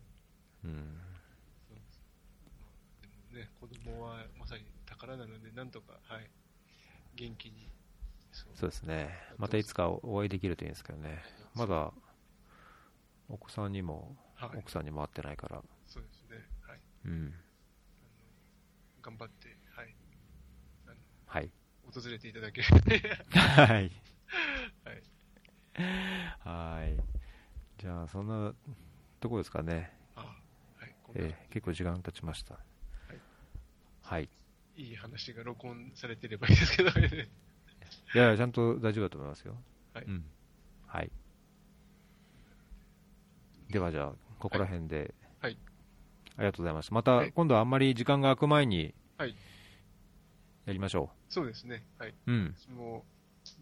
[0.65, 1.01] うん
[3.33, 6.29] もね、子供はまさに宝なので、なんとか、はい。
[7.15, 7.71] 元気に。
[8.33, 11.23] そうそうですね、またいつかお会いできるといいんですけどね、
[11.55, 11.93] まだ
[13.29, 14.59] お子さんにも、はい。
[14.59, 16.45] 奥さんにも会ってないから、そうですね。
[16.66, 16.81] はい。
[17.05, 17.35] うん、
[19.05, 19.95] 頑張って、はい。
[21.27, 21.51] はい、
[21.87, 23.91] お訪れていただけはい。
[24.83, 25.03] はい。
[26.41, 26.97] はい。
[27.77, 28.55] じゃあ、そんな
[29.21, 29.93] とこですかね。
[30.15, 30.95] あはい。
[31.17, 32.59] えー結構時間経ちました。
[34.01, 34.29] はい。
[34.77, 37.29] いい話が録音されてればいいですけどね。
[38.15, 39.55] いやいや、ちゃんと大丈夫だと思いますよ。
[39.93, 40.25] はいうん。
[40.87, 41.13] はい。
[43.69, 45.11] ではじゃあ、ここら辺で、はい。
[46.36, 46.94] ありがとうございました。
[46.94, 49.35] また、はい今度はあんまり時間が空く前に、はい
[50.66, 51.85] やりましょそうですね。
[51.98, 52.11] はい。
[52.11, 52.15] う。
[52.27, 52.55] うん。
[52.74, 53.05] も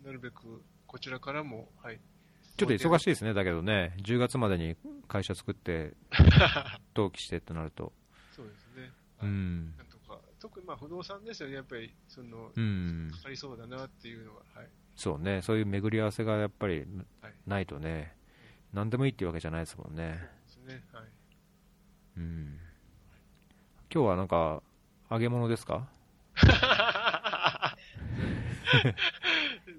[0.05, 2.01] う、なるべく、こちらからも、はい。
[2.57, 4.77] ちょっと忙しいですね、だけどね、10月までに
[5.09, 5.95] 会社作って、
[6.95, 7.93] 登記してってなると。
[8.31, 8.83] そうですね。
[9.19, 9.83] はいうんな。
[9.83, 13.11] んとか、特にまあ不動産ですよね、やっぱり、その、うん。
[13.13, 14.69] かかりそうだなっていうのが、はい。
[14.95, 16.87] そうね、そういう巡り合わせがやっぱり
[17.21, 17.35] はい。
[17.47, 18.17] ないとね、
[18.73, 20.29] 何でもいいっていうわけじゃないですもんね。
[20.45, 20.85] ですね。
[20.93, 21.05] はい。
[22.17, 22.59] うん。
[23.93, 24.63] 今日はなんか、
[25.11, 25.89] 揚げ物ですか？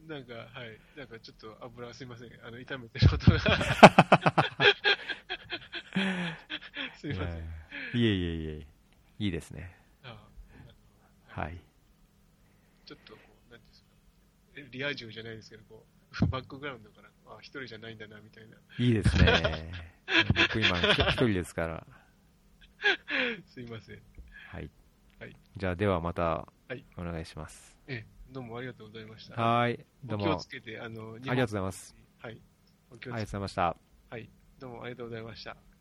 [0.08, 0.80] なんか、はい。
[0.98, 2.30] なんかちょっと油すいません。
[2.46, 3.40] あの、炒めてることが。
[7.00, 7.44] すいません。
[8.00, 8.66] いえいえいえ、
[9.20, 9.76] いいですね。
[10.04, 10.18] あ
[11.28, 11.58] はい。
[12.86, 13.20] ちょっとこ
[13.50, 13.88] う、なんていうんですか。
[14.58, 15.86] えリア充じゃないですけど、こ
[16.22, 18.58] う、 バックグラウンドから、あ、一人じゃないんだな、みたいな。
[18.78, 19.72] いいですね。
[20.36, 21.88] 僕今ひ一人ですから。
[23.48, 24.02] すいません。
[24.52, 24.70] はい。
[25.20, 27.78] はいじゃあ、ではまたはい、お願いします。
[27.88, 29.36] え、どうもありがとうございました。
[29.36, 29.86] はい。
[30.04, 31.96] どうもお気をつ、けて、あの、ありがとうございます。
[32.20, 32.42] はい。
[32.90, 33.26] お気ありがとうご。
[33.26, 33.78] ざいました。
[34.10, 34.30] はい。
[34.60, 35.73] どうもありがとうございました。